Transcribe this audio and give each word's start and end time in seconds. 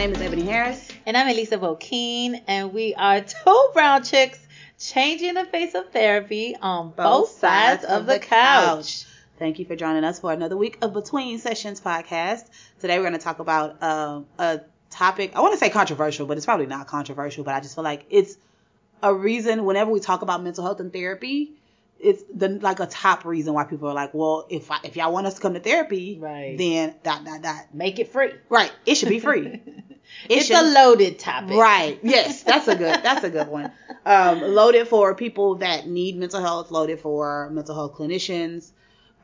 name 0.00 0.12
is 0.14 0.22
Ebony 0.22 0.46
Harris. 0.46 0.88
And 1.04 1.14
I'm 1.14 1.28
Elisa 1.28 1.58
Vokeen, 1.58 2.40
and 2.46 2.72
we 2.72 2.94
are 2.94 3.20
two 3.20 3.68
brown 3.74 4.02
chicks 4.02 4.38
changing 4.78 5.34
the 5.34 5.44
face 5.44 5.74
of 5.74 5.92
therapy 5.92 6.56
on 6.56 6.92
both, 6.92 7.32
sides, 7.32 7.84
of 7.84 8.06
the 8.06 8.18
couch. 8.18 9.04
Thank 9.38 9.58
you 9.58 9.66
for 9.66 9.76
joining 9.76 10.04
us 10.04 10.18
for 10.18 10.32
another 10.32 10.56
week 10.56 10.78
of 10.80 10.94
Between 10.94 11.38
Sessions 11.38 11.82
podcast. 11.82 12.48
Today 12.80 12.96
we're 12.96 13.04
going 13.04 13.12
to 13.12 13.18
talk 13.18 13.40
about 13.40 13.82
um, 13.82 14.26
a 14.38 14.62
topic. 14.88 15.32
I 15.36 15.42
want 15.42 15.52
to 15.52 15.58
say 15.58 15.68
controversial, 15.68 16.24
but 16.24 16.38
it's 16.38 16.46
probably 16.46 16.64
not 16.64 16.86
controversial. 16.86 17.44
But 17.44 17.56
I 17.56 17.60
just 17.60 17.74
feel 17.74 17.84
like 17.84 18.06
it's 18.08 18.38
a 19.02 19.14
reason 19.14 19.66
whenever 19.66 19.90
we 19.90 20.00
talk 20.00 20.22
about 20.22 20.42
mental 20.42 20.64
health 20.64 20.80
and 20.80 20.90
therapy, 20.90 21.59
it's 22.02 22.22
the 22.34 22.48
like 22.48 22.80
a 22.80 22.86
top 22.86 23.24
reason 23.24 23.52
why 23.54 23.64
people 23.64 23.88
are 23.88 23.94
like, 23.94 24.14
well, 24.14 24.46
if 24.50 24.70
I, 24.70 24.78
if 24.84 24.96
y'all 24.96 25.12
want 25.12 25.26
us 25.26 25.34
to 25.34 25.40
come 25.40 25.54
to 25.54 25.60
therapy, 25.60 26.18
Right. 26.20 26.56
then 26.56 26.94
dot 27.02 27.24
dot 27.24 27.42
dot. 27.42 27.74
Make 27.74 27.98
it 27.98 28.12
free. 28.12 28.32
Right, 28.48 28.72
it 28.86 28.94
should 28.96 29.08
be 29.10 29.20
free. 29.20 29.60
It 30.28 30.38
it's 30.38 30.46
should- 30.46 30.56
a 30.56 30.62
loaded 30.62 31.20
topic. 31.20 31.56
Right. 31.56 32.00
Yes, 32.02 32.42
that's 32.42 32.66
a 32.66 32.74
good. 32.74 33.00
That's 33.04 33.22
a 33.22 33.30
good 33.30 33.46
one. 33.46 33.70
Um, 34.04 34.40
loaded 34.40 34.88
for 34.88 35.14
people 35.14 35.56
that 35.56 35.86
need 35.86 36.16
mental 36.16 36.40
health. 36.40 36.72
Loaded 36.72 36.98
for 36.98 37.48
mental 37.50 37.76
health 37.76 37.94
clinicians, 37.94 38.72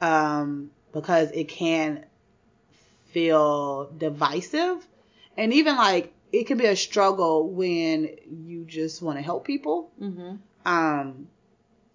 um, 0.00 0.70
because 0.92 1.32
it 1.32 1.48
can 1.48 2.04
feel 3.06 3.90
divisive, 3.98 4.86
and 5.36 5.52
even 5.54 5.76
like 5.76 6.12
it 6.32 6.46
can 6.46 6.58
be 6.58 6.66
a 6.66 6.76
struggle 6.76 7.48
when 7.50 8.10
you 8.30 8.64
just 8.64 9.02
want 9.02 9.18
to 9.18 9.22
help 9.22 9.44
people. 9.44 9.90
Mm-hmm. 10.00 10.36
Um, 10.66 11.26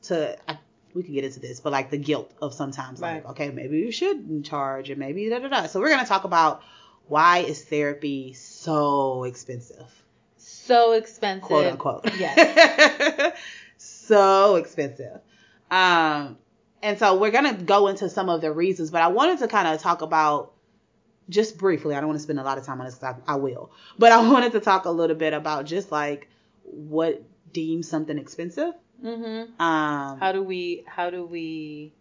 to 0.04 0.38
I, 0.50 0.58
we 0.96 1.04
could 1.04 1.14
get 1.14 1.24
into 1.24 1.40
this, 1.40 1.60
but 1.60 1.72
like 1.72 1.90
the 1.90 1.98
guilt 1.98 2.32
of 2.42 2.54
sometimes 2.54 3.00
like, 3.02 3.26
okay, 3.30 3.50
maybe 3.50 3.78
you 3.80 3.92
shouldn't 3.92 4.46
charge, 4.46 4.90
and 4.90 5.00
maybe 5.00 5.30
da 5.30 5.40
da 5.40 5.48
da. 5.48 5.68
So 5.68 5.80
we're 5.80 5.90
gonna 5.90 6.06
talk 6.08 6.24
about 6.24 6.62
why 7.08 7.40
is 7.40 7.64
therapy 7.64 8.34
so 8.34 9.24
expensive 9.26 9.88
So 10.38 10.94
expensive. 10.94 11.48
quote 11.48 11.66
unquote. 11.68 12.06
Yes. 12.18 13.38
so 13.78 14.56
expensive. 14.56 15.22
Um, 15.70 16.38
and 16.84 16.98
so 17.00 17.18
we're 17.18 17.32
gonna 17.32 17.54
go 17.54 17.88
into 17.88 18.10
some 18.10 18.30
of 18.30 18.42
the 18.42 18.52
reasons, 18.52 18.92
but 18.92 19.02
I 19.02 19.08
wanted 19.08 19.40
to 19.40 19.48
kind 19.48 19.68
of 19.68 19.82
talk 19.82 20.02
about 20.02 20.54
just 21.30 21.58
briefly. 21.58 21.96
I 21.96 22.00
don't 22.00 22.08
want 22.10 22.20
to 22.20 22.24
spend 22.24 22.40
a 22.40 22.44
lot 22.44 22.58
of 22.58 22.66
time 22.66 22.80
on 22.82 22.86
this. 22.86 23.02
I, 23.04 23.16
I 23.28 23.36
will, 23.36 23.72
but 23.98 24.12
I 24.12 24.28
wanted 24.32 24.52
to 24.54 24.60
talk 24.60 24.86
a 24.86 24.92
little 24.92 25.16
bit 25.16 25.34
about 25.34 25.66
just 25.66 25.92
like 25.92 26.28
what 26.64 27.22
deems 27.54 27.88
something 27.88 28.18
expensive. 28.18 28.74
Mm-hmm. 29.04 29.62
Um, 29.62 30.20
How 30.20 30.32
do 30.32 30.44
we? 30.44 30.84
How 30.88 31.10
do 31.10 31.26
we? 31.26 31.94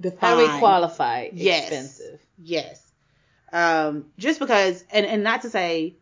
define, 0.00 0.18
How 0.20 0.36
do 0.36 0.52
we 0.52 0.58
qualify 0.58 1.28
Yes. 1.32 1.62
expensive? 1.70 2.20
Yes. 2.38 2.82
Um, 3.52 4.06
just 4.18 4.38
because, 4.40 4.84
and, 4.92 5.06
and 5.06 5.22
not 5.22 5.42
to 5.42 5.50
say 5.50 5.96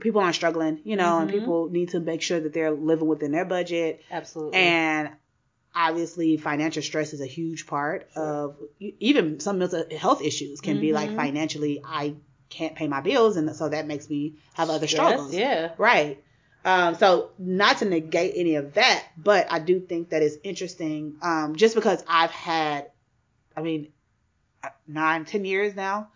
people 0.00 0.20
aren't 0.20 0.34
struggling, 0.34 0.80
you 0.84 0.96
know, 0.96 1.18
and 1.18 1.28
Mhm. 1.28 1.32
people 1.32 1.68
need 1.70 1.90
to 1.90 2.00
make 2.00 2.22
sure 2.22 2.40
that 2.40 2.52
they're 2.52 2.70
living 2.70 3.06
within 3.08 3.32
their 3.32 3.44
budget. 3.44 4.02
Absolutely. 4.10 4.58
And 4.58 5.10
obviously, 5.74 6.36
financial 6.36 6.82
stress 6.82 7.12
is 7.12 7.20
a 7.20 7.26
huge 7.26 7.66
part 7.66 8.08
Sure. 8.14 8.22
of 8.22 8.56
even 8.80 9.40
some 9.40 9.58
mental 9.58 9.84
health 9.96 10.22
issues 10.22 10.60
can 10.60 10.80
be 10.80 10.92
like 10.92 11.10
Mhm. 11.10 11.16
financially, 11.16 11.80
I 11.84 12.14
can't 12.48 12.74
pay 12.74 12.88
my 12.88 13.00
bills, 13.02 13.36
and 13.36 13.54
so 13.54 13.68
that 13.68 13.86
makes 13.86 14.08
me 14.08 14.34
have 14.54 14.70
other 14.70 14.86
Stress, 14.86 15.06
struggles. 15.06 15.34
Yeah. 15.34 15.72
Right. 15.76 16.22
Um, 16.64 16.94
so 16.96 17.30
not 17.38 17.78
to 17.78 17.84
negate 17.84 18.34
any 18.36 18.56
of 18.56 18.74
that, 18.74 19.04
but 19.16 19.50
I 19.50 19.58
do 19.58 19.80
think 19.80 20.10
that 20.10 20.22
it's 20.22 20.36
interesting. 20.42 21.16
Um, 21.22 21.56
just 21.56 21.74
because 21.74 22.04
I've 22.08 22.30
had, 22.30 22.90
I 23.56 23.62
mean, 23.62 23.88
nine, 24.86 25.24
ten 25.24 25.44
years 25.44 25.74
now, 25.74 26.08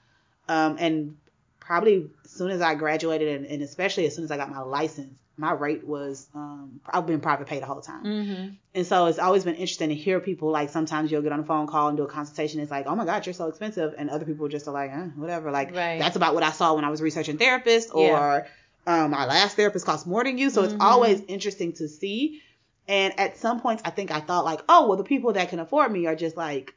um, 0.49 0.77
and 0.79 1.17
probably 1.61 2.11
as 2.25 2.31
soon 2.31 2.51
as 2.51 2.61
I 2.61 2.75
graduated, 2.75 3.37
and, 3.37 3.47
and 3.47 3.63
especially 3.63 4.07
as 4.07 4.15
soon 4.15 4.25
as 4.25 4.31
I 4.31 4.37
got 4.37 4.51
my 4.51 4.61
license, 4.61 5.15
my 5.37 5.53
rate 5.53 5.87
was, 5.87 6.29
um, 6.35 6.81
I've 6.85 7.07
been 7.07 7.21
private 7.21 7.47
pay 7.47 7.59
the 7.59 7.67
whole 7.67 7.81
time. 7.81 8.05
Mm-hmm. 8.05 8.49
And 8.75 8.87
so 8.87 9.07
it's 9.07 9.19
always 9.19 9.45
been 9.45 9.55
interesting 9.55 9.89
to 9.89 9.95
hear 9.95 10.21
people 10.21 10.51
like 10.51 10.69
sometimes 10.69 11.11
you'll 11.11 11.23
get 11.23 11.33
on 11.33 11.41
a 11.41 11.45
phone 11.45 11.67
call 11.67 11.89
and 11.89 11.97
do 11.97 12.03
a 12.03 12.07
consultation. 12.07 12.61
It's 12.61 12.71
like, 12.71 12.87
oh 12.87 12.95
my 12.95 13.07
God, 13.07 13.25
you're 13.25 13.33
so 13.33 13.47
expensive. 13.49 13.95
And 13.97 14.11
other 14.11 14.27
people 14.27 14.49
just 14.49 14.69
are 14.69 14.73
like, 14.73 14.91
eh, 14.91 15.07
whatever. 15.17 15.51
Like 15.51 15.75
Right. 15.75 15.99
that's 15.99 16.17
about 16.17 16.35
what 16.35 16.43
I 16.43 16.51
saw 16.53 16.75
when 16.75 16.85
I 16.85 16.91
was 16.91 17.01
researching 17.01 17.39
therapists 17.39 17.95
or 17.95 18.03
Yeah. 18.03 18.45
Um, 18.87 19.11
my 19.11 19.25
last 19.27 19.57
therapist 19.57 19.87
cost 19.87 20.07
more 20.07 20.25
than 20.25 20.39
you. 20.39 20.51
So 20.51 20.63
it's 20.65 20.75
Mhm. 20.75 20.81
always 20.83 21.21
interesting 21.29 21.73
to 21.75 21.89
see. 21.89 22.41
And 22.89 23.19
at 23.19 23.37
some 23.39 23.61
points, 23.61 23.83
I 23.85 23.91
think 23.91 24.11
I 24.11 24.21
thought 24.21 24.45
like, 24.45 24.61
oh, 24.69 24.89
well, 24.89 24.97
the 24.97 25.05
people 25.05 25.33
that 25.35 25.49
can 25.51 25.61
afford 25.61 25.93
me 25.93 26.07
are 26.07 26.17
just 26.17 26.37
like, 26.37 26.75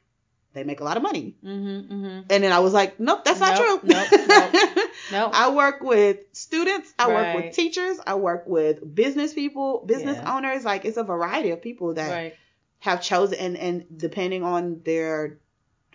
they 0.53 0.63
make 0.63 0.79
a 0.79 0.83
lot 0.83 0.95
of 0.97 1.03
money. 1.03 1.35
Mm-hmm. 1.43 1.93
Mm-hmm. 1.93 2.19
And 2.29 2.43
then 2.43 2.51
I 2.53 2.59
was 2.59 2.71
like, 2.73 2.99
nope, 2.99 3.25
that's 3.25 3.39
not 3.41 3.57
true. 3.57 3.79
nope, 3.83 4.07
nope. 4.11 4.51
Nope. 5.11 5.31
I 5.33 5.49
work 5.51 5.81
with 5.81 6.19
students. 6.31 6.91
I 6.97 7.07
work 7.09 7.35
with 7.35 7.53
teachers. 7.55 7.99
I 8.07 8.15
work 8.15 8.45
with 8.47 8.95
business 8.95 9.33
people, 9.33 9.83
business 9.85 10.17
Yeah. 10.17 10.35
owners. 10.37 10.63
Like 10.63 10.85
it's 10.85 10.97
a 10.97 11.03
variety 11.03 11.51
of 11.51 11.61
people 11.61 11.93
that 11.95 12.09
right. 12.09 12.33
have 12.79 13.01
chosen 13.03 13.37
and 13.37 13.57
and 13.57 13.85
depending 13.97 14.43
on 14.43 14.81
their 14.85 15.37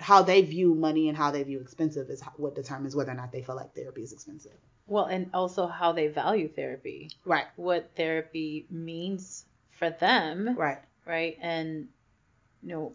how 0.01 0.23
they 0.23 0.43
view 0.43 0.75
money 0.75 1.09
and 1.09 1.17
how 1.17 1.31
they 1.31 1.43
view 1.43 1.61
expensive 1.61 2.09
is 2.11 2.23
what 2.37 2.55
determines 2.55 2.97
whether 2.97 3.13
or 3.13 3.15
not 3.15 3.33
they 3.33 3.43
feel 3.43 3.57
like 3.57 3.75
therapy 3.75 4.03
is 4.03 4.13
expensive. 4.13 4.57
Well, 4.87 5.05
and 5.05 5.31
also 5.35 5.67
how 5.67 5.93
they 5.93 6.09
value 6.09 6.49
therapy, 6.49 7.11
Right. 7.25 7.45
what 7.57 7.91
therapy 7.97 8.67
means 8.71 9.45
for 9.71 9.91
them, 9.91 10.57
Right. 10.57 10.79
right? 11.07 11.37
And 11.41 11.89
you 12.63 12.69
know, 12.71 12.93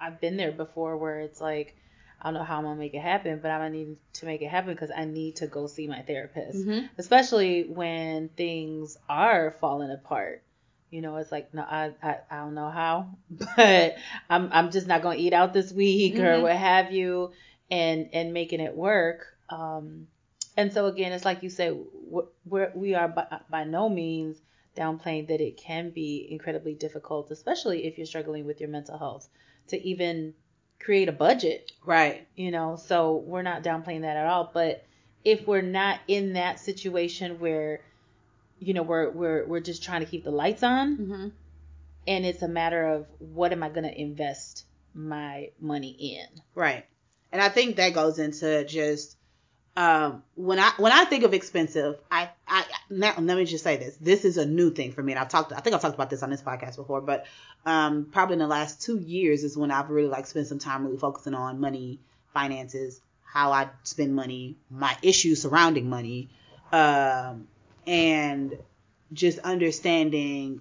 I've 0.00 0.20
been 0.20 0.36
there 0.36 0.52
before 0.52 0.96
where 0.96 1.20
it's 1.20 1.40
like, 1.40 1.76
I 2.20 2.26
don't 2.26 2.34
know 2.34 2.44
how 2.44 2.58
I'm 2.58 2.64
gonna 2.64 2.76
make 2.78 2.94
it 2.94 3.00
happen, 3.00 3.40
but 3.42 3.50
I'm 3.50 3.60
gonna 3.60 3.70
need 3.70 3.96
to 4.14 4.26
make 4.26 4.42
it 4.42 4.48
happen 4.48 4.72
because 4.72 4.90
I 4.96 5.04
need 5.04 5.36
to 5.36 5.46
go 5.46 5.66
see 5.66 5.86
my 5.88 6.02
therapist, 6.02 6.58
Mm-hmm. 6.58 6.86
especially 6.98 7.64
when 7.64 8.28
things 8.30 8.96
are 9.08 9.52
falling 9.60 9.90
apart. 9.90 10.42
You 10.92 11.00
know, 11.02 11.16
it's 11.16 11.32
like 11.32 11.52
no, 11.54 11.62
I, 11.62 11.92
I 12.02 12.18
I 12.30 12.36
don't 12.38 12.54
know 12.54 12.70
how, 12.70 13.08
but 13.56 13.96
I'm 14.30 14.50
I'm 14.52 14.70
just 14.70 14.86
not 14.86 15.02
gonna 15.02 15.16
eat 15.18 15.32
out 15.32 15.52
this 15.54 15.72
week 15.72 16.20
or 16.20 16.38
Mhm. 16.38 16.42
what 16.42 16.56
have 16.56 16.92
you, 16.92 17.32
and 17.70 18.10
and 18.12 18.32
making 18.32 18.60
it 18.60 18.76
work. 18.76 19.26
Um, 19.48 20.06
and 20.56 20.72
so 20.72 20.86
again, 20.86 21.12
it's 21.12 21.24
like 21.24 21.42
you 21.42 21.50
said, 21.50 21.76
we're, 21.94 22.24
we're 22.44 22.72
we 22.76 22.94
are 22.94 23.08
by, 23.08 23.26
by 23.50 23.64
no 23.64 23.88
means 23.88 24.36
downplaying 24.76 25.28
that 25.28 25.40
it 25.40 25.56
can 25.56 25.90
be 25.90 26.28
incredibly 26.30 26.74
difficult, 26.74 27.30
especially 27.30 27.86
if 27.86 27.98
you're 27.98 28.06
struggling 28.06 28.46
with 28.46 28.60
your 28.60 28.68
mental 28.70 28.98
health, 28.98 29.28
to 29.68 29.82
even 29.86 30.34
create 30.78 31.08
a 31.08 31.12
budget 31.12 31.70
Right. 31.84 32.26
you 32.34 32.50
know 32.50 32.74
so 32.76 33.16
we're 33.18 33.42
not 33.42 33.62
downplaying 33.62 34.00
that 34.00 34.16
at 34.16 34.26
all 34.26 34.50
but 34.52 34.84
if 35.24 35.46
we're 35.46 35.62
not 35.62 36.00
in 36.08 36.32
that 36.32 36.58
situation 36.58 37.38
where 37.38 37.80
you 38.62 38.74
know 38.74 38.82
we're 38.82 39.10
we're 39.10 39.46
we're 39.46 39.60
just 39.60 39.82
trying 39.82 40.00
to 40.00 40.06
keep 40.06 40.24
the 40.24 40.30
lights 40.30 40.62
on 40.62 40.96
Mm-hmm. 40.96 41.28
and 42.06 42.26
it's 42.26 42.42
a 42.42 42.48
matter 42.48 42.84
of 42.94 43.06
what 43.18 43.52
am 43.52 43.62
i 43.62 43.68
going 43.68 43.84
to 43.84 44.00
invest 44.00 44.64
my 44.94 45.50
money 45.60 45.96
in 45.98 46.26
Right. 46.54 46.84
And 47.32 47.40
I 47.40 47.48
think 47.48 47.76
that 47.76 47.94
goes 47.94 48.18
into 48.18 48.64
just 48.64 49.16
um 49.74 50.22
when 50.34 50.58
I 50.58 50.70
when 50.76 50.92
I 50.92 51.06
think 51.06 51.24
of 51.24 51.32
expensive, 51.32 51.98
I 52.10 52.28
I 52.46 52.64
now 52.90 53.14
let 53.18 53.38
me 53.38 53.46
just 53.46 53.64
say 53.64 53.78
this. 53.78 53.96
This 53.96 54.26
is 54.26 54.36
a 54.36 54.44
new 54.44 54.70
thing 54.70 54.92
for 54.92 55.02
me. 55.02 55.12
And 55.12 55.18
I've 55.18 55.30
talked 55.30 55.50
I 55.52 55.60
think 55.60 55.74
I've 55.74 55.80
talked 55.80 55.94
about 55.94 56.10
this 56.10 56.22
on 56.22 56.28
this 56.28 56.42
podcast 56.42 56.76
before, 56.76 57.00
but 57.00 57.24
um 57.64 58.08
probably 58.12 58.34
in 58.34 58.40
the 58.40 58.46
last 58.46 58.82
2 58.82 58.98
years 58.98 59.44
is 59.44 59.56
when 59.56 59.70
I've 59.70 59.88
really 59.88 60.08
like 60.08 60.26
spent 60.26 60.46
some 60.46 60.58
time 60.58 60.84
really 60.84 60.98
focusing 60.98 61.32
on 61.32 61.58
money, 61.58 62.00
finances, 62.34 63.00
how 63.24 63.50
I 63.52 63.70
spend 63.82 64.14
money, 64.14 64.56
my 64.70 64.94
issues 65.00 65.40
surrounding 65.40 65.88
money, 65.88 66.28
um 66.70 67.48
and 67.86 68.56
just 69.12 69.38
understanding 69.40 70.60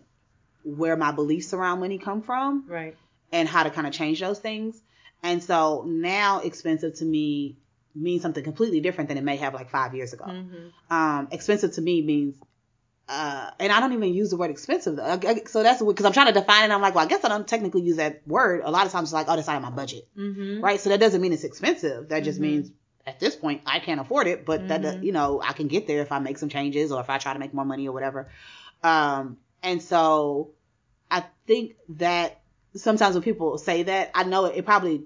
where 0.64 0.96
my 0.96 1.12
beliefs 1.12 1.54
around 1.54 1.80
money 1.80 1.98
come 1.98 2.22
from 2.22 2.66
right 2.68 2.96
and 3.32 3.48
how 3.48 3.64
to 3.64 3.70
kind 3.70 3.88
of 3.88 3.94
change 3.94 4.20
those 4.20 4.40
things. 4.40 4.80
And 5.24 5.42
so 5.44 5.84
now 5.88 6.40
expensive 6.42 6.96
to 6.96 7.06
me 7.06 7.58
means 7.96 8.22
something 8.22 8.44
completely 8.44 8.80
different 8.82 9.08
than 9.10 9.18
it 9.18 9.24
may 9.24 9.38
have 9.38 9.54
like 9.54 9.70
five 9.70 9.94
years 9.96 10.14
ago. 10.14 10.26
mm-hmm. 10.26 10.94
Um, 10.96 11.28
expensive 11.32 11.74
to 11.74 11.82
me 11.82 12.02
means, 12.02 12.36
uh, 13.10 13.52
and 13.60 13.72
I 13.72 13.80
don't 13.80 13.94
even 13.94 14.14
use 14.14 14.30
the 14.30 14.38
word 14.38 14.52
expensive. 14.52 14.96
though. 14.96 15.04
I- 15.04 15.20
I- 15.28 15.44
So 15.46 15.64
that's 15.64 15.82
because 15.82 16.06
I'm 16.06 16.14
trying 16.14 16.28
to 16.28 16.34
define 16.34 16.62
it. 16.62 16.64
And 16.66 16.74
I'm 16.74 16.82
like, 16.82 16.96
well, 16.96 17.04
I 17.06 17.08
guess 17.08 17.24
I 17.24 17.30
don't 17.30 17.48
technically 17.48 17.82
use 17.82 17.98
that 17.98 18.26
word. 18.28 18.62
A 18.64 18.72
lot 18.72 18.86
of 18.86 18.92
times 18.92 19.10
it's 19.10 19.14
like, 19.14 19.28
oh, 19.30 19.36
that's 19.36 19.48
out 19.50 19.58
of 19.58 19.62
my 19.64 19.70
budget, 19.72 20.08
Mm-hmm. 20.18 20.62
right? 20.64 20.80
So 20.80 20.90
that 20.90 21.00
doesn't 21.00 21.22
mean 21.22 21.34
it's 21.34 21.44
expensive. 21.44 22.10
That 22.10 22.24
just 22.24 22.40
Mhm. 22.40 22.44
means 22.44 22.72
at 23.06 23.20
this 23.20 23.36
point 23.36 23.62
I 23.66 23.80
can't 23.80 24.00
afford 24.02 24.28
it, 24.28 24.46
but 24.46 24.68
that 24.68 24.82
Mhm. 24.82 25.04
you 25.04 25.12
know 25.12 25.42
I 25.42 25.54
can 25.54 25.68
get 25.68 25.88
there 25.88 26.02
if 26.02 26.12
I 26.12 26.20
make 26.20 26.38
some 26.38 26.50
changes 26.50 26.92
or 26.92 27.02
if 27.02 27.10
I 27.10 27.18
try 27.18 27.34
to 27.34 27.40
make 27.40 27.54
more 27.54 27.66
money 27.66 27.88
or 27.88 27.92
whatever. 27.94 28.30
Um, 28.84 29.38
and 29.64 29.82
so 29.82 30.52
I 31.10 31.24
think 31.48 31.76
that 31.90 32.40
sometimes 32.76 33.16
when 33.16 33.24
people 33.24 33.58
say 33.58 33.84
that, 33.84 34.12
I 34.16 34.24
know 34.24 34.46
it, 34.46 34.58
it 34.58 34.66
probably 34.66 35.04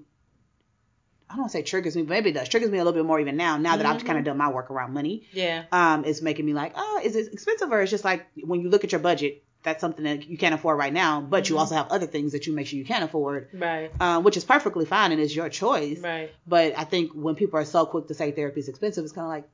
I 1.28 1.32
don't 1.34 1.40
want 1.40 1.52
to 1.52 1.58
say 1.58 1.62
triggers 1.62 1.96
me, 1.96 2.02
but 2.02 2.10
maybe 2.10 2.30
it 2.30 2.34
does. 2.34 2.48
Triggers 2.48 2.70
me 2.70 2.78
a 2.78 2.84
little 2.84 2.92
bit 2.92 3.04
more 3.04 3.18
even 3.18 3.36
now. 3.36 3.56
Now 3.56 3.76
that 3.76 3.84
I've 3.84 4.00
Mhm. 4.00 4.06
kind 4.06 4.18
of 4.20 4.24
done 4.24 4.36
my 4.36 4.48
work 4.48 4.70
around 4.70 4.94
money, 4.94 5.24
Yeah. 5.32 5.64
um, 5.72 6.04
it's 6.04 6.22
making 6.22 6.46
me 6.46 6.54
like, 6.54 6.72
oh, 6.76 7.00
is 7.02 7.16
it 7.16 7.32
expensive 7.32 7.72
or 7.72 7.82
it's 7.82 7.90
just 7.90 8.04
like 8.04 8.26
when 8.44 8.60
you 8.60 8.68
look 8.70 8.84
at 8.84 8.92
your 8.92 9.00
budget, 9.00 9.42
that's 9.66 9.80
something 9.80 10.04
that 10.04 10.26
you 10.28 10.38
can't 10.38 10.54
afford 10.54 10.78
right 10.78 10.92
now, 10.92 11.20
but 11.20 11.48
you 11.50 11.56
Mhm. 11.56 11.58
also 11.58 11.74
have 11.74 11.88
other 11.88 12.06
things 12.06 12.32
that 12.32 12.46
you 12.46 12.52
make 12.54 12.68
sure 12.68 12.78
you 12.78 12.84
can 12.84 13.02
afford, 13.02 13.48
Right. 13.52 13.90
um, 14.00 14.22
which 14.22 14.36
is 14.36 14.44
perfectly 14.44 14.84
fine 14.86 15.10
and 15.12 15.20
is 15.20 15.34
your 15.34 15.48
choice. 15.48 15.98
Right. 15.98 16.30
But 16.46 16.78
I 16.78 16.84
think 16.84 17.10
when 17.12 17.34
people 17.34 17.58
are 17.58 17.64
so 17.64 17.84
quick 17.84 18.06
to 18.06 18.14
say 18.14 18.30
therapy 18.30 18.60
is 18.60 18.68
expensive, 18.68 19.02
it's 19.04 19.12
kind 19.12 19.26
of 19.26 19.30
like 19.30 19.44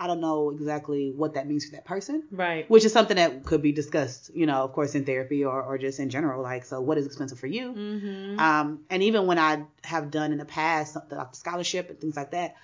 I 0.00 0.06
don't 0.06 0.20
know 0.20 0.50
exactly 0.50 1.12
what 1.16 1.34
that 1.34 1.48
means 1.48 1.64
for 1.64 1.72
that 1.72 1.84
person. 1.84 2.22
Right. 2.30 2.70
Which 2.70 2.84
is 2.84 2.92
something 2.92 3.16
that 3.16 3.44
could 3.44 3.62
be 3.62 3.72
discussed, 3.72 4.30
you 4.32 4.46
know, 4.46 4.62
of 4.62 4.72
course, 4.72 4.94
in 4.94 5.04
therapy 5.04 5.44
or, 5.44 5.60
or 5.60 5.76
just 5.76 5.98
in 5.98 6.08
general. 6.08 6.40
Like, 6.40 6.64
so 6.66 6.80
what 6.80 6.98
is 6.98 7.06
expensive 7.06 7.40
for 7.40 7.48
you? 7.48 7.72
Mm-hmm. 7.72 8.38
Um, 8.38 8.84
and 8.90 9.02
even 9.02 9.26
when 9.26 9.40
I 9.40 9.64
have 9.82 10.12
done 10.12 10.30
in 10.30 10.38
the 10.38 10.44
past 10.44 10.96
like 11.10 11.34
scholarship 11.34 11.90
and 11.90 12.00
things 12.00 12.14
like 12.16 12.30
that, 12.30 12.54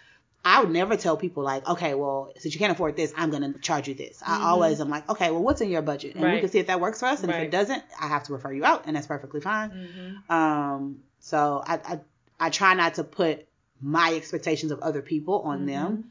I 0.44 0.60
would 0.60 0.70
never 0.70 0.96
tell 0.96 1.16
people 1.16 1.42
like, 1.42 1.66
okay, 1.68 1.94
well, 1.94 2.32
since 2.38 2.54
you 2.54 2.58
can't 2.58 2.72
afford 2.72 2.96
this, 2.96 3.12
I'm 3.16 3.30
gonna 3.30 3.54
charge 3.58 3.88
you 3.88 3.94
this. 3.94 4.22
I 4.26 4.36
Mhm. 4.38 4.44
always 4.44 4.80
am 4.80 4.90
like, 4.90 5.08
okay, 5.08 5.30
well, 5.30 5.42
what's 5.42 5.60
in 5.62 5.70
your 5.70 5.82
budget, 5.82 6.16
and 6.16 6.24
we 6.34 6.40
can 6.40 6.48
see 6.50 6.58
if 6.58 6.66
that 6.66 6.80
works 6.80 7.00
for 7.00 7.06
us. 7.06 7.22
And 7.22 7.30
if 7.30 7.36
it 7.38 7.50
doesn't, 7.50 7.82
I 8.00 8.08
have 8.08 8.24
to 8.24 8.32
refer 8.34 8.52
you 8.52 8.64
out, 8.64 8.84
and 8.86 8.94
that's 8.94 9.06
perfectly 9.06 9.40
fine. 9.40 9.70
mm-hmm. 9.70 10.32
Um, 10.34 11.00
so 11.20 11.62
I, 11.66 11.74
I 11.94 12.00
I 12.38 12.50
try 12.50 12.74
not 12.74 12.94
to 12.94 13.04
put 13.04 13.46
my 13.80 14.12
expectations 14.14 14.72
of 14.72 14.80
other 14.80 15.00
people 15.02 15.40
on 15.42 15.60
Mm-hmm. 15.60 15.66
them. 15.66 16.04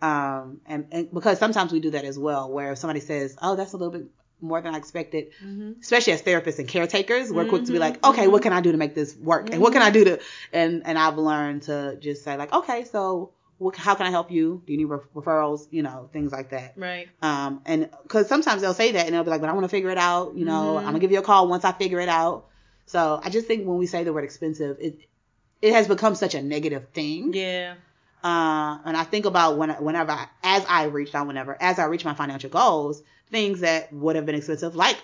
Um, 0.00 0.60
and, 0.66 0.86
and 0.92 1.12
because 1.12 1.38
sometimes 1.38 1.72
we 1.72 1.80
do 1.80 1.90
that 1.90 2.04
as 2.04 2.18
well, 2.18 2.50
where 2.50 2.72
if 2.72 2.78
somebody 2.78 3.00
says, 3.00 3.36
oh, 3.42 3.56
that's 3.56 3.72
a 3.72 3.76
little 3.76 3.92
bit 3.92 4.06
more 4.40 4.60
than 4.60 4.74
I 4.74 4.78
expected, 4.78 5.28
Mm-hmm. 5.44 5.80
especially 5.80 6.12
as 6.12 6.22
therapists 6.22 6.58
and 6.60 6.68
caretakers, 6.68 7.32
we're 7.32 7.46
quick 7.46 7.64
to 7.64 7.72
be 7.72 7.78
Mhm, 7.78 7.80
like, 7.80 8.06
okay, 8.06 8.26
mhm. 8.26 8.30
what 8.32 8.42
can 8.42 8.52
I 8.52 8.60
do 8.60 8.70
to 8.72 8.78
make 8.78 8.94
this 8.94 9.16
work? 9.16 9.52
And 9.52 9.60
what 9.60 9.72
can 9.72 9.82
I 9.82 9.90
do 9.90 10.04
to, 10.04 10.20
and, 10.52 10.82
and 10.84 10.96
I've 10.98 11.18
learned 11.18 11.62
to 11.62 11.96
just 11.96 12.22
say 12.22 12.36
like, 12.36 12.52
okay, 12.52 12.84
so 12.84 13.30
what, 13.58 13.76
how 13.76 13.94
can 13.94 14.06
I 14.06 14.10
help 14.10 14.30
you? 14.30 14.62
Do 14.66 14.72
you 14.72 14.78
need 14.78 14.84
ref- 14.86 15.12
referrals? 15.14 15.66
You 15.70 15.82
know, 15.82 16.08
things 16.12 16.32
like 16.32 16.50
that. 16.50 16.74
Right. 16.76 17.08
Um, 17.22 17.60
and 17.66 17.90
cause 18.08 18.28
sometimes 18.28 18.62
they'll 18.62 18.74
say 18.74 18.92
that 18.92 19.06
and 19.06 19.14
they'll 19.14 19.24
be 19.24 19.30
like, 19.30 19.40
but 19.40 19.50
I 19.50 19.52
want 19.52 19.64
to 19.64 19.68
figure 19.68 19.90
it 19.90 19.98
out. 19.98 20.34
You 20.36 20.44
know, 20.44 20.74
Mhm. 20.74 20.78
I'm 20.78 20.84
gonna 20.86 20.98
give 21.00 21.12
you 21.12 21.18
a 21.18 21.22
call 21.22 21.48
once 21.48 21.64
I 21.64 21.72
figure 21.72 22.00
it 22.00 22.08
out. 22.08 22.46
So 22.86 23.20
I 23.22 23.30
just 23.30 23.46
think 23.46 23.66
when 23.66 23.76
we 23.76 23.86
say 23.86 24.04
the 24.04 24.12
word 24.12 24.24
expensive, 24.24 24.78
it, 24.80 24.98
it 25.60 25.72
has 25.72 25.88
become 25.88 26.14
such 26.14 26.34
a 26.34 26.42
negative 26.42 26.88
thing. 26.94 27.34
Yeah. 27.34 27.74
Uh, 28.22 28.78
and 28.84 28.96
I 28.96 29.04
think 29.04 29.26
about 29.26 29.58
when, 29.58 29.70
whenever, 29.70 30.10
I, 30.12 30.26
as 30.42 30.64
I 30.68 30.84
reached 30.84 31.14
out, 31.14 31.26
whenever, 31.26 31.56
as 31.60 31.78
I 31.78 31.84
reach 31.84 32.04
my 32.04 32.14
financial 32.14 32.50
goals, 32.50 33.02
things 33.30 33.60
that 33.60 33.92
would 33.92 34.16
have 34.16 34.26
been 34.26 34.34
expensive, 34.34 34.74
like 34.74 34.96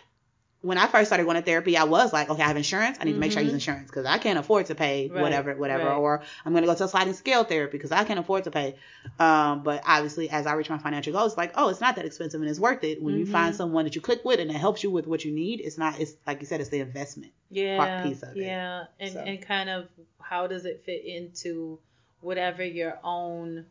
when 0.64 0.78
I 0.78 0.87
first 0.87 1.08
started 1.08 1.25
going 1.25 1.37
to 1.37 1.43
therapy, 1.43 1.76
I 1.76 1.84
was 1.84 2.12
like, 2.12 2.31
okay, 2.31 2.43
I 2.43 2.46
have 2.49 2.56
insurance. 2.56 2.96
I 3.00 3.05
need 3.05 3.12
to 3.12 3.19
make 3.19 3.32
sure 3.32 3.40
I 3.40 3.43
use 3.43 3.52
Mhm. 3.52 3.56
insurance 3.56 3.90
because 3.90 4.06
I 4.06 4.19
can't 4.19 4.38
afford 4.38 4.66
to 4.66 4.75
pay 4.75 5.08
Right, 5.08 5.20
whatever, 5.20 5.55
whatever. 5.55 5.84
right. 5.88 5.96
Or 5.96 6.22
I'm 6.44 6.52
going 6.52 6.62
to 6.62 6.66
go 6.66 6.75
to 6.75 6.84
a 6.84 6.88
sliding 6.88 7.12
scale 7.14 7.44
therapy 7.44 7.76
because 7.76 7.93
I 7.93 8.05
can't 8.05 8.19
afford 8.19 8.44
to 8.44 8.50
pay. 8.50 8.76
Um, 9.20 9.62
but 9.62 9.82
obviously, 9.87 10.31
as 10.31 10.46
I 10.46 10.55
reach 10.55 10.70
my 10.70 10.78
financial 10.78 11.12
goals, 11.12 11.32
it's 11.32 11.37
like, 11.38 11.52
oh, 11.55 11.69
it's 11.69 11.81
not 11.82 11.96
that 11.96 12.06
expensive 12.06 12.40
and 12.40 12.49
it's 12.49 12.58
worth 12.58 12.82
it. 12.82 13.02
When 13.02 13.14
you 13.19 13.26
find 13.26 13.52
Mhm. 13.52 13.56
someone 13.58 13.84
that 13.84 13.94
you 13.94 14.00
click 14.00 14.25
with 14.25 14.40
and 14.40 14.49
that 14.50 14.55
helps 14.56 14.82
you 14.82 14.90
with 14.90 15.06
what 15.06 15.25
you 15.25 15.32
need, 15.32 15.61
it's 15.61 15.76
not, 15.76 16.00
it's 16.00 16.14
like 16.26 16.40
you 16.40 16.46
said, 16.46 16.61
it's 16.61 16.70
the 16.70 16.81
investment. 16.81 17.32
Yeah. 17.50 18.02
piece 18.02 18.22
of 18.22 18.31
it. 18.37 18.38
Yeah. 18.38 18.84
And 18.99 19.12
So. 19.12 19.20
and 19.20 19.40
kind 19.40 19.69
of 19.70 19.87
how 20.20 20.46
does 20.49 20.64
it 20.64 20.82
fit 20.84 21.05
into 21.05 21.78
whatever 22.20 22.64
your 22.64 22.99
own 23.05 23.67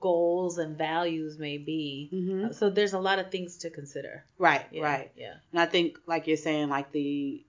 goals 0.00 0.58
and 0.58 0.76
values 0.76 1.38
may 1.38 1.58
be. 1.58 2.10
Mm-hmm. 2.12 2.52
So 2.52 2.70
there's 2.70 2.92
a 2.92 2.98
lot 2.98 3.18
of 3.18 3.30
things 3.30 3.58
to 3.58 3.70
consider. 3.70 4.24
Right, 4.38 4.66
Yeah, 4.70 4.82
right. 4.82 5.12
Yeah. 5.16 5.34
And 5.52 5.60
I 5.60 5.66
think, 5.66 5.98
like 6.06 6.26
you're 6.26 6.36
saying, 6.36 6.68
like 6.68 6.92
the 6.92 7.44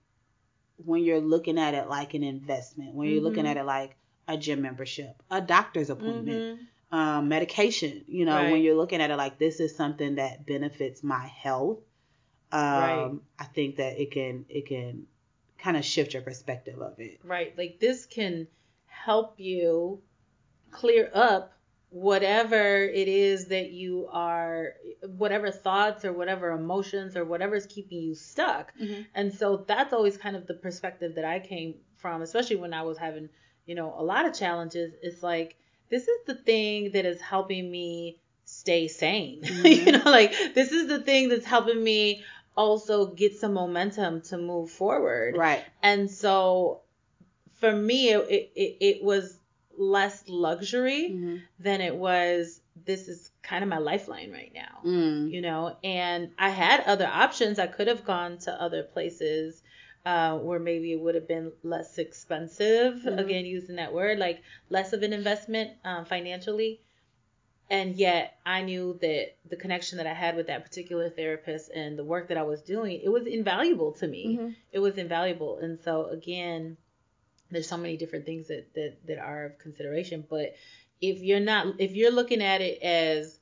when 0.84 1.02
you're 1.02 1.20
looking 1.20 1.58
at 1.58 1.74
it 1.74 1.88
like 1.88 2.14
an 2.14 2.22
investment, 2.22 2.94
when 2.94 3.08
you're 3.08 3.22
looking 3.22 3.44
Mhm. 3.44 3.50
at 3.50 3.56
it 3.56 3.64
like 3.64 3.96
a 4.28 4.36
gym 4.36 4.62
membership, 4.62 5.22
a 5.30 5.40
doctor's 5.40 5.90
appointment, 5.90 6.38
Mhm. 6.38 6.96
um, 6.96 7.28
medication, 7.28 8.04
you 8.06 8.24
know, 8.24 8.50
when 8.50 8.62
you're 8.62 8.76
looking 8.76 9.00
at 9.00 9.10
it 9.10 9.16
like 9.16 9.38
this 9.38 9.58
is 9.58 9.74
something 9.74 10.14
that 10.14 10.46
benefits 10.46 11.02
my 11.02 11.26
health, 11.26 11.80
um, 12.52 12.60
Right. 12.60 13.10
I 13.40 13.44
think 13.44 13.76
that 13.76 14.00
it 14.00 14.10
can 14.12 14.46
it 14.48 14.66
can 14.66 15.06
kind 15.58 15.76
of 15.76 15.84
shift 15.84 16.14
your 16.14 16.22
perspective 16.22 16.80
of 16.80 16.98
it. 17.00 17.18
Right. 17.24 17.56
Like 17.58 17.80
this 17.80 18.06
can 18.06 18.46
help 18.86 19.40
you 19.40 20.00
clear 20.70 21.10
up 21.12 21.52
whatever 21.90 22.82
it 22.84 23.08
is 23.08 23.46
that 23.46 23.70
you 23.70 24.08
are 24.12 24.74
whatever 25.16 25.50
thoughts 25.50 26.04
or 26.04 26.12
whatever 26.12 26.50
emotions 26.50 27.16
or 27.16 27.24
whatever 27.24 27.54
is 27.54 27.66
keeping 27.66 27.98
you 28.02 28.14
stuck. 28.14 28.72
And 29.14 29.32
so 29.32 29.64
that's 29.66 29.92
always 29.92 30.16
kind 30.16 30.36
of 30.36 30.46
the 30.46 30.54
perspective 30.54 31.14
that 31.14 31.24
I 31.24 31.40
came 31.40 31.76
from, 31.96 32.22
especially 32.22 32.56
when 32.56 32.74
I 32.74 32.82
was 32.82 32.98
having, 32.98 33.28
you 33.66 33.74
know, 33.74 33.94
a 33.96 34.02
lot 34.02 34.26
of 34.26 34.34
challenges. 34.34 34.92
It's 35.02 35.22
like, 35.22 35.56
this 35.88 36.06
is 36.08 36.18
the 36.26 36.34
thing 36.34 36.92
that 36.92 37.06
is 37.06 37.20
helping 37.20 37.70
me 37.70 38.18
stay 38.44 38.88
sane. 38.88 39.40
Mhm. 39.44 39.86
you 39.86 39.92
know, 39.92 40.02
like 40.10 40.32
this 40.54 40.72
is 40.72 40.88
the 40.88 41.00
thing 41.00 41.28
that's 41.30 41.46
helping 41.46 41.82
me 41.82 42.22
also 42.56 43.06
get 43.06 43.38
some 43.38 43.54
momentum 43.54 44.20
to 44.22 44.36
move 44.36 44.70
forward. 44.70 45.36
Right. 45.36 45.64
And 45.82 46.10
so 46.10 46.82
for 47.60 47.72
me, 47.72 48.10
it, 48.10 48.52
it, 48.54 48.76
it 48.80 49.02
was 49.02 49.37
less 49.78 50.24
luxury 50.28 51.10
Mm-hmm. 51.10 51.36
than 51.60 51.80
it 51.80 51.94
was, 51.94 52.60
this 52.86 53.08
is 53.08 53.30
kind 53.42 53.62
of 53.64 53.68
my 53.70 53.78
lifeline 53.78 54.30
right 54.32 54.52
now 54.54 54.80
Mm. 54.84 55.30
you 55.32 55.40
know 55.40 55.76
and 55.82 56.30
i 56.38 56.48
had 56.50 56.80
other 56.84 57.06
options 57.06 57.58
i 57.58 57.66
could 57.66 57.88
have 57.88 58.04
gone 58.04 58.38
to 58.38 58.52
other 58.62 58.82
places 58.84 59.62
uh, 60.06 60.38
where 60.38 60.60
maybe 60.60 60.92
it 60.92 61.00
would 61.00 61.14
have 61.16 61.26
been 61.26 61.50
less 61.64 61.98
expensive 61.98 62.94
Mhm. 63.04 63.18
again 63.18 63.46
using 63.46 63.76
that 63.76 63.92
word 63.92 64.18
like 64.18 64.42
less 64.70 64.92
of 64.92 65.02
an 65.02 65.12
investment 65.12 65.70
um, 65.84 66.04
financially 66.04 66.80
and 67.70 67.96
yet 67.96 68.38
i 68.46 68.62
knew 68.62 68.96
that 69.00 69.34
the 69.48 69.56
connection 69.56 69.98
that 69.98 70.06
i 70.06 70.14
had 70.14 70.36
with 70.36 70.46
that 70.46 70.64
particular 70.64 71.10
therapist 71.10 71.70
and 71.70 71.98
the 71.98 72.04
work 72.04 72.28
that 72.28 72.38
i 72.38 72.42
was 72.42 72.62
doing 72.62 73.00
it 73.02 73.08
was 73.10 73.26
invaluable 73.26 73.92
to 73.92 74.06
me 74.06 74.36
Mhm. 74.38 74.54
it 74.72 74.78
was 74.78 74.96
invaluable 74.98 75.58
and 75.58 75.80
so 75.80 76.06
again 76.06 76.76
there's 77.50 77.68
so 77.68 77.76
many 77.76 77.96
different 77.96 78.26
things 78.26 78.48
that, 78.48 78.72
that 78.74 78.96
that 79.06 79.18
are 79.18 79.46
of 79.46 79.58
consideration 79.58 80.24
but 80.28 80.54
if 81.00 81.20
you're 81.20 81.40
not 81.40 81.66
if 81.78 81.92
you're 81.92 82.10
looking 82.12 82.42
at 82.42 82.60
it 82.60 82.82
as 82.82 83.38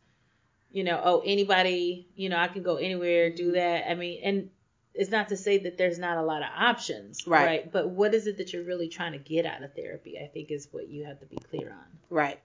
you 0.70 0.85
know 0.85 1.00
oh 1.03 1.23
anybody 1.25 2.06
you 2.17 2.29
know 2.29 2.37
i 2.37 2.49
can 2.49 2.62
go 2.62 2.76
anywhere 2.76 3.31
do 3.31 3.53
that 3.53 3.91
i 3.91 3.94
mean 3.94 4.20
and 4.23 4.50
it's 4.94 5.11
not 5.11 5.29
to 5.29 5.37
say 5.37 5.58
that 5.58 5.76
there's 5.76 5.99
not 5.99 6.17
a 6.17 6.23
lot 6.23 6.43
of 6.43 6.49
options 6.56 7.26
Right. 7.26 7.70
but 7.70 7.91
what 7.91 8.14
is 8.14 8.26
it 8.26 8.38
that 8.38 8.53
you're 8.53 8.64
really 8.64 8.88
trying 8.88 9.12
to 9.12 9.19
get 9.19 9.44
out 9.47 9.62
of 9.62 9.75
therapy 9.75 10.19
i 10.23 10.26
think 10.26 10.50
is 10.50 10.69
what 10.70 10.88
you 10.88 11.05
have 11.05 11.20
to 11.20 11.26
be 11.26 11.37
clear 11.50 11.70
on 11.70 11.99
Right. 12.08 12.38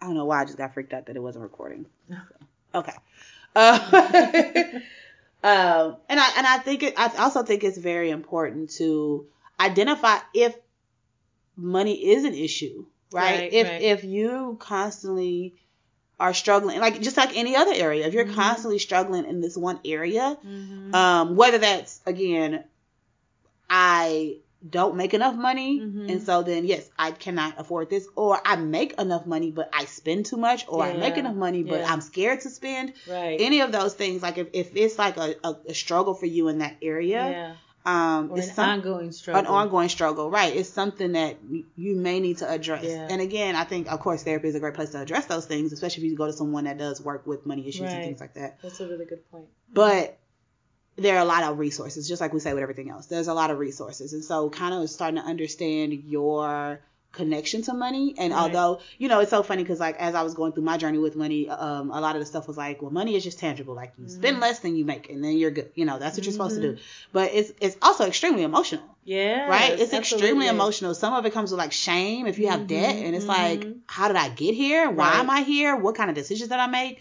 I 0.00 0.06
don't 0.06 0.16
know 0.16 0.24
why 0.24 0.42
I 0.42 0.44
just 0.44 0.58
got 0.58 0.74
freaked 0.74 0.92
out 0.92 1.06
that 1.06 1.14
it 1.14 1.22
wasn't 1.22 1.44
recording. 1.44 1.86
Okay. 2.74 2.94
Uh, 3.54 3.78
um, 5.44 5.96
and 6.08 6.18
I 6.18 6.32
and 6.38 6.46
I 6.46 6.58
think 6.58 6.82
it, 6.82 6.94
I 6.96 7.10
also 7.18 7.42
think 7.42 7.64
it's 7.64 7.76
very 7.76 8.08
important 8.10 8.70
to 8.78 9.26
identify 9.60 10.18
if 10.34 10.54
money 11.56 11.94
is 12.12 12.24
an 12.24 12.34
issue, 12.34 12.86
right? 13.12 13.40
Right, 13.40 13.52
if 13.52 13.68
right. 13.68 13.82
if 13.82 14.04
you 14.04 14.56
constantly 14.60 15.54
are 16.18 16.34
struggling, 16.34 16.78
like 16.80 17.00
just 17.00 17.16
like 17.16 17.36
any 17.36 17.56
other 17.56 17.72
area, 17.74 18.06
if 18.06 18.14
you're 18.14 18.24
Mhm. 18.26 18.34
constantly 18.34 18.78
struggling 18.78 19.24
in 19.24 19.40
this 19.40 19.56
one 19.56 19.80
area, 19.84 20.38
mm-hmm. 20.46 20.94
um, 20.94 21.36
whether 21.36 21.58
that's 21.58 22.00
again, 22.06 22.64
I 23.68 24.36
don't 24.68 24.94
make 24.96 25.12
enough 25.12 25.34
money, 25.34 25.80
Mhm. 25.80 26.08
and 26.08 26.22
so 26.22 26.42
then 26.44 26.64
yes, 26.64 26.88
I 26.96 27.10
cannot 27.10 27.58
afford 27.58 27.90
this, 27.90 28.06
or 28.14 28.40
I 28.44 28.54
make 28.56 28.92
enough 29.00 29.26
money 29.26 29.50
but 29.50 29.68
I 29.72 29.86
spend 29.86 30.26
too 30.26 30.36
much, 30.36 30.64
or 30.68 30.84
I 30.84 30.92
make 30.96 31.16
enough 31.16 31.34
money 31.34 31.64
but 31.64 31.80
yeah. 31.80 31.92
I'm 31.92 32.00
scared 32.00 32.42
to 32.42 32.50
spend. 32.50 32.92
right 33.08 33.40
Any 33.40 33.60
of 33.60 33.72
those 33.72 33.94
things, 33.94 34.22
like 34.22 34.38
if, 34.38 34.48
if 34.52 34.76
it's 34.76 34.98
like 34.98 35.16
a, 35.16 35.34
a, 35.42 35.56
a 35.70 35.74
struggle 35.74 36.14
for 36.14 36.26
you 36.26 36.46
in 36.48 36.58
that 36.58 36.76
area, 36.80 37.30
yeah 37.30 37.54
um, 37.84 38.30
or 38.30 38.38
it's 38.38 38.48
an 38.48 38.54
some- 38.54 38.68
ongoing 38.70 39.12
struggle 39.12 39.40
an 39.40 39.46
ongoing 39.46 39.88
struggle, 39.88 40.30
right? 40.30 40.54
It's 40.54 40.68
something 40.68 41.12
that 41.12 41.38
you 41.76 41.96
may 41.96 42.20
need 42.20 42.38
to 42.38 42.50
address. 42.50 42.84
Yeah. 42.84 43.08
And 43.10 43.20
again, 43.20 43.56
I 43.56 43.64
think, 43.64 43.90
of 43.90 44.00
course, 44.00 44.22
therapy 44.22 44.48
is 44.48 44.54
a 44.54 44.60
great 44.60 44.74
place 44.74 44.90
to 44.90 45.00
address 45.00 45.26
those 45.26 45.46
things, 45.46 45.72
especially 45.72 46.04
if 46.04 46.10
you 46.10 46.16
go 46.16 46.26
to 46.26 46.32
someone 46.32 46.64
that 46.64 46.78
does 46.78 47.00
work 47.00 47.26
with 47.26 47.44
money 47.46 47.66
issues 47.66 47.90
and 47.90 48.04
things 48.04 48.20
like 48.20 48.34
that. 48.34 48.58
that's 48.62 48.80
a 48.80 48.86
really 48.86 49.04
good 49.04 49.28
point 49.30 49.46
But 49.72 50.18
there 50.96 51.16
are 51.16 51.22
a 51.22 51.24
lot 51.24 51.42
of 51.42 51.58
resources, 51.58 52.06
just 52.06 52.20
like 52.20 52.32
we 52.32 52.40
say 52.40 52.52
with 52.52 52.62
everything 52.62 52.90
else. 52.90 53.06
There's 53.06 53.28
a 53.28 53.34
lot 53.34 53.50
of 53.50 53.58
resources. 53.58 54.12
And 54.12 54.22
so 54.22 54.50
kind 54.50 54.74
of 54.74 54.88
starting 54.90 55.20
to 55.20 55.26
understand 55.26 55.92
your 56.06 56.80
connection 57.12 57.62
to 57.62 57.74
money. 57.74 58.14
And 58.18 58.32
Right. 58.32 58.40
although, 58.40 58.80
you 58.98 59.08
know, 59.08 59.20
it's 59.20 59.30
so 59.30 59.42
funny 59.42 59.62
because 59.62 59.80
like 59.80 59.96
as 59.98 60.14
I 60.14 60.22
was 60.22 60.34
going 60.34 60.52
through 60.52 60.64
my 60.64 60.76
journey 60.78 60.98
with 60.98 61.14
money, 61.14 61.48
um, 61.48 61.90
a 61.90 62.00
lot 62.00 62.16
of 62.16 62.20
the 62.20 62.26
stuff 62.26 62.48
was 62.48 62.56
like, 62.56 62.82
well, 62.82 62.90
money 62.90 63.14
is 63.16 63.22
just 63.22 63.38
tangible. 63.38 63.74
Like 63.74 63.92
you 63.98 64.08
spend 64.08 64.38
Mhm. 64.38 64.40
less 64.40 64.60
than 64.60 64.76
you 64.76 64.84
make 64.84 65.10
and 65.10 65.22
then 65.22 65.36
you're 65.36 65.50
good. 65.50 65.70
You 65.74 65.84
know, 65.84 65.98
that's 65.98 66.16
what 66.16 66.24
you're 66.24 66.32
supposed 66.32 66.56
to 66.56 66.62
do. 66.62 66.76
But 67.12 67.32
it's 67.34 67.52
it's 67.60 67.76
also 67.82 68.06
extremely 68.06 68.42
emotional 68.42 68.84
yeah 69.04 69.46
right? 69.48 69.78
It's 69.78 69.92
extremely 69.92 70.46
emotional. 70.48 70.94
Some 70.94 71.12
of 71.14 71.26
it 71.26 71.32
comes 71.32 71.50
with 71.50 71.58
like 71.58 71.72
shame 71.72 72.26
if 72.26 72.38
you 72.38 72.48
have 72.48 72.66
debt, 72.66 72.96
Mhm, 72.96 73.04
and 73.06 73.16
it's 73.16 73.26
like, 73.28 73.60
mhm. 73.64 73.78
how 73.86 74.08
did 74.08 74.16
I 74.16 74.28
get 74.28 74.54
here? 74.54 74.88
Why 74.90 75.10
Right. 75.10 75.20
am 75.20 75.30
I 75.30 75.42
here? 75.42 75.74
What 75.76 75.94
kind 75.96 76.08
of 76.10 76.16
decisions 76.16 76.48
did 76.48 76.58
I 76.58 76.66
make? 76.66 77.00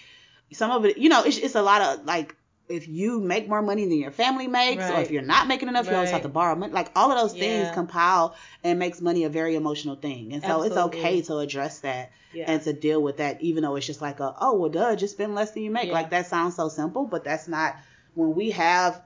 Some 0.52 0.72
of 0.72 0.84
it, 0.86 0.98
you 0.98 1.08
know, 1.08 1.24
it's, 1.24 1.38
it's 1.38 1.56
a 1.56 1.62
lot 1.62 1.82
of 1.82 2.06
like, 2.06 2.36
if 2.72 2.88
you 2.88 3.20
make 3.20 3.48
more 3.48 3.62
money 3.62 3.86
than 3.86 3.98
your 3.98 4.12
family 4.12 4.48
makes, 4.48 4.84
or 4.90 5.02
if 5.02 5.12
you're 5.12 5.22
not 5.22 5.48
making 5.48 5.68
enough, 5.70 5.86
you 5.88 5.96
always 5.96 6.12
have 6.12 6.22
to 6.24 6.30
borrow 6.30 6.56
money. 6.56 6.74
Like 6.74 6.92
all 6.96 7.12
of 7.12 7.18
those 7.20 7.38
things 7.38 7.70
compile 7.74 8.36
and 8.64 8.80
makes 8.80 9.02
money 9.02 9.26
a 9.26 9.30
very 9.30 9.56
emotional 9.56 9.96
thing. 9.96 10.34
And 10.34 10.42
so 10.44 10.64
it's 10.64 10.76
okay 10.78 11.22
to 11.24 11.38
address 11.38 11.80
that 11.80 12.12
yeah 12.34 12.46
and 12.48 12.62
to 12.64 12.74
deal 12.74 13.02
with 13.04 13.18
that, 13.18 13.42
even 13.42 13.64
though 13.64 13.76
it's 13.76 13.86
just 13.86 14.02
like 14.02 14.20
a, 14.20 14.34
oh, 14.40 14.56
well, 14.56 14.70
duh, 14.70 14.96
just 14.96 15.14
spend 15.14 15.36
less 15.36 15.52
than 15.52 15.64
you 15.64 15.72
make. 15.72 15.88
Yeah. 15.88 15.94
Like 15.94 16.10
that 16.12 16.28
sounds 16.28 16.56
so 16.56 16.70
simple, 16.70 17.06
but 17.06 17.24
that's 17.24 17.48
not 17.48 17.76
when 18.16 18.34
we 18.36 18.52
have. 18.52 19.02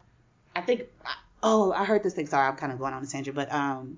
I 0.56 0.62
think. 0.62 0.84
Oh, 1.44 1.72
I 1.72 1.86
heard 1.86 2.04
this 2.04 2.14
thing. 2.14 2.28
Sorry, 2.28 2.48
I'm 2.48 2.56
kind 2.56 2.72
of 2.72 2.80
going 2.80 2.94
on 2.94 3.04
a 3.04 3.08
tangent, 3.08 3.36
but 3.36 3.52
um, 3.54 3.98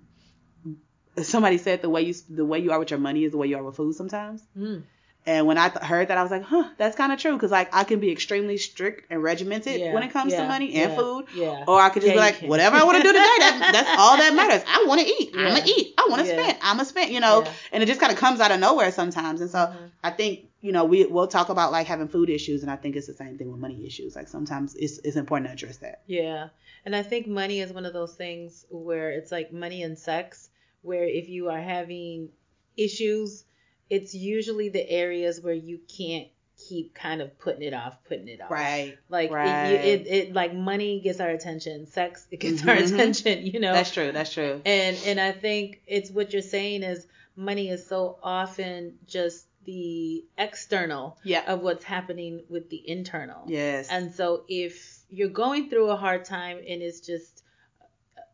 somebody 1.23 1.57
said 1.57 1.81
the 1.81 1.89
way 1.89 2.01
you 2.03 2.13
the 2.29 2.45
way 2.45 2.59
you 2.59 2.71
are 2.71 2.79
with 2.79 2.91
your 2.91 2.99
money 2.99 3.23
is 3.23 3.31
the 3.31 3.37
way 3.37 3.47
you 3.47 3.57
are 3.57 3.63
with 3.63 3.75
food 3.75 3.95
sometimes. 3.95 4.41
Mm. 4.57 4.83
And 5.27 5.45
when 5.45 5.57
I 5.57 5.67
th- 5.67 5.83
heard 5.83 6.07
that, 6.07 6.17
I 6.17 6.23
was 6.23 6.31
like, 6.31 6.43
huh, 6.43 6.69
that's 6.77 6.95
kind 6.95 7.11
of 7.11 7.19
true. 7.19 7.33
Because, 7.33 7.51
like, 7.51 7.67
I 7.75 7.83
can 7.83 7.99
be 7.99 8.09
extremely 8.11 8.57
strict 8.57 9.07
and 9.11 9.21
regimented 9.21 9.81
Yeah, 9.81 9.93
when 9.93 10.01
it 10.01 10.11
comes 10.13 10.31
yeah, 10.31 10.43
to 10.43 10.47
money 10.47 10.73
and 10.75 10.91
yeah, 10.91 10.97
food. 10.97 11.25
Yeah. 11.35 11.65
Or 11.67 11.81
I 11.81 11.89
could 11.89 12.01
just 12.01 12.13
be 12.13 12.17
like, 12.19 12.37
whatever 12.39 12.77
I 12.77 12.83
want 12.85 12.97
to 12.97 13.03
do 13.03 13.09
today, 13.09 13.19
that, 13.19 13.69
that's 13.73 13.99
all 13.99 14.15
that 14.15 14.33
matters. 14.33 14.63
I 14.65 14.85
want 14.87 15.01
to 15.01 15.05
eat. 15.05 15.33
I'm 15.35 15.49
going 15.49 15.61
to 15.61 15.69
eat. 15.69 15.93
I 15.97 16.07
want 16.09 16.21
to 16.21 16.27
spend. 16.29 16.57
I'm 16.61 16.77
going 16.77 16.85
to 16.85 16.89
spend, 16.89 17.11
you 17.11 17.19
know. 17.19 17.45
And 17.73 17.83
it 17.83 17.87
just 17.87 17.99
kind 17.99 18.13
of 18.13 18.17
comes 18.17 18.39
out 18.39 18.51
of 18.51 18.59
nowhere 18.61 18.89
sometimes. 18.91 19.41
And 19.41 19.49
so 19.51 19.57
Mhm. 19.57 19.91
I 20.01 20.11
think, 20.11 20.45
you 20.61 20.71
know, 20.71 20.85
we, 20.85 21.05
we'll 21.05 21.27
talk 21.27 21.49
about, 21.49 21.73
like, 21.73 21.87
having 21.87 22.07
food 22.07 22.29
issues. 22.29 22.61
And 22.61 22.71
I 22.71 22.77
think 22.77 22.95
it's 22.95 23.07
the 23.07 23.13
same 23.13 23.37
thing 23.37 23.51
with 23.51 23.59
money 23.59 23.85
issues. 23.85 24.15
Like, 24.15 24.29
sometimes 24.29 24.75
it's, 24.75 24.97
it's 24.99 25.17
important 25.17 25.49
to 25.49 25.53
address 25.53 25.75
that. 25.79 26.03
Yeah. 26.07 26.47
And 26.85 26.95
I 26.95 27.03
think 27.03 27.27
money 27.27 27.59
is 27.59 27.73
one 27.73 27.85
of 27.85 27.91
those 27.91 28.13
things 28.15 28.65
where 28.69 29.09
it's 29.11 29.29
like 29.33 29.51
money 29.51 29.83
and 29.83 29.99
sex, 29.99 30.47
where 30.83 31.03
if 31.03 31.27
you 31.27 31.49
are 31.49 31.59
having 31.59 32.29
issues, 32.77 33.43
it's 33.89 34.13
usually 34.13 34.69
the 34.69 34.89
areas 34.89 35.41
where 35.41 35.53
you 35.53 35.79
can't 35.97 36.27
keep 36.69 36.93
kind 36.95 37.21
of 37.21 37.37
putting 37.37 37.61
it 37.61 37.73
off, 37.73 37.95
putting 38.07 38.27
it 38.27 38.41
off. 38.41 38.49
Right. 38.49 38.97
Like 39.09 39.29
Right. 39.31 39.65
It, 39.73 39.85
it, 39.85 40.07
it, 40.07 40.33
like 40.33 40.53
money 40.55 40.99
gets 41.01 41.19
our 41.19 41.29
attention, 41.29 41.85
sex 41.87 42.25
it 42.31 42.39
gets 42.45 42.61
our 42.67 42.75
Mhm. 42.75 42.93
attention, 42.93 43.45
you 43.45 43.59
know. 43.59 43.73
That's 43.73 43.91
true. 43.91 44.11
That's 44.11 44.33
true. 44.33 44.61
And 44.65 44.97
and 45.05 45.19
I 45.19 45.31
think 45.33 45.81
it's 45.85 46.09
what 46.09 46.33
you're 46.33 46.41
saying 46.41 46.83
is 46.83 47.05
money 47.35 47.69
is 47.69 47.85
so 47.85 48.17
often 48.23 48.97
just 49.05 49.45
the 49.65 50.25
external 50.37 51.17
Yeah. 51.23 51.43
of 51.53 51.61
what's 51.61 51.83
happening 51.83 52.43
with 52.49 52.69
the 52.69 52.81
internal. 52.89 53.43
Yes. 53.47 53.89
And 53.91 54.13
so 54.15 54.43
if 54.47 54.97
you're 55.09 55.29
going 55.29 55.69
through 55.69 55.89
a 55.91 55.95
hard 55.95 56.25
time 56.25 56.57
and 56.57 56.81
it's 56.81 57.01
just 57.01 57.43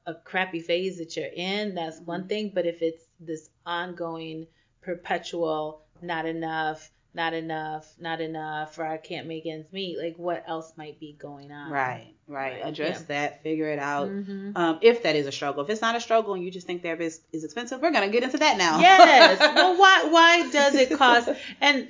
a 0.06 0.14
crappy 0.14 0.60
phase 0.62 0.98
that 1.00 1.16
you're 1.18 1.26
in, 1.26 1.76
that's 1.76 1.98
Mm-hmm. 1.98 2.06
one 2.06 2.28
thing. 2.28 2.52
But 2.54 2.66
if 2.66 2.82
it's 2.82 3.04
this 3.20 3.50
ongoing, 3.66 4.48
perpetual, 4.84 5.82
not 6.02 6.26
enough, 6.26 6.90
not 7.16 7.34
enough, 7.34 7.92
not 8.00 8.22
enough, 8.22 8.78
or 8.80 8.86
I 8.86 8.98
can't 8.98 9.28
make 9.28 9.46
ends 9.46 9.72
meet, 9.72 9.98
like 10.00 10.16
what 10.18 10.44
else 10.48 10.74
might 10.78 11.00
be 11.00 11.16
going 11.18 11.52
on? 11.52 11.72
right. 11.72 12.14
Right. 12.26 12.54
Right, 12.54 12.62
Address 12.66 13.00
yeah. 13.02 13.06
that. 13.30 13.44
Figure 13.44 13.68
it 13.70 13.80
out. 13.80 14.08
hmm 14.08 14.52
Um, 14.56 14.80
if 14.82 15.04
that 15.04 15.16
is 15.18 15.28
a 15.28 15.32
struggle. 15.32 15.64
If 15.64 15.70
it's 15.70 15.82
not 15.82 15.96
a 15.96 16.00
struggle 16.00 16.34
and 16.36 16.44
you 16.44 16.50
just 16.50 16.66
think 16.66 16.82
therapy 16.82 17.06
is, 17.06 17.20
is 17.34 17.44
expensive, 17.44 17.82
we're 17.82 17.92
gonna 17.92 18.08
get 18.10 18.24
into 18.24 18.38
that 18.38 18.58
now. 18.58 18.80
Yes. 18.80 19.40
well, 19.56 19.78
why 19.78 20.06
why 20.10 20.50
does 20.50 20.74
it 20.76 20.98
cost? 20.98 21.30
And 21.60 21.90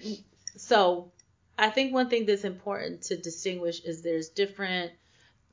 so, 0.58 1.12
I 1.58 1.70
think 1.70 1.94
one 1.94 2.10
thing 2.10 2.26
that's 2.26 2.44
important 2.46 3.04
to 3.04 3.18
distinguish 3.18 3.82
is 3.84 4.02
there's 4.02 4.30
different. 4.30 4.92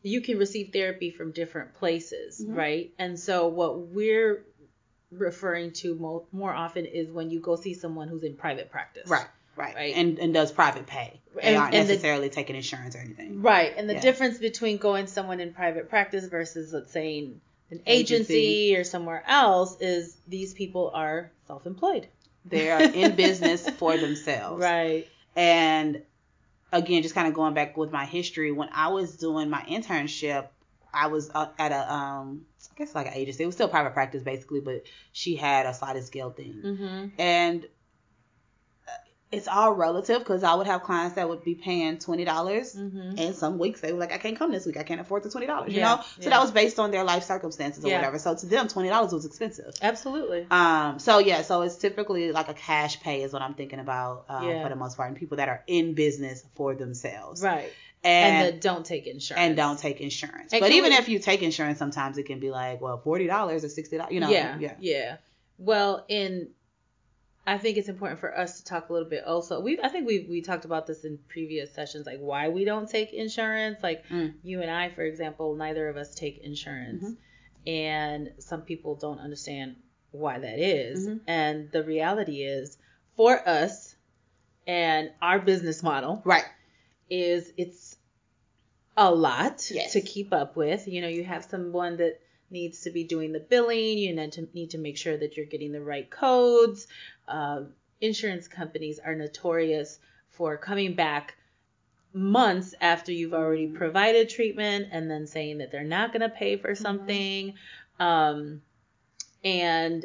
You 0.03 0.23
can 0.23 0.39
receive 0.39 0.73
therapy 0.73 1.11
from 1.11 1.33
different 1.33 1.75
places, 1.75 2.43
Mhm. 2.43 2.57
right? 2.57 2.91
And 2.99 3.21
so, 3.21 3.49
what 3.49 3.79
we're 3.81 4.43
referring 5.11 5.73
to 5.73 5.95
mo- 5.97 6.27
more 6.33 6.53
often 6.53 6.87
is 6.87 7.11
when 7.11 7.31
you 7.31 7.41
go 7.41 7.57
see 7.57 7.75
someone 7.75 8.09
who's 8.09 8.23
in 8.23 8.35
private 8.37 8.71
practice. 8.71 9.09
Right. 9.09 9.27
Right. 9.57 9.75
Right. 9.75 9.95
And 9.95 10.19
and 10.19 10.33
does 10.33 10.53
private 10.53 10.87
pay. 10.87 11.21
They 11.35 11.43
And- 11.43 11.57
aren't 11.57 11.75
and 11.75 11.89
the- 11.89 11.93
necessarily 11.95 12.31
taking 12.31 12.57
insurance 12.57 12.95
or 12.97 13.01
anything. 13.01 13.43
Right. 13.43 13.75
And 13.77 13.89
the 13.91 13.95
Yeah. 13.95 14.01
difference 14.01 14.39
between 14.39 14.79
going 14.79 15.07
someone 15.07 15.41
in 15.41 15.53
private 15.53 15.89
practice 15.91 16.25
versus, 16.27 16.73
let's 16.73 16.93
say, 16.93 17.19
an 17.71 17.81
agency, 17.87 18.35
Agency. 18.35 18.77
or 18.77 18.85
somewhere 18.85 19.23
else 19.27 19.77
is 19.81 20.17
these 20.29 20.55
people 20.55 20.91
are 20.95 21.31
self-employed. 21.47 22.07
They 22.45 22.71
are 22.71 22.81
in 22.83 23.15
business 23.17 23.69
for 23.71 23.97
themselves. 23.97 24.63
Right. 24.63 25.07
And 25.37 26.03
again, 26.73 27.03
just 27.03 27.15
kind 27.15 27.29
of 27.29 27.35
going 27.35 27.55
back 27.55 27.77
with 27.77 27.91
my 27.93 28.05
history, 28.07 28.53
when 28.53 28.69
I 28.73 28.89
was 28.89 29.17
doing 29.17 29.51
my 29.51 29.63
internship, 29.63 30.47
I 30.95 31.09
was 31.09 31.31
uh, 31.35 31.49
at 31.59 31.71
a 31.73 31.93
um 31.93 32.47
guess 32.81 32.95
like 32.95 33.07
an 33.07 33.15
agency. 33.15 33.43
It 33.43 33.47
was 33.47 33.55
still 33.55 33.69
private 33.69 33.93
practice 33.95 34.23
basically, 34.23 34.61
but 34.61 34.83
she 35.13 35.37
had 35.37 35.67
a 35.67 35.75
sliding 35.75 36.03
scale 36.03 36.31
thing. 36.31 36.61
Mm-hmm. 36.65 37.07
and 37.21 37.65
uh, 37.65 38.91
it's 39.33 39.47
all 39.47 39.73
relative 39.75 40.19
because 40.19 40.43
I 40.43 40.55
would 40.55 40.67
have 40.67 40.83
clients 40.83 41.15
that 41.15 41.29
would 41.29 41.45
be 41.45 41.55
paying 41.55 41.99
twenty 41.99 42.25
dollars, 42.25 42.75
Mm-hmm. 42.75 43.15
and 43.19 43.35
some 43.37 43.59
weeks 43.59 43.81
they 43.81 43.93
were 43.93 43.99
like, 44.01 44.13
I 44.13 44.19
can't 44.19 44.37
come 44.39 44.51
this 44.51 44.67
week, 44.67 44.77
I 44.77 44.83
can't 44.83 45.01
afford 45.01 45.23
the 45.23 45.31
twenty 45.31 45.47
dollars, 45.47 45.73
you 45.73 45.79
Yeah, 45.81 45.97
know. 45.97 46.03
So 46.03 46.23
yeah. 46.23 46.31
that 46.31 46.41
was 46.41 46.51
based 46.51 46.79
on 46.81 46.91
their 46.91 47.05
life 47.05 47.23
circumstances 47.25 47.85
or 47.85 47.89
Yeah. 47.89 47.99
whatever. 47.99 48.19
So 48.19 48.35
to 48.35 48.47
them, 48.47 48.67
twenty 48.69 48.89
dollars 48.89 49.13
was 49.13 49.25
expensive. 49.27 49.73
Absolutely. 49.81 50.47
Um, 50.51 50.99
so 50.99 51.19
yeah, 51.19 51.43
so 51.43 51.63
it's 51.63 51.77
typically 51.77 52.33
like 52.33 52.49
a 52.49 52.55
cash 52.55 53.01
pay 53.01 53.23
is 53.23 53.33
what 53.33 53.43
I'm 53.43 53.55
thinking 53.55 53.79
about 53.79 54.25
uh, 54.29 54.41
Yeah. 54.43 54.63
for 54.65 54.69
the 54.69 54.77
most 54.77 54.97
part, 54.97 55.09
and 55.11 55.17
people 55.19 55.37
that 55.37 55.49
are 55.49 55.63
in 55.69 55.95
business 55.95 56.45
for 56.57 56.75
themselves, 56.75 57.41
Right. 57.43 57.71
And 58.03 58.47
And, 58.55 58.61
don't 58.63 58.85
take 58.87 59.07
insurance. 59.07 59.41
And 59.47 59.57
don't 59.57 59.79
take 59.79 60.01
insurance. 60.01 60.53
But 60.59 60.71
even 60.73 60.93
if 60.93 61.09
you 61.09 61.19
take 61.19 61.43
insurance, 61.43 61.79
sometimes 61.79 62.17
it 62.19 62.25
can 62.25 62.41
be 62.41 62.51
like, 62.51 62.81
well, 62.81 62.99
forty 62.99 63.27
dollars 63.27 63.65
or 63.65 63.69
sixty 63.69 63.97
dollars, 63.99 64.13
you 64.13 64.21
know. 64.21 64.31
yeah, 64.31 64.57
yeah, 64.59 64.75
yeah. 64.81 65.17
Well, 65.59 66.05
in 66.09 66.49
I 67.47 67.59
think 67.59 67.79
it's 67.79 67.89
important 67.89 68.21
for 68.21 68.37
us 68.37 68.59
to 68.59 68.65
talk 68.65 68.91
a 68.91 68.93
little 68.93 69.09
bit 69.09 69.25
also. 69.25 69.61
We 69.61 69.81
I 69.83 69.89
think 69.89 70.07
we 70.07 70.27
we 70.29 70.41
talked 70.41 70.65
about 70.65 70.87
this 70.87 71.05
in 71.05 71.19
previous 71.29 71.73
sessions, 71.75 72.07
like 72.07 72.19
why 72.21 72.49
we 72.49 72.65
don't 72.65 72.89
take 72.89 73.13
insurance. 73.13 73.83
Like 73.83 74.07
Mm. 74.09 74.35
you 74.43 74.63
and 74.63 74.71
I, 74.71 74.91
for 74.91 75.03
example, 75.03 75.55
neither 75.57 75.89
of 75.89 75.97
us 75.97 76.15
take 76.15 76.39
insurance, 76.39 77.05
Mhm. 77.05 77.17
and 77.67 78.33
some 78.39 78.63
people 78.63 78.95
don't 78.95 79.19
understand 79.19 79.77
why 80.13 80.39
that 80.39 80.59
is. 80.59 81.07
Mhm. 81.09 81.21
And 81.27 81.71
the 81.73 81.83
reality 81.83 82.43
is, 82.43 82.79
for 83.17 83.47
us 83.49 83.95
and 84.67 85.11
our 85.21 85.39
business 85.39 85.83
model, 85.83 86.23
right. 86.25 86.45
is 87.09 87.53
it's 87.57 87.90
a 89.01 89.11
lot 89.11 89.71
Yes. 89.71 89.95
to 89.95 90.03
keep 90.03 90.31
up 90.31 90.57
with. 90.57 90.87
You 90.87 91.01
know, 91.01 91.09
you 91.09 91.25
have 91.25 91.45
someone 91.45 91.97
that 91.97 92.21
needs 92.51 92.83
to 92.83 92.91
be 92.91 93.03
doing 93.03 93.33
the 93.33 93.41
billing. 93.41 93.97
You 93.97 94.15
need 94.15 94.33
to 94.33 94.47
need 94.53 94.71
to 94.73 94.79
make 94.79 94.99
sure 94.99 95.17
that 95.17 95.37
you're 95.37 95.47
getting 95.47 95.73
the 95.73 95.81
right 95.81 96.09
codes. 96.09 96.87
Uh, 97.27 97.63
insurance 98.03 98.47
companies 98.47 98.99
are 98.99 99.15
notorious 99.15 99.99
for 100.29 100.59
coming 100.59 100.95
back 100.95 101.35
months 102.13 102.75
after 102.81 103.11
you've 103.11 103.33
already 103.33 103.69
Mhm. 103.69 103.77
provided 103.77 104.29
treatment 104.29 104.89
and 104.91 105.11
then 105.11 105.27
saying 105.27 105.59
that 105.59 105.71
they're 105.73 105.83
not 105.83 106.13
going 106.13 106.21
to 106.21 106.29
pay 106.29 106.57
for 106.57 106.75
something. 106.75 107.55
Um, 107.99 108.61
and 109.43 110.05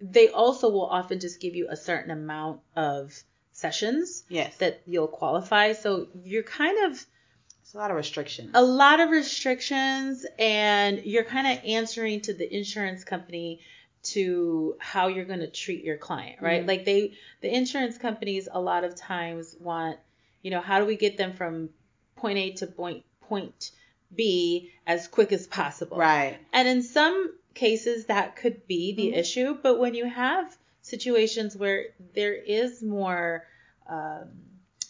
they 0.00 0.28
also 0.28 0.68
will 0.68 0.86
often 0.86 1.18
just 1.18 1.40
give 1.40 1.56
you 1.56 1.66
a 1.68 1.76
certain 1.76 2.12
amount 2.12 2.60
of 2.76 3.24
sessions 3.52 4.22
Yes. 4.28 4.56
that 4.58 4.82
you'll 4.86 5.08
qualify. 5.08 5.72
So 5.72 6.08
you're 6.24 6.44
kind 6.44 6.78
of 6.84 7.04
It's 7.70 7.76
a 7.76 7.78
lot 7.78 7.92
of 7.92 7.96
restrictions. 7.96 8.50
a 8.54 8.62
lot 8.64 8.98
of 8.98 9.10
restrictions, 9.10 10.26
and 10.40 11.04
you're 11.04 11.22
kind 11.22 11.46
of 11.46 11.64
answering 11.64 12.20
to 12.22 12.34
the 12.34 12.52
insurance 12.52 13.04
company 13.04 13.60
to 14.02 14.74
how 14.80 15.06
you're 15.06 15.24
going 15.24 15.38
to 15.38 15.46
treat 15.46 15.84
your 15.84 15.96
client, 15.96 16.42
right? 16.42 16.64
Mhm. 16.64 16.66
Like 16.66 16.84
they, 16.84 17.12
the 17.42 17.54
insurance 17.54 17.96
companies, 17.96 18.48
a 18.50 18.60
lot 18.60 18.82
of 18.82 18.96
times 18.96 19.54
want, 19.60 20.00
you 20.42 20.50
know, 20.50 20.60
how 20.60 20.80
do 20.80 20.84
we 20.84 20.96
get 20.96 21.16
them 21.16 21.32
from 21.32 21.68
point 22.16 22.38
A 22.38 22.50
to 22.54 22.66
point 22.66 23.04
point 23.20 23.70
B 24.12 24.72
as 24.84 25.06
quick 25.06 25.30
as 25.30 25.46
possible, 25.46 25.98
Right. 25.98 26.38
and 26.52 26.66
in 26.66 26.82
some 26.82 27.38
cases, 27.54 28.06
that 28.06 28.34
could 28.34 28.66
be 28.66 28.94
the 28.94 29.12
Mhm. 29.12 29.16
issue. 29.16 29.54
But 29.62 29.78
when 29.78 29.94
you 29.94 30.06
have 30.06 30.58
situations 30.82 31.56
where 31.56 31.90
there 32.14 32.34
is 32.34 32.82
more, 32.82 33.46
um, 33.86 34.30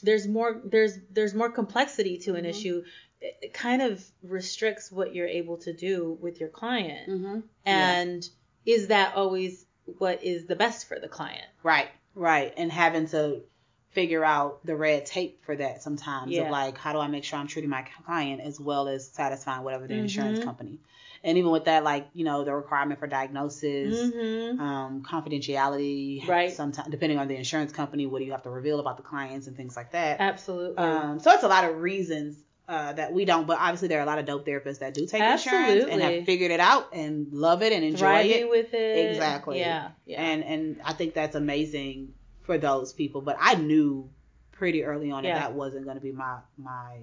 there's 0.01 0.27
more, 0.29 0.61
there's 0.65 0.99
there's 1.11 1.35
more 1.35 1.51
complexity 1.51 2.19
to 2.19 2.35
an 2.35 2.45
Mhm. 2.45 2.49
issue, 2.51 2.85
it, 3.21 3.53
kind 3.53 3.83
of 3.83 4.05
restricts 4.23 4.91
what 4.91 5.15
you're 5.15 5.27
able 5.27 5.59
to 5.59 5.73
do 5.73 6.19
with 6.21 6.41
your 6.41 6.49
client. 6.49 7.09
Mm-hmm. 7.11 7.41
And 7.67 8.29
is 8.67 8.89
that 8.89 9.15
always 9.15 9.67
what 9.99 10.23
is 10.23 10.47
the 10.47 10.57
best 10.57 10.87
for 10.89 10.99
the 10.99 11.09
client? 11.09 11.45
Right, 11.63 11.89
right. 12.15 12.53
And 12.57 12.71
having 12.71 13.09
to 13.09 13.43
figure 13.91 14.25
out 14.25 14.65
the 14.65 14.77
red 14.77 15.05
tape 15.05 15.43
for 15.45 15.57
that 15.57 15.83
sometimes 15.83 16.31
Yeah. 16.31 16.43
of 16.43 16.51
like, 16.51 16.79
how 16.79 16.93
do 16.93 16.99
I 17.01 17.09
make 17.09 17.25
sure 17.25 17.39
I'm 17.39 17.49
treating 17.49 17.71
my 17.71 17.83
client 18.07 18.41
as 18.41 18.61
well 18.61 18.87
as 18.89 19.09
satisfying 19.09 19.65
whatever 19.65 19.89
the 19.89 19.95
insurance 19.95 20.39
Mhm. 20.39 20.45
company. 20.45 20.79
And 21.23 21.37
even 21.37 21.51
with 21.51 21.67
that, 21.67 21.85
like, 21.85 22.09
you 22.15 22.25
know, 22.25 22.45
the 22.45 22.55
requirement 22.55 22.99
for 22.99 23.07
diagnosis, 23.07 23.95
Mm-hmm. 24.13 24.61
um, 24.61 25.03
confidentiality, 25.03 26.27
Right. 26.27 26.53
Sometimes, 26.53 26.89
depending 26.89 27.19
on 27.19 27.29
the 27.29 27.37
insurance 27.37 27.73
company, 27.73 28.07
what 28.07 28.21
do 28.21 28.25
you 28.25 28.33
have 28.33 28.43
to 28.45 28.51
reveal 28.51 28.81
about 28.81 28.97
the 28.97 29.03
clients 29.03 29.47
and 29.47 29.57
things 29.57 29.77
like 29.77 29.93
that. 29.93 30.21
Absolutely. 30.21 30.77
Um, 30.79 31.21
so 31.21 31.31
it's 31.33 31.43
a 31.43 31.49
lot 31.49 31.65
of 31.65 31.77
reasons 31.77 32.37
uh, 32.69 32.93
that 32.93 33.13
we 33.13 33.25
don't, 33.25 33.47
but 33.47 33.59
obviously 33.59 33.89
there 33.89 33.99
are 33.99 34.03
a 34.03 34.07
lot 34.07 34.19
of 34.19 34.27
dope 34.27 34.47
therapists 34.47 34.79
that 34.79 34.95
do 34.95 35.05
take 35.07 35.21
insurance 35.23 35.87
and 35.91 36.01
have 36.01 36.25
figured 36.25 36.53
it 36.53 36.61
out 36.61 36.89
and 36.95 37.27
love 37.33 37.63
it 37.63 37.73
and 37.73 37.85
enjoy 37.85 37.99
Thriving 37.99 38.31
it. 38.31 38.49
with 38.49 38.73
it. 38.73 39.11
Exactly. 39.11 39.59
Yeah. 39.59 39.89
Yeah. 40.07 40.23
And 40.23 40.45
and 40.45 40.81
I 40.85 40.93
think 40.93 41.13
that's 41.15 41.35
amazing 41.35 42.15
for 42.43 42.59
those 42.59 42.93
people. 42.93 43.23
But 43.23 43.37
I 43.41 43.57
knew 43.57 44.09
pretty 44.53 44.85
early 44.85 45.11
on 45.11 45.25
Yeah. 45.25 45.35
that 45.35 45.41
that 45.49 45.53
wasn't 45.55 45.85
going 45.85 45.97
to 45.97 46.01
be 46.03 46.13
my 46.13 46.39
my 46.57 46.99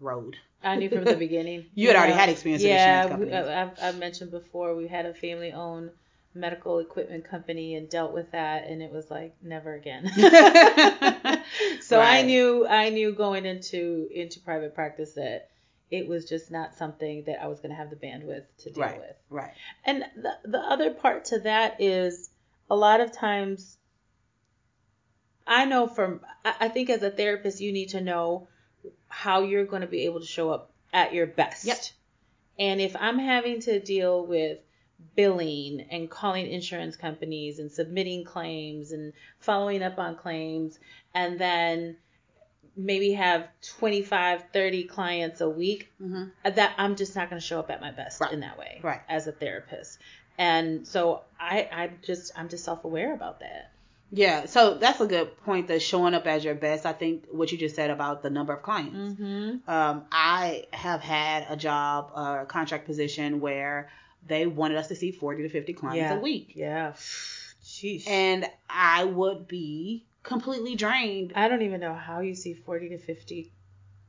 road. 0.00 0.36
I 0.62 0.76
knew 0.76 0.88
from 0.88 1.04
the 1.04 1.16
beginning. 1.16 1.66
You 1.74 1.88
had 1.88 1.96
already 1.96 2.12
had 2.14 2.28
experience 2.28 2.62
with 2.62 2.70
yeah, 2.70 3.06
insurance 3.06 3.10
companies. 3.32 3.48
I- 3.48 3.62
I've, 3.62 3.70
I've 3.94 3.98
mentioned 3.98 4.30
before 4.30 4.74
we 4.74 4.88
had 4.88 5.06
a 5.06 5.14
family-owned 5.14 5.90
medical 6.34 6.80
equipment 6.80 7.24
company 7.28 7.76
and 7.76 7.88
dealt 7.88 8.12
with 8.12 8.32
that, 8.32 8.66
and 8.66 8.82
it 8.82 8.92
was 8.92 9.10
like 9.10 9.34
never 9.42 9.74
again. 9.74 10.06
so 11.80 12.00
I 12.00 12.22
knew 12.22 12.66
I 12.66 12.90
knew 12.90 13.12
going 13.12 13.46
into 13.46 14.08
into 14.12 14.40
private 14.40 14.74
practice 14.74 15.14
that 15.14 15.48
it 15.90 16.08
was 16.08 16.28
just 16.28 16.50
not 16.50 16.74
something 16.74 17.24
that 17.24 17.40
I 17.42 17.46
was 17.46 17.60
going 17.60 17.70
to 17.70 17.76
have 17.76 17.90
the 17.90 17.96
bandwidth 17.96 18.44
to 18.64 18.70
deal 18.70 18.82
Right. 18.82 18.98
with. 18.98 19.16
right. 19.30 19.52
And 19.84 20.04
the 20.16 20.32
the 20.44 20.58
other 20.58 20.90
part 20.92 21.26
to 21.26 21.38
that 21.40 21.80
is 21.80 22.28
a 22.68 22.76
lot 22.76 23.00
of 23.00 23.12
times 23.12 23.78
I 25.46 25.64
know 25.64 25.86
from 25.86 26.20
I 26.44 26.68
think 26.68 26.90
as 26.90 27.02
a 27.02 27.10
therapist 27.10 27.60
you 27.60 27.72
need 27.72 27.90
to 27.90 28.00
know 28.00 28.48
how 29.08 29.42
you're 29.42 29.64
going 29.64 29.82
to 29.82 29.88
be 29.88 30.02
able 30.06 30.20
to 30.20 30.26
show 30.26 30.50
up 30.50 30.70
at 30.92 31.12
your 31.14 31.26
best. 31.26 31.64
Yep. 31.64 31.78
And 32.58 32.80
if 32.80 32.96
I'm 32.98 33.18
having 33.18 33.60
to 33.62 33.80
deal 33.80 34.24
with 34.26 34.58
billing 35.14 35.86
and 35.90 36.08
calling 36.08 36.46
insurance 36.50 36.96
companies 36.96 37.58
and 37.58 37.70
submitting 37.70 38.24
claims 38.24 38.92
and 38.92 39.12
following 39.40 39.82
up 39.82 39.98
on 39.98 40.16
claims 40.16 40.78
and 41.14 41.38
then 41.38 41.96
maybe 42.76 43.12
have 43.12 43.46
25 43.78 44.44
30 44.52 44.84
clients 44.84 45.40
a 45.40 45.48
week 45.48 45.92
Mm-hmm. 46.02 46.50
that 46.54 46.74
I'm 46.78 46.96
just 46.96 47.14
not 47.16 47.28
going 47.30 47.40
to 47.40 47.46
show 47.46 47.58
up 47.58 47.70
at 47.70 47.80
my 47.80 47.90
best 47.90 48.20
Right. 48.20 48.32
in 48.32 48.40
that 48.40 48.58
way 48.58 48.80
Right. 48.82 49.00
as 49.08 49.26
a 49.26 49.32
therapist. 49.32 49.98
And 50.38 50.86
so 50.86 51.22
I 51.40 51.68
I 51.72 51.90
just 52.04 52.32
I'm 52.36 52.48
just 52.48 52.64
self-aware 52.64 53.14
about 53.14 53.40
that. 53.40 53.72
Yeah, 54.12 54.46
so 54.46 54.74
that's 54.74 55.00
a 55.00 55.06
good 55.06 55.36
point. 55.44 55.68
That 55.68 55.82
showing 55.82 56.14
up 56.14 56.26
as 56.26 56.44
your 56.44 56.54
best. 56.54 56.86
I 56.86 56.92
think 56.92 57.26
what 57.30 57.50
you 57.50 57.58
just 57.58 57.74
said 57.74 57.90
about 57.90 58.22
the 58.22 58.30
number 58.30 58.52
of 58.52 58.62
clients. 58.62 59.20
Mm-hmm. 59.20 59.68
Um, 59.68 60.04
I 60.12 60.66
have 60.72 61.00
had 61.00 61.46
a 61.48 61.56
job 61.56 62.12
or 62.14 62.40
a 62.42 62.46
contract 62.46 62.86
position 62.86 63.40
where 63.40 63.90
they 64.26 64.46
wanted 64.46 64.76
us 64.76 64.88
to 64.88 64.96
see 64.96 65.10
40 65.10 65.42
to 65.42 65.48
50 65.48 65.72
clients 65.72 65.98
Yeah. 65.98 66.14
a 66.16 66.20
week. 66.20 66.52
Yeah. 66.54 66.92
Sheesh. 67.64 68.06
And 68.08 68.46
I 68.70 69.04
would 69.04 69.48
be 69.48 70.04
completely 70.22 70.76
drained. 70.76 71.32
I 71.34 71.48
don't 71.48 71.62
even 71.62 71.80
know 71.80 71.94
how 71.94 72.20
you 72.20 72.34
see 72.34 72.54
40 72.54 72.90
to 72.90 72.98
50, 72.98 73.50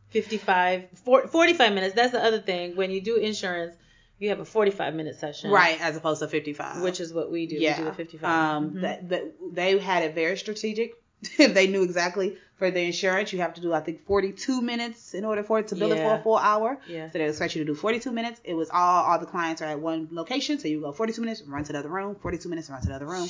55, 0.09 0.85
40, 1.05 1.27
45 1.27 1.73
minutes. 1.73 1.95
That's 1.95 2.11
the 2.11 2.23
other 2.23 2.39
thing. 2.39 2.75
When 2.75 2.91
you 2.91 3.01
do 3.01 3.15
insurance, 3.17 3.75
you 4.19 4.29
have 4.29 4.39
a 4.39 4.45
45 4.45 4.95
minute 4.95 5.15
session. 5.19 5.51
Right, 5.51 5.79
as 5.81 5.95
opposed 5.95 6.21
to 6.21 6.27
55. 6.27 6.81
Which 6.81 6.99
is 6.99 7.13
what 7.13 7.31
we 7.31 7.45
do. 7.47 7.55
yeah. 7.55 7.77
We 7.77 7.83
do 7.85 7.89
the 7.89 7.95
55. 7.95 8.29
Um, 8.29 8.71
Mhm. 8.71 8.81
that, 8.81 9.09
that 9.09 9.23
they 9.53 9.77
had 9.79 10.03
it 10.03 10.15
very 10.15 10.37
strategic. 10.37 10.93
they 11.37 11.65
knew 11.65 11.81
exactly 11.81 12.37
for 12.57 12.69
the 12.69 12.79
insurance 12.79 13.33
you 13.33 13.39
have 13.39 13.55
to 13.55 13.61
do 13.61 13.73
I 13.73 13.79
think 13.79 14.05
42 14.05 14.61
minutes 14.61 15.15
in 15.15 15.25
order 15.25 15.41
for 15.43 15.57
it 15.57 15.69
to 15.69 15.75
bill 15.75 15.91
it 15.91 15.99
for 15.99 16.13
a 16.13 16.21
full 16.21 16.37
hour. 16.37 16.79
yeah. 16.87 17.09
So 17.09 17.17
they 17.17 17.27
expect 17.27 17.55
you 17.55 17.63
to 17.63 17.65
do 17.65 17.73
42 17.73 18.11
minutes. 18.11 18.39
It 18.43 18.53
was 18.53 18.69
all 18.71 19.03
all 19.03 19.17
the 19.17 19.25
clients 19.25 19.63
are 19.63 19.65
at 19.65 19.79
one 19.79 20.09
location, 20.11 20.59
so 20.59 20.67
you 20.67 20.81
go 20.81 20.91
42 20.91 21.19
minutes, 21.21 21.41
run 21.41 21.63
to 21.63 21.73
the 21.73 21.79
other 21.79 21.89
room, 21.89 22.15
42 22.21 22.49
minutes, 22.49 22.69
run 22.69 22.81
to 22.81 22.87
the 22.87 22.93
other 22.93 23.07
room. 23.07 23.27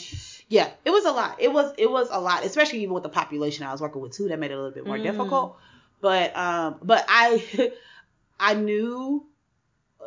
Yeah, 0.49 0.69
it 0.83 0.89
was 0.91 1.05
a 1.05 1.11
lot. 1.11 1.37
It 1.39 1.51
was 1.53 1.73
it 1.77 1.89
was 1.89 2.09
a 2.11 2.19
lot, 2.19 2.43
especially 2.45 2.79
even 2.83 2.93
with 2.93 3.03
the 3.03 3.09
population 3.09 3.65
I 3.65 3.71
was 3.71 3.79
working 3.79 4.01
with 4.01 4.11
too. 4.13 4.27
That 4.27 4.39
made 4.39 4.51
it 4.51 4.55
a 4.55 4.57
little 4.57 4.71
bit 4.71 4.85
more 4.85 4.97
Mm. 4.97 5.03
difficult. 5.03 5.57
But 6.01 6.35
um, 6.35 6.75
but 6.83 7.05
I 7.07 7.71
I 8.39 8.53
knew 8.53 9.25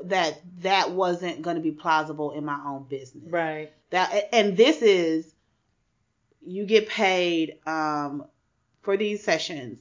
that 0.05 0.41
that 0.63 0.91
wasn't 0.93 1.43
going 1.43 1.57
to 1.57 1.63
be 1.63 1.73
plausible 1.73 2.33
in 2.33 2.45
my 2.45 2.59
own 2.67 2.85
business. 2.85 3.31
Right. 3.31 3.73
That 3.91 4.29
and 4.33 4.57
this 4.57 4.83
is 4.83 5.33
you 6.43 6.65
get 6.67 6.89
paid 6.89 7.59
um 7.67 8.25
for 8.83 8.97
these 8.97 9.23
sessions. 9.23 9.79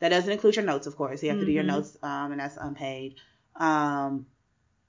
That 0.00 0.08
doesn't 0.10 0.30
include 0.32 0.56
your 0.56 0.64
notes, 0.64 0.86
of 0.86 0.96
course. 0.96 1.22
You 1.22 1.30
have 1.30 1.38
to 1.38 1.46
do 1.46 1.52
your 1.52 1.62
Mhm. 1.62 1.68
notes, 1.68 1.96
um, 2.02 2.32
and 2.32 2.40
that's 2.40 2.56
unpaid. 2.56 3.14
Um, 3.56 4.26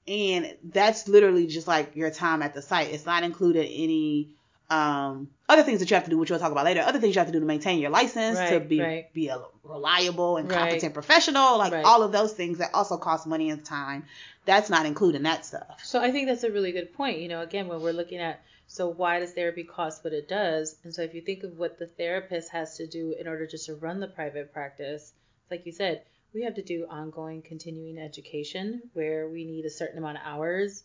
and 0.06 0.54
that's 0.64 1.06
literally 1.08 1.46
just 1.46 1.66
like 1.68 1.94
your 1.96 2.10
time 2.10 2.42
at 2.42 2.52
the 2.52 2.60
site. 2.60 2.88
It's 2.92 3.06
not 3.06 3.22
included 3.22 3.66
any 3.70 4.30
um 4.70 5.28
other 5.48 5.62
things 5.62 5.80
that 5.80 5.90
you 5.90 5.94
have 5.94 6.04
to 6.04 6.10
do, 6.10 6.16
which 6.18 6.30
we'll 6.30 6.38
talk 6.40 6.50
about 6.50 6.64
later. 6.64 6.80
Other 6.80 6.98
things 6.98 7.14
you 7.14 7.20
have 7.20 7.28
to 7.28 7.32
do 7.32 7.40
to 7.40 7.46
maintain 7.46 7.78
your 7.80 7.90
license, 7.90 8.38
to 8.50 8.60
be 8.60 8.80
right. 8.80 9.12
be 9.14 9.28
a 9.28 9.40
reliable 9.62 10.36
and 10.38 10.48
Right. 10.50 10.58
competent 10.58 10.94
professional, 10.94 11.58
like 11.58 11.72
Right. 11.72 11.84
all 11.84 12.02
of 12.02 12.12
those 12.12 12.32
things 12.32 12.58
that 12.58 12.70
also 12.74 12.96
cost 12.96 13.26
money 13.26 13.50
and 13.50 13.64
time. 13.64 14.04
That's 14.44 14.70
not 14.70 14.86
including 14.86 15.22
that 15.22 15.44
stuff. 15.46 15.80
So 15.82 16.00
I 16.00 16.10
think 16.10 16.28
that's 16.28 16.44
a 16.44 16.50
really 16.50 16.72
good 16.72 16.92
point. 16.92 17.18
You 17.18 17.28
know, 17.28 17.40
again, 17.40 17.68
when 17.68 17.80
we're 17.80 17.92
looking 17.92 18.18
at 18.18 18.42
so 18.66 18.88
why 18.88 19.20
does 19.20 19.32
therapy 19.32 19.64
cost 19.64 20.02
what 20.04 20.12
it 20.12 20.28
does? 20.28 20.76
And 20.84 20.94
so 20.94 21.02
if 21.02 21.14
you 21.14 21.20
think 21.20 21.44
of 21.44 21.58
what 21.58 21.78
the 21.78 21.86
therapist 21.86 22.50
has 22.50 22.76
to 22.78 22.86
do 22.86 23.14
in 23.18 23.28
order 23.28 23.46
just 23.46 23.66
to 23.66 23.74
run 23.74 24.00
the 24.00 24.08
private 24.08 24.52
practice, 24.52 25.12
like 25.50 25.66
you 25.66 25.72
said, 25.72 26.02
we 26.32 26.42
have 26.42 26.54
to 26.54 26.62
do 26.62 26.86
ongoing 26.90 27.42
continuing 27.42 27.98
education 27.98 28.82
where 28.92 29.28
we 29.28 29.44
need 29.44 29.64
a 29.64 29.70
certain 29.70 29.98
amount 29.98 30.16
of 30.18 30.24
hours 30.24 30.82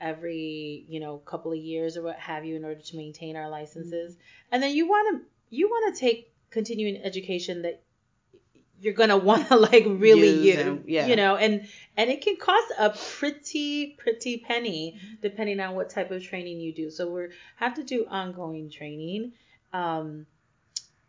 every, 0.00 0.86
you 0.88 0.98
know, 0.98 1.18
couple 1.18 1.52
of 1.52 1.58
years 1.58 1.96
or 1.96 2.02
what 2.02 2.18
have 2.18 2.44
you 2.44 2.56
in 2.56 2.64
order 2.64 2.80
to 2.80 2.96
maintain 2.96 3.36
our 3.36 3.48
licenses. 3.48 4.14
Mm-hmm. 4.14 4.52
And 4.52 4.62
then 4.62 4.74
you 4.74 4.88
want 4.88 5.22
to 5.22 5.26
you 5.50 5.68
want 5.68 5.94
to 5.94 6.00
take 6.00 6.32
continuing 6.50 6.96
education 7.02 7.62
that 7.62 7.82
you're 8.80 8.94
gonna 8.94 9.16
want 9.16 9.48
to 9.48 9.56
like 9.68 9.84
really 9.86 10.28
Use 10.30 10.44
use, 10.44 10.58
and- 10.58 10.84
yeah. 10.88 11.06
you 11.06 11.16
know, 11.16 11.36
and 11.36 11.68
and 11.96 12.10
it 12.10 12.22
can 12.22 12.36
cost 12.36 12.72
a 12.78 12.90
pretty 13.18 13.94
pretty 13.98 14.38
penny 14.38 14.98
depending 15.22 15.60
on 15.60 15.74
what 15.74 15.90
type 15.90 16.10
of 16.10 16.22
training 16.22 16.60
you 16.60 16.72
do. 16.74 16.90
So 16.90 17.10
we 17.10 17.28
have 17.56 17.74
to 17.74 17.84
do 17.84 18.06
ongoing 18.08 18.70
training. 18.70 19.32
Um, 19.72 20.26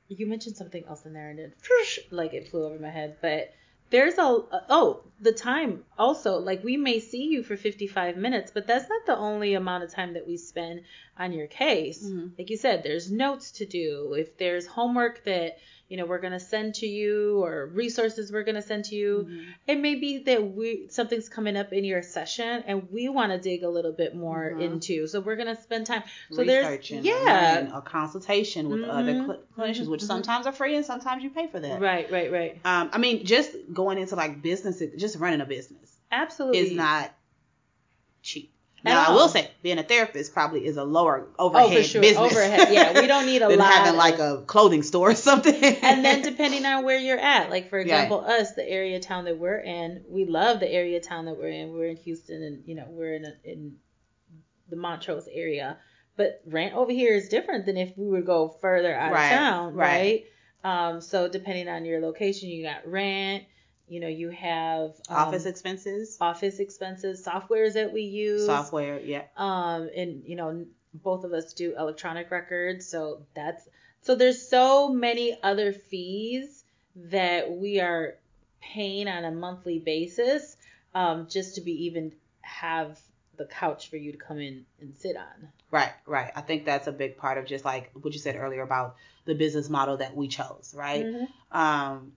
you 0.08 0.28
mentioned 0.28 0.58
something 0.58 0.84
else 0.88 1.06
in 1.06 1.14
there, 1.14 1.30
and 1.30 1.40
it 1.40 1.58
like 2.12 2.34
it 2.34 2.50
flew 2.50 2.66
over 2.66 2.78
my 2.80 2.90
head, 2.90 3.18
but 3.22 3.54
there's 3.90 4.18
a 4.18 4.22
oh 4.70 5.02
the 5.20 5.34
time 5.34 5.84
also 5.98 6.38
like 6.38 6.64
we 6.64 6.78
may 6.78 7.00
see 7.02 7.24
you 7.26 7.44
for 7.44 7.58
55 7.58 8.16
minutes 8.16 8.50
but 8.54 8.66
that's 8.66 8.88
not 8.88 9.06
the 9.06 9.18
only 9.18 9.54
amount 9.54 9.84
of 9.84 9.92
time 9.94 10.14
that 10.14 10.26
we 10.26 10.38
spend 10.38 10.80
on 11.20 11.34
your 11.34 11.48
case 11.48 12.02
Mhm. 12.02 12.32
like 12.40 12.50
you 12.50 12.56
said 12.56 12.84
there's 12.84 13.12
notes 13.12 13.52
to 13.52 13.66
do 13.66 14.14
if 14.18 14.38
there's 14.38 14.66
homework 14.66 15.26
that 15.26 15.58
you 15.91 15.97
know 15.97 16.06
we're 16.06 16.19
going 16.19 16.32
to 16.32 16.39
send 16.39 16.73
to 16.75 16.88
you 16.88 17.43
or 17.43 17.67
resources 17.67 18.32
we're 18.32 18.43
going 18.45 18.56
to 18.56 18.62
send 18.62 18.86
to 18.86 18.95
you 18.95 19.27
Mhm. 19.30 19.45
it 19.67 19.80
may 19.80 19.95
be 19.95 20.19
that 20.19 20.41
we 20.56 20.88
something's 20.89 21.27
coming 21.27 21.58
up 21.58 21.73
in 21.73 21.84
your 21.84 22.01
session 22.01 22.63
and 22.65 22.89
we 22.91 23.10
want 23.10 23.32
to 23.34 23.38
dig 23.38 23.63
a 23.63 23.69
little 23.69 23.91
bit 23.91 24.15
more 24.15 24.54
Mhm. 24.56 24.62
into 24.62 25.06
so 25.08 25.19
we're 25.19 25.36
going 25.36 25.54
to 25.54 25.62
spend 25.62 25.86
time 25.86 26.04
so 26.32 26.43
there's 26.45 26.65
researching, 26.65 27.04
yeah 27.04 27.77
a 27.77 27.82
consultation 27.82 28.69
with 28.69 28.84
other 28.86 29.13
Mhm. 29.15 29.25
cl- 29.25 29.43
clinicians, 29.58 29.88
which 29.89 30.01
Mhm. 30.01 30.08
sometimes 30.08 30.47
are 30.47 30.54
free 30.54 30.75
and 30.77 30.86
sometimes 30.86 31.23
you 31.23 31.30
pay 31.30 31.47
for 31.47 31.60
that. 31.60 31.82
right 31.82 32.10
right 32.10 32.32
right 32.32 32.54
Um, 32.63 32.89
I 32.93 32.97
mean, 32.97 33.25
just 33.25 33.51
going 33.73 33.97
into 33.97 34.15
like 34.15 34.41
business, 34.41 34.82
just 34.97 35.17
running 35.17 35.41
a 35.41 35.45
business 35.45 35.97
absolutely 36.12 36.60
is 36.60 36.71
not 36.71 37.13
cheap. 38.21 38.51
Now, 38.84 39.10
I 39.12 39.13
will 39.13 39.30
say, 39.30 39.50
being 39.62 39.78
a 39.78 39.84
therapist 39.84 40.34
probably 40.34 40.65
is 40.65 40.76
a 40.78 40.84
lower 40.84 41.28
overhead 41.38 41.67
oh 41.72 41.76
for 41.78 41.84
sure 41.84 42.02
business. 42.02 42.32
overhead 42.34 42.74
yeah 42.74 43.00
we 43.00 43.06
don't 43.08 43.26
need 43.28 43.41
a 43.44 43.48
than 43.50 43.60
lot 43.60 43.72
having 43.72 43.91
of- 43.91 43.98
like 43.98 44.17
a 44.20 44.44
clothing 44.48 44.82
store 44.84 45.12
or 45.12 45.15
something. 45.15 45.54
and 45.54 46.04
then 46.04 46.22
depending 46.32 46.65
on 46.65 46.84
where 46.84 46.98
you're 46.98 47.20
at 47.20 47.50
like 47.50 47.70
for 47.70 47.78
Yeah. 47.80 47.84
example 47.84 48.22
us 48.22 48.54
the 48.54 48.67
area 48.67 49.00
town 49.00 49.26
that 49.26 49.38
we're 49.38 49.60
in 49.60 50.04
we 50.10 50.26
love 50.26 50.60
the 50.60 50.72
area 50.72 51.00
town 51.00 51.26
that 51.26 51.38
we're 51.38 51.50
in 51.50 51.74
we're 51.74 51.86
in 51.89 51.98
houston 51.98 52.41
and 52.44 52.63
you 52.65 52.76
know 52.76 52.86
we're 52.89 53.13
in 53.13 53.26
a, 53.26 53.34
in 53.44 53.76
the 54.70 54.76
montrose 54.76 55.28
area 55.32 55.78
but 56.17 56.41
rent 56.46 56.74
over 56.74 56.91
here 56.91 57.13
is 57.15 57.30
different 57.30 57.65
than 57.65 57.78
if 57.78 57.96
we 57.98 58.08
would 58.08 58.26
go 58.26 58.50
further 58.62 58.94
out 58.96 59.12
Right, 59.12 59.26
of 59.32 59.38
town 59.38 59.74
right. 59.76 60.26
right, 60.63 60.89
um 60.91 61.02
so 61.02 61.28
depending 61.28 61.67
on 61.67 61.86
your 61.86 62.00
location 62.02 62.50
you 62.50 62.63
got 62.63 62.88
rent 62.88 63.44
you 63.91 63.99
know 63.99 64.08
you 64.08 64.30
have 64.30 64.91
um, 65.10 65.17
office 65.17 65.45
expenses, 65.45 66.17
office 66.21 66.60
expenses 66.60 67.25
softwares 67.25 67.73
that 67.73 67.91
we 67.91 68.01
use 68.04 68.45
software, 68.45 68.99
yeah. 69.01 69.23
um 69.36 69.89
and 69.95 70.23
you 70.25 70.38
know 70.38 70.65
both 70.93 71.25
of 71.25 71.34
us 71.34 71.54
do 71.54 71.75
electronic 71.77 72.32
records 72.32 72.88
so 72.88 73.21
that's 73.36 73.67
so 74.01 74.15
there's 74.15 74.47
so 74.47 74.89
many 74.89 75.38
other 75.43 75.73
fees 75.73 76.63
that 76.95 77.51
we 77.51 77.82
are 77.82 78.15
paying 78.62 79.10
on 79.10 79.25
a 79.25 79.32
monthly 79.32 79.80
basis 79.80 80.56
um 80.95 81.27
just 81.30 81.56
to 81.56 81.62
be 81.62 81.86
even 81.86 82.13
have 82.41 82.97
the 83.38 83.45
couch 83.45 83.89
for 83.89 83.97
you 83.97 84.13
to 84.13 84.17
come 84.17 84.39
in 84.39 84.65
and 84.80 84.93
sit 84.97 85.17
on 85.17 85.49
Right, 85.71 85.93
right. 86.06 86.32
I 86.36 86.41
think 86.41 86.65
that's 86.65 86.88
a 86.88 86.91
big 86.91 87.15
part 87.15 87.38
of 87.38 87.45
just 87.45 87.63
like 87.63 87.91
what 87.93 88.12
you 88.13 88.19
said 88.19 88.36
earlier 88.36 88.62
about 88.62 88.97
the 89.23 89.34
business 89.34 89.69
model 89.69 89.95
that 89.97 90.13
we 90.13 90.27
chose, 90.27 90.73
right? 90.75 91.06
Mhm. 91.06 91.27
um 91.49 92.12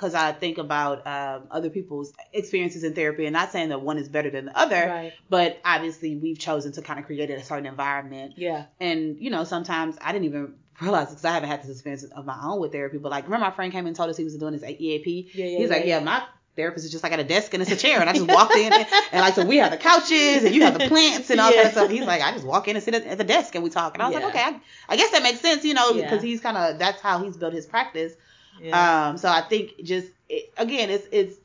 because 0.00 0.14
I 0.14 0.32
think 0.32 0.56
about 0.56 1.06
um, 1.06 1.48
other 1.50 1.68
people's 1.68 2.14
experiences 2.32 2.84
in 2.84 2.94
therapy, 2.94 3.26
and 3.26 3.34
not 3.34 3.52
saying 3.52 3.68
that 3.68 3.82
one 3.82 3.98
is 3.98 4.08
better 4.08 4.30
than 4.30 4.46
the 4.46 4.58
other, 4.58 4.86
right 4.88 5.12
but 5.28 5.60
obviously 5.64 6.16
we've 6.16 6.38
chosen 6.38 6.72
to 6.72 6.80
kind 6.82 6.98
of 6.98 7.04
create 7.04 7.28
a 7.28 7.42
certain 7.44 7.66
environment. 7.66 8.34
yeah 8.36 8.64
And 8.80 9.18
you 9.18 9.28
know, 9.30 9.44
sometimes 9.44 9.96
I 10.00 10.12
didn't 10.12 10.24
even 10.24 10.54
realize 10.80 11.08
because 11.10 11.24
I 11.26 11.32
haven't 11.32 11.50
had 11.50 11.62
this 11.62 11.70
experience 11.70 12.04
of 12.04 12.24
my 12.24 12.38
own 12.42 12.60
with 12.60 12.72
therapy. 12.72 12.96
But 12.96 13.10
like, 13.10 13.24
remember 13.24 13.44
my 13.46 13.52
friend 13.52 13.70
came 13.72 13.86
and 13.86 13.94
told 13.94 14.08
us 14.08 14.16
he 14.16 14.24
was 14.24 14.36
doing 14.38 14.54
his 14.54 14.64
EAP. 14.64 15.30
yeah 15.34 15.44
yeah 15.44 15.58
He's 15.58 15.68
like, 15.70 15.84
yeah, 15.84 16.00
my 16.00 16.22
therapist 16.56 16.84
is 16.86 16.90
just 16.90 17.04
like 17.04 17.12
at 17.12 17.20
a 17.20 17.24
desk 17.24 17.52
and 17.54 17.62
it's 17.62 17.70
a 17.70 17.76
chair, 17.76 18.00
and 18.00 18.08
I 18.08 18.14
just 18.14 18.26
walked 18.26 18.56
in 18.56 18.72
and, 18.72 18.86
and 19.12 19.20
like 19.20 19.34
so 19.34 19.44
we 19.44 19.58
have 19.58 19.70
the 19.70 19.76
couches 19.76 20.44
and 20.44 20.54
you 20.54 20.62
have 20.62 20.76
the 20.78 20.88
plants 20.92 21.28
and 21.30 21.38
all 21.40 21.52
Yeah. 21.52 21.64
that 21.64 21.72
stuff. 21.72 21.90
He's 21.90 22.04
like, 22.06 22.22
I 22.22 22.32
just 22.32 22.46
walk 22.46 22.66
in 22.68 22.76
and 22.76 22.82
sit 22.84 22.94
at, 22.94 23.04
at 23.04 23.18
the 23.18 23.24
desk 23.24 23.54
and 23.54 23.62
we 23.62 23.68
talk, 23.70 23.94
and 23.94 24.02
I 24.02 24.06
was 24.08 24.14
Yeah. 24.16 24.24
like, 24.26 24.34
okay, 24.34 24.44
I, 24.44 24.60
I 24.88 24.96
guess 24.96 25.10
that 25.12 25.22
makes 25.22 25.40
sense, 25.40 25.64
you 25.64 25.74
know, 25.74 25.90
Yeah. 25.92 26.02
because 26.04 26.22
he's 26.22 26.40
kind 26.40 26.56
of 26.56 26.78
that's 26.78 27.00
how 27.02 27.22
he's 27.22 27.36
built 27.36 27.52
his 27.52 27.66
practice. 27.66 28.14
Yeah. 28.60 29.08
Um, 29.08 29.18
so 29.18 29.28
I 29.28 29.42
think 29.42 29.82
just 29.82 30.08
it, 30.28 30.52
again, 30.56 30.90
it's 30.90 31.06
it's 31.12 31.36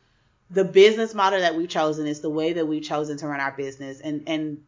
the 0.49 0.63
business 0.63 1.13
model 1.13 1.39
that 1.39 1.55
we've 1.55 1.69
chosen. 1.69 2.07
It's 2.07 2.19
the 2.19 2.29
way 2.29 2.53
that 2.53 2.67
we've 2.67 2.83
chosen 2.83 3.17
to 3.17 3.27
run 3.27 3.39
our 3.39 3.51
business, 3.51 3.99
and 3.99 4.23
and 4.27 4.63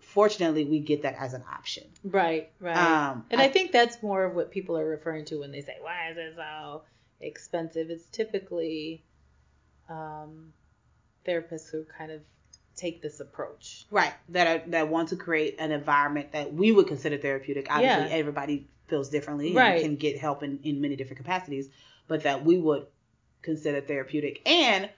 fortunately, 0.00 0.64
we 0.64 0.80
get 0.80 1.02
that 1.02 1.14
as 1.18 1.34
an 1.34 1.44
option. 1.50 1.84
right 2.04 2.50
right 2.60 2.76
Um, 2.76 3.24
And 3.30 3.40
I, 3.40 3.48
think 3.48 3.70
that's 3.72 4.02
more 4.02 4.24
of 4.24 4.34
what 4.34 4.50
people 4.50 4.76
are 4.76 4.84
referring 4.84 5.24
to 5.26 5.40
when 5.40 5.52
they 5.52 5.62
say, 5.62 5.76
"Why 5.80 6.10
is 6.10 6.16
it 6.16 6.34
so 6.36 6.82
expensive?" 7.20 7.90
It's 7.90 8.06
typically 8.06 9.04
um, 9.88 10.52
therapists 11.26 11.70
who 11.70 11.84
kind 11.84 12.10
of 12.12 12.20
take 12.76 13.02
this 13.02 13.20
approach. 13.20 13.86
Right. 13.90 14.14
That 14.30 14.46
are 14.46 14.70
that 14.70 14.88
want 14.88 15.10
to 15.10 15.16
create 15.16 15.56
an 15.58 15.70
environment 15.70 16.32
that 16.32 16.52
we 16.52 16.72
would 16.72 16.86
consider 16.86 17.18
therapeutic. 17.18 17.66
Obviously, 17.70 18.10
Yeah. 18.10 18.16
everybody 18.16 18.68
feels 18.90 19.08
differently 19.08 19.48
and 19.48 19.56
Right. 19.56 19.82
can 19.82 19.96
get 19.96 20.18
help 20.18 20.42
in, 20.42 20.58
in 20.62 20.80
many 20.80 20.96
different 20.96 21.18
capacities, 21.18 21.68
but 22.08 22.24
that 22.24 22.44
we 22.44 22.58
would 22.58 22.86
consider 23.42 23.80
therapeutic. 23.80 24.42
And 24.46 24.90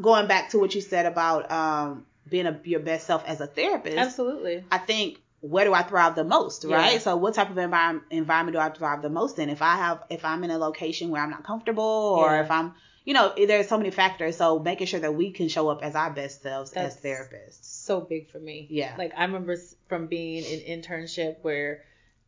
going 0.00 0.26
back 0.28 0.50
to 0.50 0.58
what 0.58 0.74
you 0.74 0.80
said 0.80 1.06
about 1.06 1.50
um, 1.50 2.06
being 2.28 2.46
a, 2.46 2.60
your 2.64 2.80
best 2.80 3.06
self 3.06 3.24
as 3.26 3.40
a 3.40 3.46
therapist, 3.46 3.96
Absolutely. 3.96 4.64
I 4.70 4.78
think 4.78 5.20
where 5.40 5.64
do 5.64 5.74
I 5.74 5.82
thrive 5.82 6.14
the 6.14 6.24
most, 6.24 6.64
right? 6.64 6.94
Yeah. 6.94 6.98
So 6.98 7.16
what 7.16 7.34
type 7.34 7.50
of 7.50 7.58
environment 7.58 8.06
environment 8.10 8.54
do 8.56 8.60
I 8.60 8.70
thrive 8.70 9.02
the 9.02 9.10
most 9.10 9.38
in? 9.38 9.50
If 9.50 9.60
I 9.62 9.76
have 9.76 10.02
if 10.08 10.24
I'm 10.24 10.42
in 10.44 10.50
a 10.50 10.58
location 10.58 11.10
where 11.10 11.22
I'm 11.22 11.30
not 11.30 11.44
comfortable 11.44 11.84
or 12.18 12.30
Yeah. 12.30 12.42
if 12.44 12.50
I'm 12.50 12.74
you 13.04 13.12
know, 13.12 13.34
there's 13.36 13.68
so 13.68 13.76
many 13.76 13.90
factors. 13.90 14.38
So 14.38 14.58
making 14.58 14.86
sure 14.86 15.00
that 15.00 15.12
we 15.14 15.30
can 15.30 15.48
show 15.48 15.68
up 15.68 15.82
as 15.82 15.94
our 15.94 16.10
best 16.10 16.40
selves 16.40 16.70
That's- 16.70 16.96
as 16.96 17.02
therapists. 17.02 17.58
So 17.64 18.00
big 18.00 18.30
for 18.30 18.38
me. 18.38 18.66
Yeah. 18.70 18.94
Like 18.96 19.12
I 19.14 19.24
remember 19.24 19.56
from 19.88 20.06
being 20.06 20.42
in 20.44 20.80
internship 20.80 21.36
where, 21.42 21.82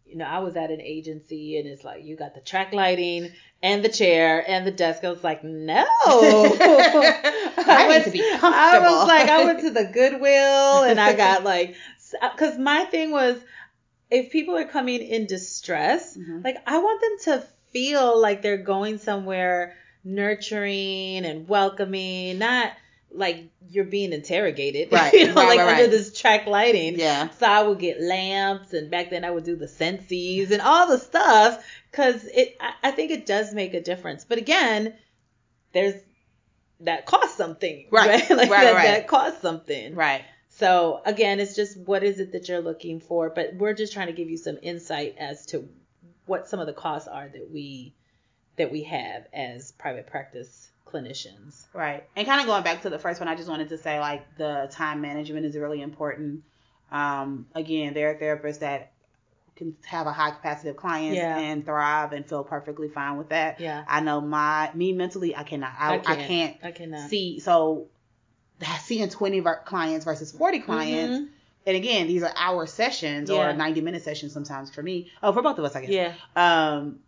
you 0.06 0.16
know, 0.16 0.24
I 0.24 0.38
was 0.38 0.56
at 0.56 0.70
an 0.70 0.80
agency 0.80 1.58
and 1.58 1.66
it's 1.66 1.84
like 1.84 2.04
you 2.04 2.16
got 2.16 2.34
the 2.34 2.40
track 2.40 2.72
lighting 2.72 3.30
and 3.62 3.84
the 3.84 3.88
chair 3.88 4.44
and 4.46 4.66
the 4.66 4.70
desk. 4.70 5.04
I 5.04 5.10
was 5.10 5.24
like, 5.24 5.42
no. 5.42 5.84
I 6.04 7.88
need 7.88 8.04
to 8.04 8.10
be 8.10 8.18
comfortable. 8.20 8.52
I 8.52 8.78
was 8.82 9.08
like, 9.08 9.28
I 9.28 9.44
went 9.44 9.60
to 9.60 9.70
the 9.70 9.84
Goodwill 9.84 10.84
and 10.84 11.00
I 11.00 11.12
got 11.14 11.44
like, 11.52 11.74
because 12.32 12.56
my 12.58 12.84
thing 12.84 13.10
was, 13.10 13.36
if 14.10 14.30
people 14.30 14.56
are 14.56 14.64
coming 14.64 15.02
in 15.02 15.26
distress, 15.26 16.16
Mhm. 16.16 16.44
like 16.44 16.56
I 16.66 16.78
want 16.78 17.00
them 17.00 17.40
to 17.40 17.46
feel 17.72 18.18
like 18.20 18.42
they're 18.42 18.56
going 18.56 18.98
somewhere 18.98 19.74
nurturing 20.04 21.24
and 21.24 21.48
welcoming, 21.48 22.38
not 22.38 22.70
like 23.16 23.48
you're 23.68 23.84
being 23.84 24.12
interrogated, 24.12 24.88
Right, 24.92 25.12
you 25.12 25.28
know, 25.28 25.34
right, 25.34 25.48
like 25.48 25.58
right, 25.58 25.68
under 25.68 25.82
right. 25.82 25.90
this 25.90 26.18
track 26.18 26.46
lighting. 26.46 26.98
Yeah. 26.98 27.30
So 27.30 27.46
I 27.46 27.62
would 27.62 27.78
get 27.78 28.00
lamps, 28.00 28.72
and 28.72 28.90
back 28.90 29.10
then 29.10 29.24
I 29.24 29.30
would 29.30 29.44
do 29.44 29.56
the 29.56 29.66
sensies 29.66 30.50
and 30.50 30.60
all 30.62 30.86
the 30.88 30.98
stuff 30.98 31.64
because 31.90 32.24
it. 32.24 32.56
I, 32.60 32.72
I 32.84 32.90
think 32.92 33.10
it 33.10 33.26
does 33.26 33.54
make 33.54 33.74
a 33.74 33.80
difference. 33.80 34.24
But 34.24 34.38
again, 34.38 34.94
there's 35.72 35.94
that 36.80 37.06
costs 37.06 37.36
something, 37.36 37.86
Right, 37.90 38.08
Like 38.08 38.30
right, 38.30 38.48
that, 38.48 38.74
right. 38.74 38.86
that 38.86 39.08
costs 39.08 39.40
something. 39.40 39.94
Right. 39.94 40.24
So 40.48 41.02
again, 41.04 41.40
it's 41.40 41.54
just 41.54 41.78
what 41.78 42.02
is 42.02 42.18
it 42.18 42.32
that 42.32 42.48
you're 42.48 42.60
looking 42.62 43.00
for? 43.00 43.30
But 43.30 43.54
we're 43.56 43.74
just 43.74 43.92
trying 43.92 44.06
to 44.06 44.12
give 44.12 44.30
you 44.30 44.38
some 44.38 44.58
insight 44.62 45.16
as 45.18 45.44
to 45.46 45.68
what 46.26 46.48
some 46.48 46.60
of 46.60 46.66
the 46.66 46.72
costs 46.72 47.08
are 47.08 47.28
that 47.28 47.50
we 47.50 47.94
that 48.56 48.72
we 48.72 48.84
have 48.84 49.26
as 49.32 49.72
private 49.72 50.06
practice 50.06 50.70
clinicians. 50.86 51.64
Right. 51.72 52.04
And 52.16 52.26
kind 52.26 52.40
of 52.40 52.46
going 52.46 52.62
back 52.62 52.82
to 52.82 52.90
the 52.90 52.98
first 52.98 53.20
one, 53.20 53.28
I 53.28 53.34
just 53.34 53.48
wanted 53.48 53.68
to 53.70 53.78
say 53.78 53.98
like 54.00 54.36
the 54.36 54.68
time 54.72 55.00
management 55.00 55.44
is 55.46 55.56
really 55.56 55.82
important. 55.82 56.42
Um, 56.90 57.46
again, 57.54 57.94
there 57.94 58.10
are 58.10 58.14
therapists 58.14 58.60
that 58.60 58.92
can 59.56 59.74
have 59.86 60.06
a 60.06 60.12
high 60.12 60.30
capacity 60.30 60.68
of 60.68 60.76
clients 60.76 61.16
Yeah. 61.16 61.38
and 61.38 61.64
thrive 61.64 62.12
and 62.12 62.26
feel 62.28 62.44
perfectly 62.44 62.88
fine 62.88 63.16
with 63.16 63.30
that. 63.30 63.58
Yeah. 63.58 63.84
I 63.88 64.00
know 64.00 64.20
my 64.20 64.70
me 64.74 64.92
mentally, 64.92 65.34
I 65.34 65.42
cannot. 65.44 65.72
I, 65.78 65.94
I 65.94 65.96
I 65.96 66.00
can't. 66.02 66.20
can't, 66.28 66.56
I 66.62 66.70
cannot. 66.72 67.10
see. 67.10 67.40
So 67.40 67.88
seeing 68.82 69.08
20 69.08 69.42
clients 69.64 70.04
versus 70.04 70.30
40 70.32 70.60
clients. 70.60 71.18
Mhm. 71.18 71.28
And 71.66 71.76
again, 71.76 72.06
these 72.06 72.22
are 72.22 72.32
hour 72.36 72.64
sessions 72.66 73.28
Yeah. 73.28 73.50
or 73.50 73.52
90 73.52 73.80
minute 73.80 74.02
sessions 74.04 74.32
sometimes 74.32 74.70
for 74.70 74.82
me. 74.82 75.10
Oh, 75.22 75.32
for 75.32 75.42
both 75.42 75.58
of 75.58 75.64
us, 75.64 75.74
I 75.74 75.80
guess. 75.84 75.90
Yeah. 75.90 76.12
Um, 76.36 77.00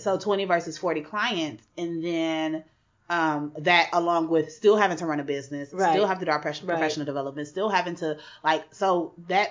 so 0.00 0.18
20 0.18 0.46
versus 0.46 0.76
40 0.76 1.02
clients, 1.02 1.62
and 1.76 2.02
then 2.04 2.64
um, 3.10 3.52
that 3.58 3.88
along 3.92 4.28
with 4.28 4.52
still 4.52 4.76
having 4.76 4.96
to 4.98 5.06
run 5.06 5.20
a 5.20 5.24
business, 5.24 5.72
Right. 5.72 5.92
still 5.92 6.06
have 6.06 6.18
to 6.18 6.24
do 6.24 6.30
our 6.30 6.38
professional, 6.38 6.68
Right. 6.68 6.78
professional 6.78 7.06
development, 7.06 7.48
still 7.48 7.68
having 7.68 7.94
to 7.96 8.18
like, 8.44 8.64
so 8.74 9.14
that 9.28 9.50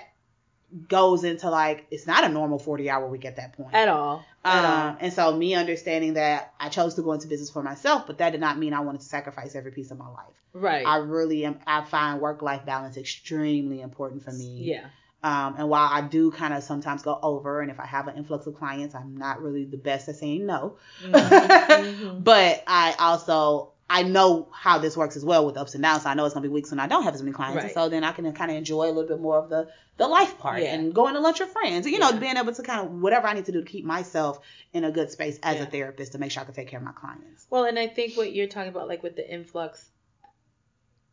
goes 0.86 1.24
into 1.24 1.48
like 1.48 1.86
it's 1.90 2.06
not 2.06 2.24
a 2.24 2.28
normal 2.28 2.58
40 2.58 2.90
hour 2.90 3.06
week 3.08 3.24
at 3.24 3.36
that 3.36 3.54
point. 3.54 3.74
At 3.74 3.88
all. 3.88 4.22
At 4.44 4.64
all. 4.64 4.88
Um, 4.90 4.96
and 5.00 5.12
so 5.12 5.34
me 5.34 5.54
understanding 5.54 6.14
that 6.14 6.52
I 6.60 6.68
chose 6.68 6.94
to 6.96 7.02
go 7.02 7.12
into 7.12 7.26
business 7.26 7.50
for 7.50 7.62
myself, 7.62 8.06
but 8.06 8.18
that 8.18 8.30
did 8.30 8.40
not 8.40 8.58
mean 8.58 8.74
I 8.74 8.80
wanted 8.80 9.00
to 9.00 9.06
sacrifice 9.06 9.54
every 9.54 9.72
piece 9.72 9.90
of 9.90 9.98
my 9.98 10.08
life. 10.08 10.34
Right. 10.52 10.86
I 10.86 10.96
really 10.98 11.44
am. 11.46 11.58
I 11.66 11.84
find 11.84 12.20
work 12.20 12.42
life 12.42 12.64
balance 12.66 12.96
extremely 12.96 13.80
important 13.80 14.22
for 14.24 14.32
me. 14.32 14.44
yeah. 14.64 14.86
Um, 15.22 15.56
and 15.58 15.68
while 15.68 15.88
I 15.90 16.00
do 16.02 16.30
kind 16.30 16.54
of 16.54 16.62
sometimes 16.62 17.02
go 17.02 17.18
over, 17.22 17.60
and 17.60 17.70
if 17.72 17.80
I 17.80 17.86
have 17.86 18.06
an 18.06 18.16
influx 18.16 18.46
of 18.46 18.54
clients, 18.54 18.94
I'm 18.94 19.16
not 19.16 19.42
really 19.42 19.64
the 19.64 19.76
best 19.76 20.08
at 20.08 20.16
saying 20.16 20.46
no. 20.46 20.76
Mhm. 21.02 22.22
But 22.24 22.62
I 22.66 22.94
also 22.98 23.72
I 23.90 24.02
know 24.02 24.48
how 24.52 24.76
this 24.78 24.98
works 24.98 25.16
as 25.16 25.24
well 25.24 25.46
with 25.46 25.56
ups 25.56 25.72
and 25.74 25.82
downs. 25.82 26.02
So 26.02 26.10
I 26.10 26.14
know 26.14 26.26
it's 26.26 26.34
gonna 26.34 26.46
be 26.46 26.52
weeks 26.52 26.70
when 26.70 26.78
I 26.78 26.86
don't 26.86 27.04
have 27.04 27.14
as 27.14 27.22
many 27.22 27.32
clients, 27.32 27.56
and 27.56 27.64
Right. 27.64 27.74
so 27.74 27.88
then 27.88 28.04
I 28.04 28.12
can 28.12 28.30
kind 28.34 28.50
of 28.50 28.56
enjoy 28.58 28.84
a 28.84 28.92
little 28.92 29.08
bit 29.08 29.18
more 29.20 29.38
of 29.38 29.48
the 29.48 29.68
the 29.96 30.06
life 30.06 30.38
part 30.38 30.62
Yeah. 30.62 30.74
and 30.74 30.94
going 30.94 31.14
to 31.14 31.20
lunch 31.20 31.40
with 31.40 31.50
friends, 31.50 31.84
and 31.86 31.92
you 31.92 31.98
know, 31.98 32.10
Yeah. 32.10 32.18
being 32.20 32.36
able 32.36 32.52
to 32.54 32.62
kind 32.62 32.80
of 32.86 33.00
whatever 33.02 33.26
I 33.26 33.32
need 33.32 33.46
to 33.46 33.52
do 33.52 33.60
to 33.62 33.66
keep 33.66 33.84
myself 33.84 34.38
in 34.72 34.84
a 34.84 34.92
good 34.92 35.10
space 35.10 35.40
as 35.42 35.56
Yeah. 35.56 35.62
a 35.64 35.66
therapist 35.66 36.12
to 36.12 36.18
make 36.18 36.30
sure 36.30 36.42
I 36.42 36.44
can 36.44 36.54
take 36.54 36.68
care 36.68 36.78
of 36.78 36.84
my 36.84 36.92
clients. 36.92 37.46
Well, 37.50 37.64
and 37.64 37.76
I 37.78 37.88
think 37.88 38.16
what 38.16 38.32
you're 38.32 38.46
talking 38.46 38.68
about, 38.68 38.86
like 38.86 39.02
with 39.02 39.16
the 39.16 39.28
influx, 39.28 39.84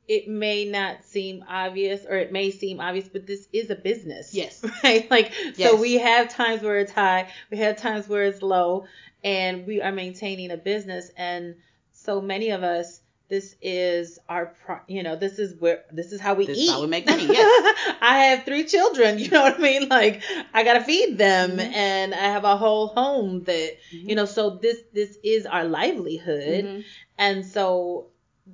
it 0.07 0.27
may 0.27 0.65
not 0.65 1.03
seem 1.03 1.43
obvious, 1.47 2.05
or 2.07 2.15
it 2.17 2.31
may 2.31 2.51
seem 2.51 2.79
obvious, 2.79 3.07
but 3.07 3.25
this 3.25 3.47
is 3.51 3.69
a 3.69 3.75
business. 3.75 4.33
Yes. 4.33 4.63
Right? 4.83 5.09
Like, 5.09 5.33
Yes. 5.55 5.69
so 5.71 5.75
we 5.81 5.95
have 5.95 6.29
times 6.29 6.61
where 6.61 6.79
it's 6.79 6.91
high, 6.91 7.29
we 7.51 7.57
have 7.57 7.77
times 7.77 8.07
where 8.07 8.23
it's 8.23 8.41
low, 8.41 8.85
and 9.23 9.65
we 9.65 9.81
are 9.81 9.91
maintaining 9.91 10.51
a 10.51 10.57
business. 10.57 11.09
And 11.17 11.55
so 11.93 12.21
many 12.21 12.51
of 12.51 12.61
us, 12.63 13.01
this 13.27 13.55
is 13.61 14.19
our, 14.29 14.53
pro- 14.63 14.81
you 14.87 15.01
know, 15.01 15.15
this 15.15 15.39
is 15.39 15.55
where, 15.59 15.83
this 15.91 16.11
is 16.11 16.21
how 16.21 16.35
we 16.35 16.45
This 16.45 16.59
eat. 16.59 16.63
is 16.65 16.69
how 16.71 16.81
we 16.81 16.87
make 16.87 17.07
money, 17.07 17.25
yes. 17.25 17.95
I 18.01 18.25
have 18.25 18.43
three 18.45 18.65
children, 18.65 19.17
you 19.17 19.29
know 19.31 19.41
what 19.41 19.55
I 19.55 19.61
mean? 19.61 19.89
Like, 19.89 20.21
I 20.53 20.63
gotta 20.63 20.83
feed 20.83 21.17
them, 21.17 21.57
Mhm. 21.57 21.73
and 21.73 22.13
I 22.13 22.17
have 22.35 22.43
a 22.43 22.55
whole 22.57 22.87
home 22.89 23.43
that, 23.45 23.77
Mhm. 23.91 24.09
you 24.09 24.15
know, 24.15 24.25
so 24.25 24.51
this, 24.51 24.77
this 24.93 25.17
is 25.23 25.47
our 25.47 25.63
livelihood. 25.65 26.65
Mhm. 26.65 26.83
And 27.17 27.45
so 27.45 28.07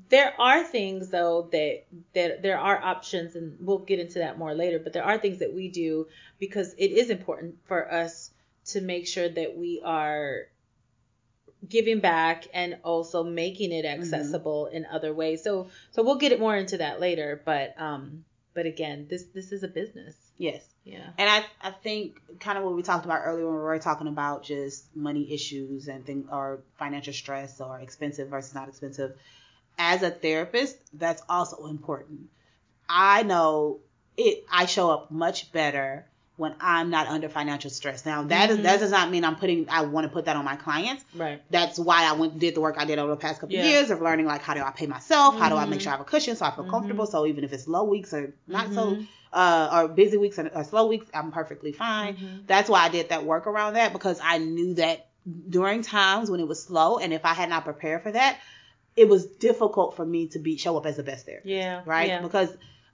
there 0.10 0.34
are 0.40 0.64
things 0.64 1.10
though 1.10 1.50
that 1.52 1.84
that 2.14 2.42
there 2.42 2.60
are 2.60 2.82
options 2.82 3.36
and 3.36 3.58
we'll 3.60 3.80
get 3.80 4.00
into 4.00 4.20
that 4.20 4.38
more 4.38 4.54
later, 4.54 4.80
but 4.80 4.94
there 4.94 5.04
are 5.04 5.18
things 5.18 5.40
that 5.40 5.54
we 5.54 5.70
do 5.70 6.08
because 6.40 6.74
it 6.78 6.92
is 6.92 7.10
important 7.10 7.56
for 7.66 7.92
us 7.92 8.32
to 8.66 8.82
make 8.82 9.08
sure 9.08 9.28
that 9.28 9.58
we 9.58 9.82
are 9.84 10.48
giving 11.68 12.00
back 12.00 12.48
and 12.54 12.78
also 12.84 13.24
making 13.24 13.72
it 13.72 13.86
accessible 13.86 14.68
in 14.68 14.86
other 14.86 15.14
ways. 15.14 15.44
So 15.44 15.70
so 15.92 16.04
we'll 16.04 16.16
get 16.16 16.32
it 16.32 16.40
more 16.40 16.56
into 16.56 16.78
that 16.78 17.00
later, 17.00 17.42
but 17.46 17.76
um 17.78 18.24
but 18.54 18.66
again, 18.66 19.08
this 19.10 19.24
this 19.34 19.52
is 19.52 19.64
a 19.64 19.68
business. 19.68 20.16
Yes. 20.38 20.64
Yeah. 20.84 21.10
And 21.18 21.30
I, 21.30 21.46
I 21.62 21.72
think 21.72 22.20
kind 22.40 22.58
of 22.58 22.64
what 22.64 22.76
we 22.76 22.82
talked 22.82 23.06
about 23.06 23.22
earlier 23.24 23.46
when 23.46 23.54
we 23.54 23.62
were 23.62 23.78
talking 23.78 24.08
about 24.08 24.44
just 24.44 24.96
money 24.96 25.32
issues 25.32 25.88
and 25.88 26.06
things 26.06 26.28
or 26.32 26.62
financial 26.78 27.14
stress 27.14 27.62
or 27.62 27.80
expensive 27.80 28.30
versus 28.30 28.56
not 28.56 28.68
expensive. 28.68 29.16
As 29.78 30.04
a 30.04 30.12
therapist, 30.12 30.78
that's 30.94 31.22
also 31.28 31.66
important. 31.68 32.30
I 32.88 33.24
know 33.24 33.80
it. 34.18 34.46
I 34.52 34.66
show 34.66 34.90
up 34.92 35.10
much 35.12 35.52
better 35.52 36.06
when 36.38 36.54
I'm 36.60 36.90
not 36.90 37.08
under 37.08 37.30
financial 37.30 37.70
stress. 37.70 38.06
Now 38.06 38.24
that 38.24 38.50
is- 38.50 38.58
Mhm. 38.60 38.64
that 38.64 38.80
does 38.80 38.92
not 38.92 39.10
mean 39.12 39.24
I'm 39.26 39.36
putting. 39.36 39.68
I 39.70 39.82
want 39.84 40.06
to 40.06 40.10
put 40.12 40.26
that 40.26 40.36
on 40.36 40.44
my 40.46 40.56
clients. 40.56 41.04
Right. 41.16 41.42
That's 41.52 41.78
why 41.80 42.06
I 42.06 42.14
went 42.14 42.38
did 42.40 42.56
the 42.56 42.62
work 42.62 42.76
I 42.78 42.86
did 42.86 43.00
over 43.00 43.12
the 43.12 43.18
past 43.18 43.40
couple 43.42 43.56
Yeah. 43.56 43.66
years 43.66 43.90
of 43.92 44.02
learning 44.02 44.26
like 44.26 44.42
how 44.42 44.54
do 44.54 44.62
I 44.62 44.72
pay 44.72 44.88
myself, 44.88 45.38
how 45.38 45.50
do 45.50 45.56
I 45.56 45.66
make 45.66 45.80
Mhm. 45.80 45.84
sure 45.84 45.92
I 45.94 45.96
have 45.98 46.02
a 46.02 46.10
cushion 46.10 46.36
so 46.36 46.46
I 46.46 46.52
feel 46.52 46.66
Mhm. 46.66 46.70
comfortable. 46.70 47.06
So 47.06 47.26
even 47.26 47.44
if 47.44 47.54
it's 47.54 47.68
low 47.68 47.84
weeks 47.84 48.14
or 48.14 48.34
not 48.48 48.74
so 48.74 48.96
Mhm. 48.96 49.08
uh, 49.34 49.70
or 49.84 49.88
busy 49.88 50.18
weeks 50.18 50.38
or, 50.40 50.50
or 50.54 50.64
slow 50.66 50.88
weeks, 50.88 51.06
I'm 51.14 51.32
perfectly 51.32 51.72
fine. 51.72 52.44
That's 52.48 52.70
why 52.70 52.82
I 52.84 52.90
did 52.90 53.10
that 53.10 53.24
work 53.24 53.48
around 53.48 53.74
that 53.76 53.94
because 53.94 54.20
I 54.22 54.38
knew 54.40 54.74
that 54.76 55.08
during 55.50 55.84
times 55.84 56.30
when 56.30 56.40
it 56.40 56.48
was 56.48 56.62
slow 56.64 56.98
and 56.98 57.14
if 57.14 57.24
I 57.24 57.34
had 57.34 57.48
not 57.50 57.64
prepared 57.64 58.04
for 58.04 58.12
that, 58.12 58.38
it 58.96 59.08
was 59.08 59.26
difficult 59.26 59.96
for 59.96 60.06
me 60.06 60.28
to 60.28 60.40
be 60.40 60.58
show 60.58 60.78
up 60.78 60.86
as 60.86 60.98
the 60.98 61.04
best 61.04 61.26
there. 61.26 61.42
Yeah. 61.46 61.82
right? 61.86 62.08
Yeah. 62.10 62.22
Because 62.22 62.50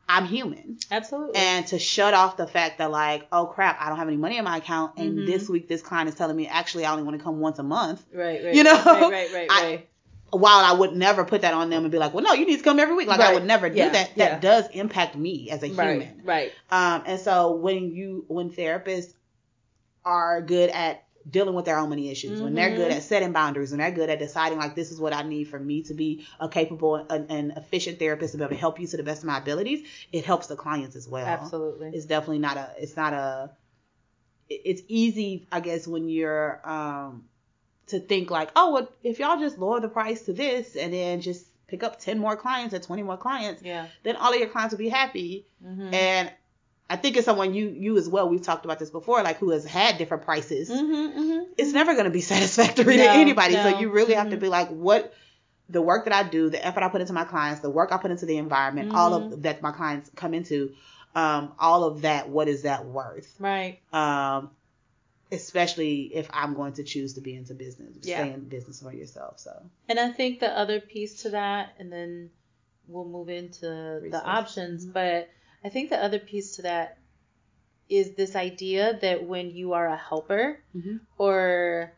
I'm 0.10 0.25
human. 0.25 0.77
Absolutely. 0.89 1.36
And 1.36 1.67
to 1.67 1.79
shut 1.79 2.13
off 2.13 2.38
the 2.38 2.47
fact 2.47 2.77
that 2.77 2.91
like, 2.91 3.27
oh 3.31 3.45
crap, 3.47 3.77
I 3.81 3.89
don't 3.89 3.97
have 3.97 4.07
any 4.07 4.15
money 4.17 4.38
in 4.38 4.43
my 4.45 4.57
account 4.57 4.93
and 4.97 5.17
Mhm. 5.19 5.25
this 5.25 5.49
week 5.49 5.67
this 5.67 5.81
client 5.81 6.07
is 6.07 6.15
telling 6.15 6.36
me 6.38 6.47
actually 6.47 6.86
I 6.86 6.91
only 6.91 7.03
want 7.03 7.17
to 7.17 7.23
come 7.23 7.39
once 7.39 7.60
a 7.60 7.63
month. 7.63 8.03
right, 8.13 8.43
right. 8.43 8.53
you 8.55 8.63
know, 8.63 8.73
right, 8.86 9.12
right, 9.12 9.33
right, 9.33 9.47
I- 9.49 9.63
right. 9.63 9.89
While 10.29 10.60
I 10.60 10.73
would 10.77 10.93
never 10.93 11.23
put 11.23 11.41
that 11.43 11.53
on 11.53 11.69
them 11.69 11.83
and 11.83 11.91
be 11.91 11.97
like, 11.97 12.13
well, 12.13 12.21
no, 12.21 12.33
you 12.33 12.45
need 12.45 12.57
to 12.57 12.63
come 12.63 12.79
every 12.81 12.95
week. 12.95 13.07
Like 13.07 13.21
I 13.21 13.33
would 13.33 13.45
never 13.45 13.69
do 13.69 13.77
Yeah, 13.77 13.89
that. 13.89 14.12
yeah. 14.17 14.29
That 14.31 14.41
does 14.41 14.67
impact 14.71 15.15
me 15.15 15.49
as 15.51 15.63
a 15.63 15.67
human. 15.67 15.86
right, 15.88 16.01
human. 16.01 16.25
right. 16.25 16.51
Um, 16.69 17.03
and 17.05 17.17
so 17.19 17.55
when 17.55 17.91
you 17.91 18.25
when 18.27 18.49
therapists 18.51 19.13
are 20.03 20.41
good 20.41 20.69
at 20.69 21.03
dealing 21.29 21.53
with 21.55 21.65
their 21.65 21.77
own 21.77 21.89
money 21.89 22.09
issues, 22.09 22.41
when 22.41 22.53
they're 22.53 22.75
good 22.75 22.91
Mhm. 22.91 22.95
at 22.97 23.03
setting 23.03 23.31
boundaries, 23.33 23.71
when 23.71 23.79
they're 23.79 23.91
good 23.91 24.09
at 24.09 24.19
deciding 24.19 24.57
like 24.57 24.75
this 24.75 24.91
is 24.91 24.99
what 24.99 25.13
I 25.13 25.23
need 25.23 25.45
for 25.49 25.59
me 25.59 25.81
to 25.83 25.93
be 25.93 26.25
a 26.39 26.47
capable 26.47 26.95
and, 26.95 27.29
and 27.29 27.51
efficient 27.57 27.99
therapist 27.99 28.31
to 28.31 28.37
be 28.37 28.43
able 28.43 28.55
to 28.55 28.59
help 28.59 28.79
you 28.79 28.87
to 28.87 28.97
the 28.97 29.03
best 29.03 29.23
of 29.23 29.27
my 29.27 29.37
abilities, 29.37 29.85
it 30.11 30.23
helps 30.25 30.47
the 30.47 30.55
clients 30.55 30.95
as 30.95 31.07
well. 31.07 31.25
Absolutely. 31.25 31.89
It's 31.93 32.05
definitely 32.05 32.39
not 32.39 32.57
a 32.57 32.71
it's 32.79 32.95
not 32.95 33.13
a 33.13 33.51
it's 34.49 34.81
easy, 34.87 35.45
I 35.51 35.59
guess, 35.59 35.87
when 35.87 36.07
you're 36.07 36.61
um 36.63 37.25
to 37.87 37.99
think 37.99 38.29
like, 38.29 38.51
oh, 38.55 38.71
well, 38.73 38.89
if 39.03 39.19
y'all 39.19 39.39
just 39.39 39.57
lower 39.57 39.79
the 39.79 39.87
price 39.89 40.23
to 40.23 40.33
this 40.33 40.75
and 40.75 40.93
then 40.93 41.21
just 41.21 41.45
pick 41.67 41.83
up 41.83 41.99
10 41.99 42.17
more 42.19 42.35
clients 42.35 42.73
or 42.73 42.79
20 42.79 43.03
more 43.03 43.17
clients, 43.17 43.61
Yeah. 43.61 43.87
then 44.03 44.15
all 44.17 44.31
of 44.33 44.39
your 44.39 44.49
clients 44.49 44.73
will 44.73 44.79
be 44.79 44.89
happy. 44.89 45.45
Mm-hmm. 45.65 45.93
And 45.93 46.31
I 46.89 46.95
think 46.95 47.17
it's 47.17 47.26
someone 47.26 47.54
you 47.54 47.67
you 47.69 47.97
as 47.97 48.08
well. 48.08 48.30
We've 48.30 48.41
talked 48.41 48.63
about 48.65 48.80
this 48.80 48.89
before, 48.89 49.21
like 49.23 49.38
who 49.38 49.50
has 49.52 49.65
had 49.65 49.97
different 49.97 50.23
prices. 50.23 50.69
mm-hmm, 50.69 51.19
mm-hmm. 51.19 51.52
It's 51.58 51.73
never 51.73 51.93
going 51.93 52.06
to 52.06 52.12
be 52.12 52.21
satisfactory 52.36 52.97
to 52.97 53.10
anybody. 53.10 53.56
no. 53.56 53.63
So 53.71 53.80
you 53.80 53.89
really 53.91 54.13
have 54.13 54.30
to 54.30 54.38
Mhm. 54.38 54.41
be 54.41 54.47
like, 54.50 54.69
what 54.69 55.13
the 55.69 55.82
work 55.82 56.06
that 56.06 56.13
I 56.13 56.23
do, 56.23 56.50
the 56.50 56.65
effort 56.65 56.84
I 56.84 56.88
put 56.89 57.02
into 57.02 57.12
my 57.13 57.26
clients, 57.26 57.60
the 57.62 57.69
work 57.69 57.91
I 57.91 57.97
put 57.97 58.12
into 58.12 58.26
the 58.26 58.38
environment, 58.38 58.91
all 58.95 59.12
Mm-hmm. 59.19 59.34
of 59.34 59.41
that 59.43 59.62
my 59.62 59.71
clients 59.73 60.10
come 60.15 60.34
into, 60.34 60.73
um, 61.13 61.52
all 61.60 61.84
of 61.84 62.02
that. 62.04 62.30
What 62.30 62.47
is 62.47 62.62
that 62.62 62.86
worth? 62.86 63.36
Right. 63.38 63.80
Um, 63.91 64.52
especially 65.32 66.04
if 66.15 66.30
I'm 66.32 66.54
going 66.54 66.73
to 66.73 66.84
choose 66.84 67.15
to 67.15 67.21
be 67.21 67.36
into 67.36 67.54
business, 67.54 67.97
Yeah. 68.02 68.23
stay 68.23 68.32
in 68.34 68.47
business 68.47 68.82
for 68.82 68.93
yourself. 68.93 69.39
So 69.39 69.52
And 69.89 70.00
I 70.00 70.12
think 70.12 70.39
the 70.39 70.47
other 70.58 70.80
piece 70.80 71.23
to 71.23 71.32
that, 71.32 71.73
and 71.80 71.91
then 71.91 72.30
we'll 72.88 73.04
move 73.06 73.28
into 73.28 73.65
the 73.65 74.00
Resources. 74.04 74.21
options, 74.26 74.86
Mhm. 74.86 74.93
but 74.93 75.30
I 75.63 75.70
think 75.70 75.89
the 75.89 76.02
other 76.04 76.20
piece 76.20 76.56
to 76.58 76.62
that 76.63 76.98
is 77.89 78.12
this 78.15 78.36
idea 78.36 78.98
that 79.02 79.24
when 79.26 79.52
you 79.52 79.74
are 79.74 79.88
a 79.88 79.96
helper, 79.98 80.60
Mhm. 80.76 81.00
or, 81.17 81.93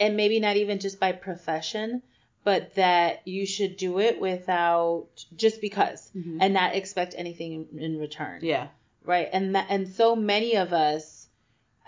and 0.00 0.16
maybe 0.16 0.40
not 0.40 0.56
even 0.56 0.78
just 0.78 1.00
by 1.00 1.12
profession, 1.12 2.02
but 2.44 2.74
that 2.76 3.26
you 3.26 3.44
should 3.44 3.76
do 3.76 3.98
it 3.98 4.20
without 4.20 5.08
just 5.34 5.60
because 5.60 6.10
Mhm. 6.14 6.38
and 6.40 6.54
not 6.54 6.74
expect 6.76 7.14
anything 7.16 7.66
in, 7.72 7.78
in 7.78 7.98
return 7.98 8.38
yeah, 8.42 8.68
right 9.04 9.28
and 9.32 9.54
that, 9.56 9.66
and 9.68 9.88
so 9.88 10.14
many 10.14 10.54
of 10.56 10.72
us 10.72 11.26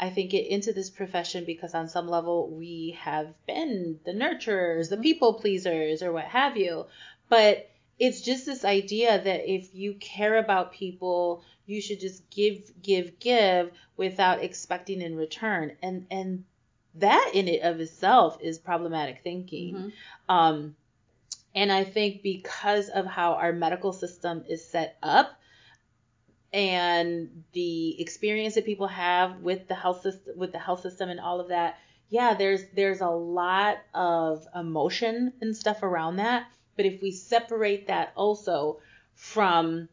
i 0.01 0.11
think 0.11 0.31
get 0.33 0.47
into 0.49 0.73
this 0.73 0.91
profession 0.91 1.45
because 1.45 1.75
on 1.75 1.89
some 1.89 2.09
level 2.09 2.49
we 2.49 2.97
have 2.99 3.29
been 3.47 4.01
the 4.05 4.13
nurturers 4.13 4.89
the 4.91 4.97
people 4.97 5.35
pleasers 5.35 6.03
or 6.03 6.11
what 6.13 6.25
have 6.25 6.57
you 6.57 6.87
but 7.29 7.71
it's 7.99 8.21
just 8.21 8.47
this 8.47 8.65
idea 8.65 9.21
that 9.23 9.51
if 9.53 9.75
you 9.75 9.95
care 9.95 10.39
about 10.39 10.73
people 10.73 11.43
you 11.67 11.81
should 11.81 12.01
just 12.01 12.29
give 12.31 12.71
give 12.83 13.19
give 13.19 13.71
without 13.97 14.43
expecting 14.43 15.01
in 15.03 15.17
return 15.17 15.77
and 15.83 16.07
and 16.11 16.45
that 16.95 17.33
in 17.35 17.49
it 17.49 17.63
of 17.63 17.81
itself 17.81 18.39
is 18.41 18.59
problematic 18.59 19.21
thinking 19.23 19.75
Mhm. 19.75 19.93
um, 20.29 20.77
and 21.55 21.73
I 21.73 21.85
think 21.85 22.23
because 22.23 22.89
of 22.89 23.07
how 23.07 23.35
our 23.35 23.53
medical 23.53 23.93
system 23.93 24.45
is 24.49 24.65
set 24.65 24.97
up 25.03 25.39
and 26.53 27.45
the 27.53 28.01
experience 28.01 28.55
that 28.55 28.65
people 28.65 28.87
have 28.87 29.41
with 29.41 29.69
the 29.69 29.75
health 29.75 30.03
system, 30.03 30.39
with 30.39 30.53
the 30.53 30.59
health 30.59 30.81
system 30.81 31.11
and 31.11 31.21
all 31.21 31.41
of 31.41 31.49
that, 31.49 31.79
yeah, 32.09 32.35
there's 32.35 32.63
there's 32.75 33.01
a 33.01 33.09
lot 33.09 33.79
of 33.95 34.47
emotion 34.55 35.33
and 35.41 35.57
stuff 35.57 35.83
around 35.83 36.17
that. 36.17 36.47
But 36.79 36.87
if 36.87 37.03
we 37.03 37.11
separate 37.11 37.89
that 37.89 38.13
also 38.15 38.79
from 39.15 39.89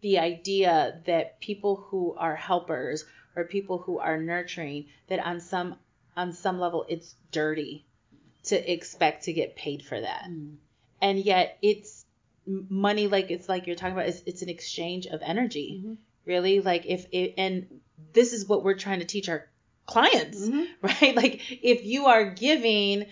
the 0.00 0.18
idea 0.18 1.00
that 1.06 1.40
people 1.40 1.76
who 1.76 2.14
are 2.18 2.34
helpers 2.34 3.04
or 3.36 3.44
people 3.44 3.78
who 3.78 3.98
are 4.00 4.20
nurturing 4.20 4.86
that 5.08 5.24
on 5.24 5.40
some 5.40 5.76
on 6.16 6.32
some 6.32 6.58
level 6.58 6.84
it's 6.88 7.14
dirty 7.30 7.86
to 8.44 8.72
expect 8.72 9.24
to 9.24 9.32
get 9.32 9.54
paid 9.54 9.84
for 9.84 10.00
that 10.00 10.24
Mm. 10.28 10.56
and 11.00 11.18
yet 11.20 11.56
it's 11.62 12.04
money 12.46 13.06
like 13.06 13.30
it's 13.30 13.48
like 13.48 13.66
you're 13.68 13.76
talking 13.76 13.92
about 13.94 14.08
it's, 14.08 14.22
it's 14.26 14.42
an 14.42 14.48
exchange 14.48 15.06
of 15.06 15.20
energy 15.22 15.82
Mhm. 15.84 15.98
really 16.24 16.60
like 16.60 16.84
if 16.86 17.06
it 17.12 17.34
and 17.38 17.80
this 18.12 18.32
is 18.32 18.48
what 18.48 18.64
we're 18.64 18.74
trying 18.74 18.98
to 19.00 19.04
teach 19.04 19.28
our 19.28 19.48
clients 19.86 20.48
Mhm. 20.48 20.66
right 20.82 21.14
like 21.14 21.40
if 21.62 21.84
you 21.84 22.06
are 22.06 22.30
giving 22.30 23.06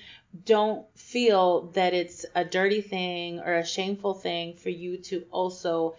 don't 0.44 0.86
feel 0.98 1.62
that 1.74 1.94
it's 1.94 2.26
a 2.34 2.44
dirty 2.44 2.80
thing 2.82 3.40
or 3.40 3.54
a 3.54 3.66
shameful 3.66 4.14
thing 4.14 4.54
for 4.54 4.68
you 4.70 4.98
to 4.98 5.24
also 5.30 5.96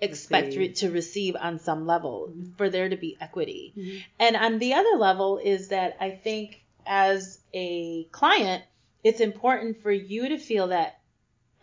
expect 0.00 0.48
Receive. 0.48 0.58
re- 0.60 0.72
to 0.74 0.90
receive 0.90 1.36
on 1.36 1.58
some 1.58 1.86
level 1.86 2.30
Mhm. 2.30 2.56
for 2.56 2.68
there 2.68 2.88
to 2.88 2.96
be 2.96 3.16
equity 3.20 3.72
Mhm. 3.76 4.02
and 4.18 4.36
on 4.36 4.58
the 4.58 4.74
other 4.74 4.96
level 4.98 5.38
is 5.38 5.68
that 5.68 5.96
I 6.00 6.10
think 6.10 6.62
as 6.86 7.40
a 7.54 8.04
client, 8.12 8.62
it's 9.02 9.20
important 9.20 9.82
for 9.82 9.90
you 9.90 10.28
to 10.28 10.38
feel 10.38 10.68
that 10.68 11.00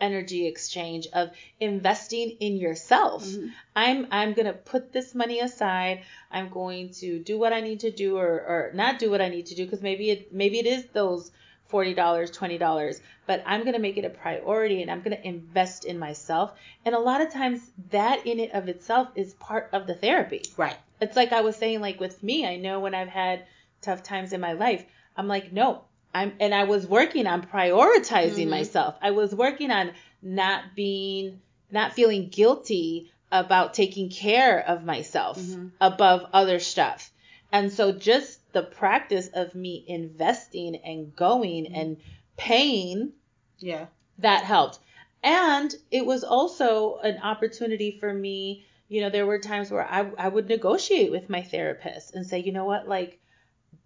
energy 0.00 0.46
exchange 0.46 1.06
of 1.14 1.30
investing 1.60 2.30
in 2.40 2.56
yourself. 2.56 3.24
Mhm. 3.24 3.52
I'm 3.76 4.08
I'm 4.10 4.32
going 4.34 4.46
to 4.46 4.52
put 4.52 4.92
this 4.92 5.14
money 5.14 5.38
aside. 5.40 6.02
I'm 6.30 6.48
going 6.50 6.90
to 6.94 7.20
do 7.20 7.38
what 7.38 7.52
I 7.52 7.60
need 7.60 7.80
to 7.80 7.90
do 7.92 8.18
or, 8.18 8.26
or 8.26 8.72
not 8.74 8.98
do 8.98 9.10
what 9.10 9.22
I 9.22 9.28
need 9.28 9.46
to 9.46 9.54
do 9.54 9.64
because 9.64 9.80
maybe 9.80 10.10
it 10.10 10.32
maybe 10.32 10.58
it 10.58 10.66
is 10.66 10.84
those 10.92 11.30
$40, 11.70 11.94
$20, 11.96 13.00
but 13.26 13.42
I'm 13.46 13.62
going 13.62 13.72
to 13.74 13.78
make 13.80 13.96
it 13.96 14.04
a 14.04 14.10
priority 14.10 14.82
and 14.82 14.90
I'm 14.90 15.00
going 15.02 15.16
to 15.16 15.26
invest 15.26 15.84
in 15.84 15.98
myself. 15.98 16.52
And 16.84 16.94
a 16.94 16.98
lot 16.98 17.20
of 17.20 17.32
times 17.32 17.60
that 17.90 18.26
in 18.26 18.38
it 18.40 18.52
of 18.52 18.68
itself 18.68 19.08
is 19.14 19.34
part 19.34 19.70
of 19.72 19.86
the 19.86 19.94
therapy 19.94 20.42
Right. 20.56 20.76
it's 21.00 21.16
like 21.16 21.32
I 21.32 21.40
was 21.40 21.56
saying, 21.56 21.80
like 21.80 22.00
with 22.00 22.22
me, 22.22 22.46
I 22.46 22.56
know 22.56 22.80
when 22.80 22.94
I've 22.94 23.08
had 23.08 23.44
tough 23.82 24.02
times 24.02 24.32
in 24.32 24.40
my 24.40 24.52
life, 24.52 24.84
I'm 25.16 25.28
like, 25.28 25.52
no, 25.52 25.82
I'm, 26.14 26.32
and 26.40 26.54
I 26.54 26.64
was 26.64 26.86
working 26.86 27.26
on 27.26 27.42
prioritizing 27.42 28.46
Mhm. 28.46 28.50
myself. 28.50 28.94
I 29.02 29.10
was 29.10 29.34
working 29.34 29.70
on 29.70 29.92
not 30.22 30.74
being, 30.74 31.40
not 31.70 31.92
feeling 31.94 32.28
guilty 32.28 33.10
about 33.32 33.74
taking 33.74 34.10
care 34.10 34.60
of 34.60 34.84
myself 34.84 35.38
Mhm. 35.38 35.72
above 35.80 36.26
other 36.32 36.60
stuff. 36.60 37.10
And 37.50 37.72
so 37.72 37.90
just 37.92 38.38
the 38.54 38.62
practice 38.62 39.28
of 39.34 39.54
me 39.54 39.84
investing 39.86 40.76
and 40.76 41.14
going 41.14 41.66
and 41.74 41.98
paying 42.38 43.12
Yeah. 43.58 43.86
that 44.18 44.44
helped. 44.44 44.78
And 45.22 45.74
it 45.90 46.04
was 46.06 46.24
also 46.24 46.96
an 46.98 47.18
opportunity 47.22 47.98
for 48.00 48.12
me. 48.12 48.64
You 48.88 49.00
know, 49.02 49.10
there 49.10 49.26
were 49.26 49.38
times 49.38 49.70
where 49.70 49.84
I, 49.86 50.10
I 50.18 50.28
would 50.28 50.48
negotiate 50.48 51.10
with 51.10 51.28
my 51.30 51.42
therapist 51.42 52.14
and 52.14 52.26
say, 52.26 52.38
you 52.40 52.52
know 52.52 52.64
what, 52.64 52.88
like 52.88 53.18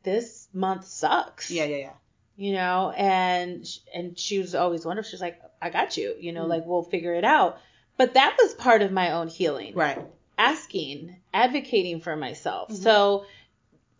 this 0.02 0.48
month 0.52 0.86
sucks. 0.86 1.50
Yeah. 1.50 1.64
Yeah. 1.64 1.76
Yeah. 1.76 1.92
You 2.36 2.52
know, 2.52 2.92
and 2.96 3.66
and 3.92 4.16
she 4.18 4.38
was 4.38 4.54
always 4.54 4.84
wonderful. 4.84 5.10
She's 5.10 5.20
like, 5.20 5.40
I 5.60 5.70
got 5.70 5.96
you. 5.96 6.14
You 6.20 6.32
know, 6.32 6.44
Mm. 6.44 6.48
like 6.48 6.66
we'll 6.66 6.84
figure 6.84 7.14
it 7.14 7.24
out. 7.24 7.58
But 7.96 8.14
that 8.14 8.36
was 8.40 8.54
part 8.54 8.82
of 8.82 8.92
my 8.92 9.10
own 9.12 9.26
healing 9.26 9.74
Right. 9.74 9.98
asking, 10.36 11.16
advocating 11.34 12.00
for 12.00 12.14
myself. 12.16 12.68
Mhm. 12.70 12.76
So 12.76 13.26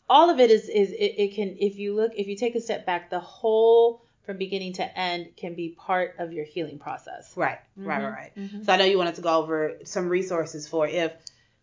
all 0.08 0.30
of 0.30 0.40
it 0.40 0.50
is 0.50 0.68
is 0.68 0.90
it, 0.92 1.14
it 1.18 1.34
can 1.34 1.56
if 1.60 1.76
you 1.78 1.94
look 1.94 2.12
if 2.16 2.26
you 2.26 2.36
take 2.36 2.54
a 2.54 2.60
step 2.60 2.86
back, 2.86 3.10
the 3.10 3.20
whole 3.20 4.02
from 4.24 4.36
beginning 4.36 4.74
to 4.74 4.98
end 4.98 5.28
can 5.36 5.54
be 5.54 5.70
part 5.70 6.16
of 6.18 6.32
your 6.32 6.44
healing 6.44 6.78
process. 6.78 7.32
Right. 7.36 7.58
Right. 7.76 8.00
Mhm. 8.00 8.12
Right. 8.14 8.36
Mhm. 8.36 8.64
So 8.66 8.72
I 8.72 8.76
know 8.76 8.84
you 8.84 8.98
wanted 8.98 9.14
to 9.16 9.22
go 9.22 9.38
over 9.38 9.78
some 9.84 10.08
resources 10.08 10.68
for 10.68 10.86
if 10.86 11.12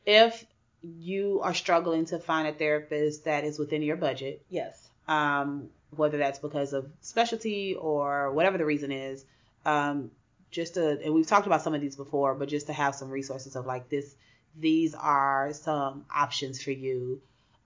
if 0.06 0.46
you 0.84 1.42
are 1.42 1.54
struggling 1.54 2.06
to 2.06 2.20
find 2.20 2.48
a 2.48 2.54
therapist 2.54 3.26
that 3.26 3.44
is 3.44 3.58
within 3.58 3.82
your 3.82 3.96
budget, 3.98 4.44
Yes. 4.50 4.88
um, 5.08 5.70
whether 5.96 6.18
that's 6.20 6.38
because 6.40 6.74
of 6.74 6.92
specialty 7.02 7.74
or 7.76 8.32
whatever 8.32 8.58
the 8.60 8.66
reason 8.66 8.92
is, 8.92 9.26
um, 9.66 10.12
just 10.52 10.76
to 10.76 11.00
and 11.04 11.14
we've 11.14 11.26
talked 11.28 11.48
about 11.48 11.62
some 11.64 11.74
of 11.74 11.82
these 11.82 11.96
before, 11.96 12.36
but 12.36 12.50
just 12.50 12.68
to 12.68 12.74
have 12.74 12.94
some 12.96 13.10
resources 13.10 13.56
of 13.56 13.66
like 13.66 13.90
this, 13.90 14.16
these 14.56 14.94
are 14.94 15.54
some 15.54 16.06
options 16.14 16.62
for 16.62 16.72
you, 16.72 17.22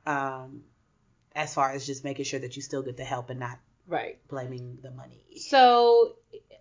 um, 0.10 0.64
as 1.36 1.54
far 1.54 1.72
as 1.72 1.86
just 1.86 2.04
making 2.04 2.26
sure 2.26 2.40
that 2.40 2.56
you 2.56 2.62
still 2.62 2.82
get 2.82 2.98
the 2.98 3.04
help 3.04 3.30
and 3.30 3.40
not 3.40 3.60
Right. 3.88 4.18
blaming 4.28 4.78
the 4.82 4.92
money. 4.92 5.24
So 5.38 6.16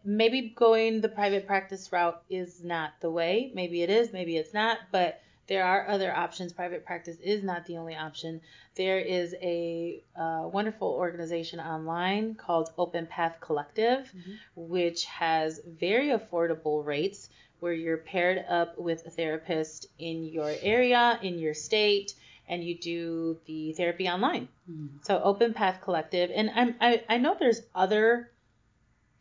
maybe 0.04 0.52
going 0.56 1.00
the 1.00 1.08
private 1.08 1.46
practice 1.46 1.90
route 1.92 2.22
is 2.30 2.62
not 2.62 2.92
the 3.00 3.10
way. 3.10 3.50
Maybe 3.54 3.82
it 3.82 3.90
is, 3.90 4.12
maybe 4.12 4.36
it's 4.36 4.54
not, 4.54 4.78
but 4.92 5.20
there 5.46 5.64
are 5.64 5.88
other 5.88 6.14
options. 6.14 6.52
Private 6.52 6.84
practice 6.84 7.16
is 7.22 7.42
not 7.42 7.64
the 7.66 7.78
only 7.78 7.96
option. 7.96 8.40
There 8.76 8.98
is 8.98 9.34
a 9.42 10.02
uh, 10.14 10.48
wonderful 10.52 10.88
organization 10.88 11.58
online 11.58 12.34
called 12.34 12.70
Open 12.78 13.06
Path 13.06 13.38
Collective, 13.40 14.12
Mhm. 14.14 14.38
which 14.54 15.04
has 15.06 15.60
very 15.66 16.08
affordable 16.08 16.84
rates 16.84 17.30
where 17.60 17.72
you're 17.72 17.98
paired 17.98 18.44
up 18.48 18.78
with 18.78 19.06
a 19.06 19.10
therapist 19.10 19.86
in 19.98 20.24
your 20.24 20.54
area, 20.62 21.18
in 21.22 21.38
your 21.38 21.54
state, 21.54 22.14
and 22.48 22.64
you 22.64 22.76
do 22.78 23.38
the 23.46 23.72
therapy 23.74 24.08
online. 24.08 24.48
Mhm. 24.70 25.04
So 25.04 25.20
Open 25.22 25.54
Path 25.54 25.80
Collective, 25.82 26.30
and 26.34 26.50
I'm, 26.54 26.74
I 26.80 27.04
I 27.08 27.18
know 27.18 27.36
there's 27.38 27.62
other. 27.74 28.30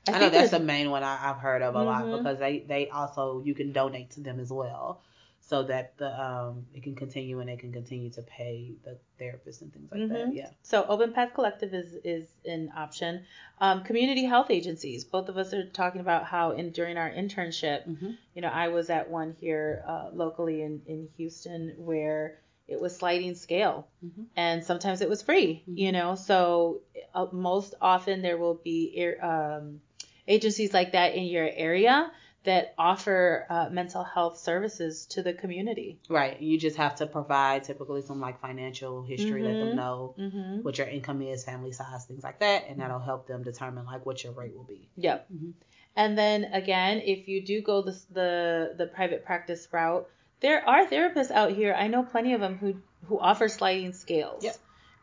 I, 0.08 0.12
know 0.14 0.20
think 0.20 0.34
that's 0.34 0.52
the 0.52 0.60
main 0.60 0.90
one 0.90 1.04
I, 1.04 1.30
I've 1.30 1.38
heard 1.38 1.62
of 1.62 1.76
a 1.76 1.84
lot 1.84 2.06
Mhm. 2.06 2.18
because 2.20 2.40
they 2.40 2.60
they 2.60 2.90
also 2.90 3.42
you 3.44 3.54
can 3.54 3.74
donate 3.74 4.12
to 4.12 4.22
them 4.22 4.40
as 4.40 4.50
well, 4.52 5.02
so 5.42 5.64
that 5.64 5.98
the 5.98 6.10
um 6.22 6.66
it 6.74 6.82
can 6.84 6.96
continue 6.96 7.40
and 7.42 7.50
they 7.50 7.58
can 7.58 7.74
continue 7.74 8.10
to 8.12 8.22
pay 8.22 8.72
the 8.86 8.98
therapist 9.20 9.62
and 9.62 9.74
things 9.74 9.92
like 9.92 10.08
that. 10.08 10.28
Mhm. 10.30 10.36
Yeah. 10.36 10.50
So 10.64 10.86
Open 10.88 11.12
Path 11.12 11.34
Collective 11.34 11.74
is 11.74 11.94
is 12.06 12.26
an 12.46 12.72
option. 12.76 13.26
Um, 13.60 13.84
community 13.84 14.24
health 14.24 14.50
agencies. 14.50 15.04
Both 15.04 15.28
of 15.28 15.38
us 15.38 15.54
are 15.54 15.66
talking 15.66 16.00
about 16.00 16.24
how 16.24 16.52
in 16.52 16.70
during 16.72 16.96
our 16.96 17.10
internship, 17.12 17.86
Mm-hmm. 17.88 18.12
you 18.34 18.42
know, 18.42 18.50
I 18.50 18.70
was 18.70 18.90
at 18.90 19.10
one 19.10 19.36
here 19.42 19.84
uh, 19.86 20.10
locally 20.14 20.62
in 20.62 20.82
in 20.86 21.10
Houston 21.18 21.74
where 21.78 22.40
it 22.68 22.80
was 22.82 22.96
sliding 22.96 23.36
scale, 23.36 23.88
Mhm. 24.04 24.26
and 24.36 24.64
sometimes 24.64 25.02
it 25.02 25.10
was 25.10 25.22
free. 25.22 25.64
Mhm. 25.70 25.78
You 25.78 25.92
know, 25.92 26.16
so 26.16 26.82
uh, 27.14 27.28
most 27.32 27.76
often 27.82 28.22
there 28.22 28.38
will 28.38 28.56
be 28.56 29.14
um, 29.22 29.82
agencies 30.28 30.74
like 30.74 30.92
that 30.92 31.16
in 31.16 31.24
your 31.24 31.50
area 31.50 32.12
that 32.44 32.74
offer 32.78 33.46
uh, 33.50 33.70
mental 33.70 34.04
health 34.04 34.38
services 34.38 35.06
to 35.08 35.22
the 35.22 35.34
community. 35.34 36.00
Right. 36.08 36.40
You 36.42 36.58
just 36.58 36.78
have 36.78 36.96
to 36.96 37.06
provide 37.06 37.66
typically 37.66 38.02
some 38.02 38.22
like 38.22 38.40
financial 38.40 39.04
history, 39.04 39.44
let 39.44 39.60
them 39.60 39.70
Mhm. 39.72 39.76
know 39.76 40.16
Mm-hmm. 40.18 40.62
what 40.62 40.78
your 40.78 40.88
income 40.88 41.22
is, 41.22 41.44
family 41.44 41.72
size, 41.74 42.06
things 42.06 42.24
like 42.24 42.40
that, 42.40 42.64
and 42.70 42.80
that'll 42.80 43.00
help 43.00 43.28
them 43.28 43.44
determine 43.44 43.86
like 43.86 44.06
what 44.06 44.24
your 44.24 44.32
rate 44.34 44.56
will 44.56 44.64
be. 44.64 44.88
Yep. 44.96 45.28
Mhm. 45.34 45.54
And 45.96 46.18
then 46.18 46.46
again, 46.54 47.02
if 47.04 47.28
you 47.28 47.44
do 47.44 47.62
go 47.62 47.82
the 47.82 48.00
the 48.12 48.74
the 48.78 48.86
private 48.88 49.26
practice 49.26 49.68
route, 49.72 50.08
there 50.40 50.68
are 50.68 50.86
therapists 50.86 51.32
out 51.32 51.52
here. 51.52 51.74
I 51.74 51.88
know 51.88 52.04
plenty 52.04 52.34
of 52.34 52.42
them 52.42 52.58
who 52.58 52.76
who 53.08 53.20
offer 53.20 53.48
sliding 53.48 53.94
scales. 53.94 54.44
Yep. 54.44 54.58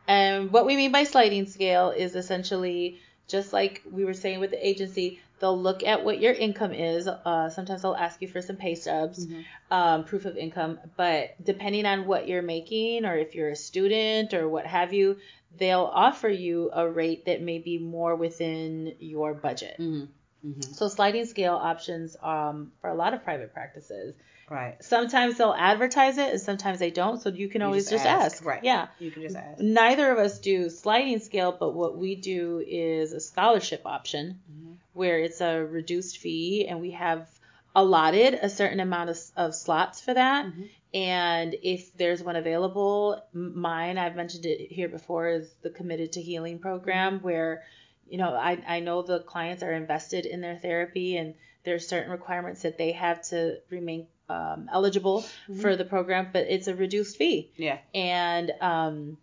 And 0.07 0.51
what 0.51 0.65
we 0.65 0.75
mean 0.75 0.91
by 0.91 1.03
sliding 1.03 1.47
scale 1.47 1.89
is 1.89 2.15
essentially 2.15 2.99
just 3.27 3.53
like 3.53 3.81
we 3.89 4.05
were 4.05 4.13
saying 4.13 4.39
with 4.39 4.51
the 4.51 4.67
agency, 4.67 5.19
they'll 5.39 5.59
look 5.59 5.83
at 5.83 6.05
what 6.05 6.19
your 6.19 6.33
income 6.33 6.71
is. 6.71 7.07
Uh, 7.07 7.49
sometimes 7.49 7.81
they'll 7.81 7.95
ask 7.95 8.21
you 8.21 8.27
for 8.27 8.41
some 8.41 8.55
pay 8.55 8.75
stubs, 8.75 9.25
um, 9.71 10.03
proof 10.03 10.25
of 10.25 10.37
income. 10.37 10.79
But 10.95 11.43
depending 11.43 11.87
on 11.87 12.05
what 12.05 12.27
you're 12.27 12.43
making, 12.43 13.05
or 13.05 13.17
if 13.17 13.33
you're 13.33 13.49
a 13.49 13.55
student 13.55 14.35
or 14.35 14.47
what 14.47 14.67
have 14.67 14.93
you, 14.93 15.17
they'll 15.57 15.89
offer 15.91 16.29
you 16.29 16.69
a 16.71 16.87
rate 16.87 17.25
that 17.25 17.41
may 17.41 17.57
be 17.57 17.79
more 17.79 18.15
within 18.15 18.95
your 18.99 19.33
budget. 19.33 19.77
Mhm. 19.79 20.09
Mhm. 20.45 20.75
So 20.75 20.87
sliding 20.87 21.25
scale 21.25 21.55
options 21.55 22.15
um, 22.21 22.71
for 22.81 22.89
a 22.89 22.95
lot 22.95 23.13
of 23.13 23.23
private 23.23 23.53
practices. 23.53 24.15
Right. 24.49 24.75
Sometimes 24.83 25.37
they'll 25.37 25.55
advertise 25.57 26.19
it 26.19 26.29
and 26.31 26.39
sometimes 26.39 26.77
they 26.77 26.91
don't. 26.91 27.19
So 27.19 27.29
you 27.29 27.49
can 27.49 27.61
You 27.61 27.65
always 27.67 27.85
just 27.85 28.03
just, 28.03 28.05
ask, 28.05 28.35
ask. 28.37 28.45
right. 28.45 28.63
Yeah. 28.63 28.87
You 28.99 29.09
can 29.09 29.23
just 29.23 29.35
ask. 29.35 29.59
Neither 29.59 30.11
of 30.11 30.19
us 30.19 30.39
do 30.39 30.69
sliding 30.69 31.19
scale, 31.19 31.51
but 31.59 31.73
what 31.73 31.97
we 31.97 32.15
do 32.15 32.63
is 32.65 33.11
a 33.11 33.19
scholarship 33.19 33.81
option 33.85 34.39
Mhm. 34.51 34.75
where 34.93 35.17
it's 35.19 35.41
a 35.41 35.65
reduced 35.65 36.19
fee 36.19 36.67
and 36.67 36.79
we 36.79 36.91
have 36.91 37.27
allotted 37.75 38.35
a 38.35 38.47
certain 38.49 38.79
amount 38.79 39.09
of, 39.09 39.17
of 39.35 39.55
slots 39.55 39.99
for 39.99 40.13
that. 40.13 40.45
Mhm. 40.45 40.69
And 40.93 41.55
if 41.61 41.93
there's 41.97 42.23
one 42.23 42.35
available, 42.37 43.21
mine, 43.33 43.97
I've 43.97 44.15
mentioned 44.15 44.45
it 44.45 44.71
here 44.71 44.87
before, 44.87 45.27
is 45.27 45.51
the 45.63 45.69
Committed 45.71 46.13
to 46.13 46.21
Healing 46.21 46.59
program 46.59 47.19
where, 47.21 47.63
you 48.07 48.17
know, 48.17 48.33
I, 48.33 48.61
I 48.67 48.79
know 48.81 49.01
the 49.01 49.19
clients 49.19 49.63
are 49.63 49.71
invested 49.73 50.25
in 50.25 50.41
their 50.41 50.57
therapy 50.57 51.17
and 51.17 51.33
there's 51.63 51.87
certain 51.87 52.11
requirements 52.11 52.61
that 52.61 52.77
they 52.77 52.91
have 52.91 53.21
to 53.29 53.57
remain 53.69 54.07
um, 54.29 54.69
eligible 54.71 55.23
Mhm. 55.49 55.61
for 55.61 55.75
the 55.75 55.85
program, 55.85 56.29
but 56.33 56.45
it's 56.47 56.67
a 56.67 56.75
reduced 56.75 57.17
fee. 57.17 57.51
Yeah. 57.57 57.77
And 57.93 58.51
um, 58.61 59.17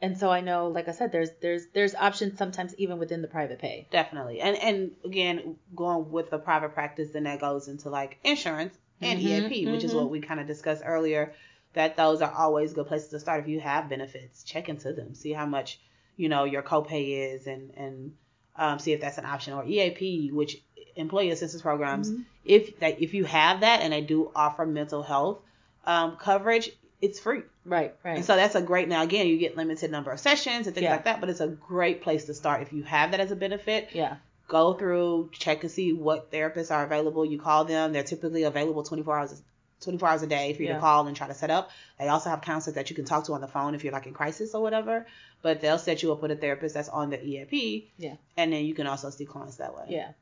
and 0.00 0.18
so 0.18 0.30
I 0.30 0.40
know, 0.40 0.68
like 0.68 0.88
I 0.88 0.92
said, 0.92 1.12
there's 1.12 1.30
there's 1.40 1.66
there's 1.72 1.94
options 1.94 2.36
sometimes 2.38 2.74
even 2.76 2.98
within 2.98 3.22
the 3.22 3.28
private 3.28 3.58
pay. 3.58 3.86
Definitely. 3.90 4.40
And 4.40 4.56
and 4.56 4.90
again, 5.04 5.56
going 5.74 6.10
with 6.10 6.30
the 6.30 6.38
private 6.38 6.74
practice, 6.74 7.10
then 7.12 7.24
that 7.24 7.40
goes 7.40 7.68
into 7.68 7.88
like 7.90 8.18
insurance 8.24 8.74
and 9.00 9.18
Mhm, 9.20 9.22
EAP, 9.50 9.66
which 9.72 9.84
is 9.84 9.92
mhm. 9.92 9.96
what 9.96 10.10
we 10.10 10.20
kind 10.20 10.40
of 10.40 10.46
discussed 10.46 10.82
earlier. 10.84 11.32
That 11.72 11.96
those 11.96 12.22
are 12.22 12.32
always 12.32 12.72
good 12.72 12.86
places 12.86 13.08
to 13.10 13.20
start. 13.20 13.40
If 13.42 13.48
you 13.48 13.60
have 13.60 13.88
benefits, 13.88 14.42
check 14.44 14.68
into 14.68 14.92
them, 14.92 15.14
see 15.14 15.32
how 15.32 15.46
much 15.46 15.80
you 16.16 16.28
know 16.28 16.44
your 16.44 16.62
copay 16.62 17.34
is, 17.34 17.46
and 17.46 17.70
and 17.76 18.12
um, 18.56 18.78
see 18.78 18.92
if 18.92 19.00
that's 19.00 19.18
an 19.18 19.26
option. 19.26 19.52
Or 19.54 19.64
EAP, 19.64 20.30
which 20.32 20.62
employee 20.96 21.30
assistance 21.30 21.62
programs, 21.62 22.10
Mhm. 22.10 22.24
if 22.44 22.78
that 22.80 23.02
if 23.02 23.14
you 23.14 23.24
have 23.24 23.60
that 23.60 23.80
and 23.80 23.92
they 23.92 24.00
do 24.00 24.30
offer 24.34 24.64
mental 24.64 25.02
health 25.02 25.38
um, 25.86 26.16
coverage, 26.16 26.70
it's 27.02 27.18
free. 27.18 27.42
Right, 27.66 27.94
right. 28.04 28.16
And 28.16 28.24
so 28.24 28.36
that's 28.36 28.54
a 28.54 28.62
great 28.62 28.88
now 28.88 29.02
again 29.02 29.26
you 29.26 29.38
get 29.38 29.56
limited 29.56 29.90
number 29.90 30.10
of 30.12 30.20
sessions 30.20 30.66
and 30.66 30.74
things 30.74 30.84
Yeah. 30.84 30.92
like 30.92 31.04
that, 31.04 31.20
but 31.20 31.28
it's 31.30 31.40
a 31.40 31.48
great 31.48 32.02
place 32.02 32.26
to 32.26 32.34
start 32.34 32.62
if 32.62 32.72
you 32.72 32.82
have 32.84 33.10
that 33.12 33.20
as 33.20 33.30
a 33.30 33.36
benefit. 33.36 33.88
yeah. 33.92 34.16
Go 34.46 34.74
through, 34.74 35.30
check 35.32 35.62
and 35.62 35.70
see 35.72 35.94
what 35.94 36.30
therapists 36.30 36.70
are 36.70 36.84
available. 36.84 37.24
You 37.24 37.40
call 37.40 37.64
them; 37.64 37.94
they're 37.94 38.02
typically 38.02 38.42
available 38.42 38.82
24 38.82 39.18
hours 39.18 39.42
24 39.84 40.08
hours 40.08 40.22
a 40.22 40.26
day 40.26 40.52
for 40.52 40.62
you 40.62 40.68
Yeah. 40.68 40.74
to 40.74 40.80
call 40.80 41.06
and 41.06 41.16
try 41.16 41.26
to 41.28 41.34
set 41.34 41.50
up. 41.50 41.70
They 41.98 42.08
also 42.08 42.30
have 42.30 42.40
counselors 42.40 42.74
that 42.74 42.90
you 42.90 42.96
can 42.96 43.04
talk 43.04 43.24
to 43.24 43.32
on 43.34 43.40
the 43.40 43.48
phone 43.48 43.74
if 43.74 43.84
you're 43.84 43.92
like 43.92 44.06
in 44.06 44.14
crisis 44.14 44.54
or 44.54 44.62
whatever. 44.62 45.06
But 45.42 45.60
they'll 45.60 45.78
set 45.78 46.02
you 46.02 46.10
up 46.12 46.22
with 46.22 46.30
a 46.30 46.36
therapist 46.36 46.74
that's 46.74 46.88
on 46.88 47.10
the 47.10 47.22
EAP. 47.22 47.92
Yeah. 47.98 48.14
And 48.36 48.52
then 48.52 48.64
you 48.64 48.74
can 48.74 48.86
also 48.86 49.10
see 49.10 49.26
clients 49.26 49.56
that 49.56 49.76
way. 49.76 49.84
Yeah. 49.88 50.12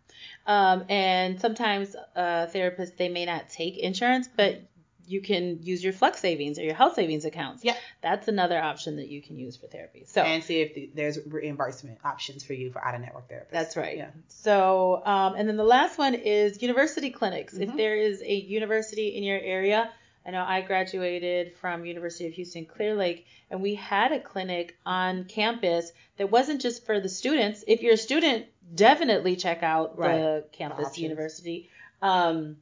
Um, 0.47 0.85
and 0.89 1.41
sometimes 1.41 1.95
uh, 2.17 2.47
therapists 2.53 2.97
they 2.97 3.09
may 3.09 3.25
not 3.25 3.49
take 3.49 3.79
insurance, 3.79 4.29
but 4.37 4.61
you 5.07 5.21
can 5.21 5.59
use 5.63 5.83
your 5.83 5.93
flex 5.93 6.21
savings 6.21 6.59
or 6.59 6.63
your 6.63 6.75
health 6.75 6.95
savings 6.95 7.25
accounts. 7.25 7.65
Yeah. 7.65 7.75
That's 8.03 8.29
another 8.29 8.61
option 8.61 8.97
that 8.97 9.09
you 9.09 9.21
can 9.23 9.37
use 9.37 9.57
for 9.57 9.67
therapy. 9.67 10.05
So 10.07 10.23
And 10.23 10.43
see 10.45 10.61
if 10.61 10.75
the, 10.75 10.91
there's 10.95 11.19
reimbursement 11.27 11.99
options 12.05 12.45
for 12.45 12.53
you 12.53 12.71
for 12.71 12.85
out 12.85 12.95
of 12.95 13.01
network 13.01 13.29
therapists. 13.29 13.51
that's 13.51 13.77
right. 13.77 13.97
Yeah. 13.97 14.11
So 14.29 15.03
um, 15.05 15.35
and 15.35 15.49
then 15.49 15.57
the 15.57 15.65
last 15.65 15.99
one 15.99 16.15
is 16.15 16.63
university 16.63 17.11
clinics. 17.11 17.55
If 17.55 17.71
Mhm. 17.71 17.77
there 17.77 17.97
is 17.97 18.23
a 18.23 18.35
university 18.35 19.09
in 19.17 19.23
your 19.25 19.39
area, 19.41 19.91
I 20.25 20.31
know 20.31 20.45
I 20.47 20.61
graduated 20.61 21.57
from 21.57 21.85
University 21.85 22.27
of 22.29 22.35
Houston 22.35 22.65
Clear 22.65 22.95
Lake, 22.95 23.27
and 23.51 23.61
we 23.61 23.75
had 23.75 24.13
a 24.13 24.21
clinic 24.21 24.77
on 24.87 25.25
campus 25.25 25.91
that 26.17 26.31
wasn't 26.31 26.61
just 26.61 26.87
for 26.87 27.01
the 27.01 27.09
students. 27.09 27.65
If 27.67 27.83
you're 27.83 27.95
a 27.95 27.97
student, 27.97 28.47
definitely 28.73 29.35
check 29.35 29.65
out 29.65 29.97
the 29.97 30.45
campus 30.53 30.87
options. 30.87 30.99
university, 31.03 31.71
um, 32.03 32.57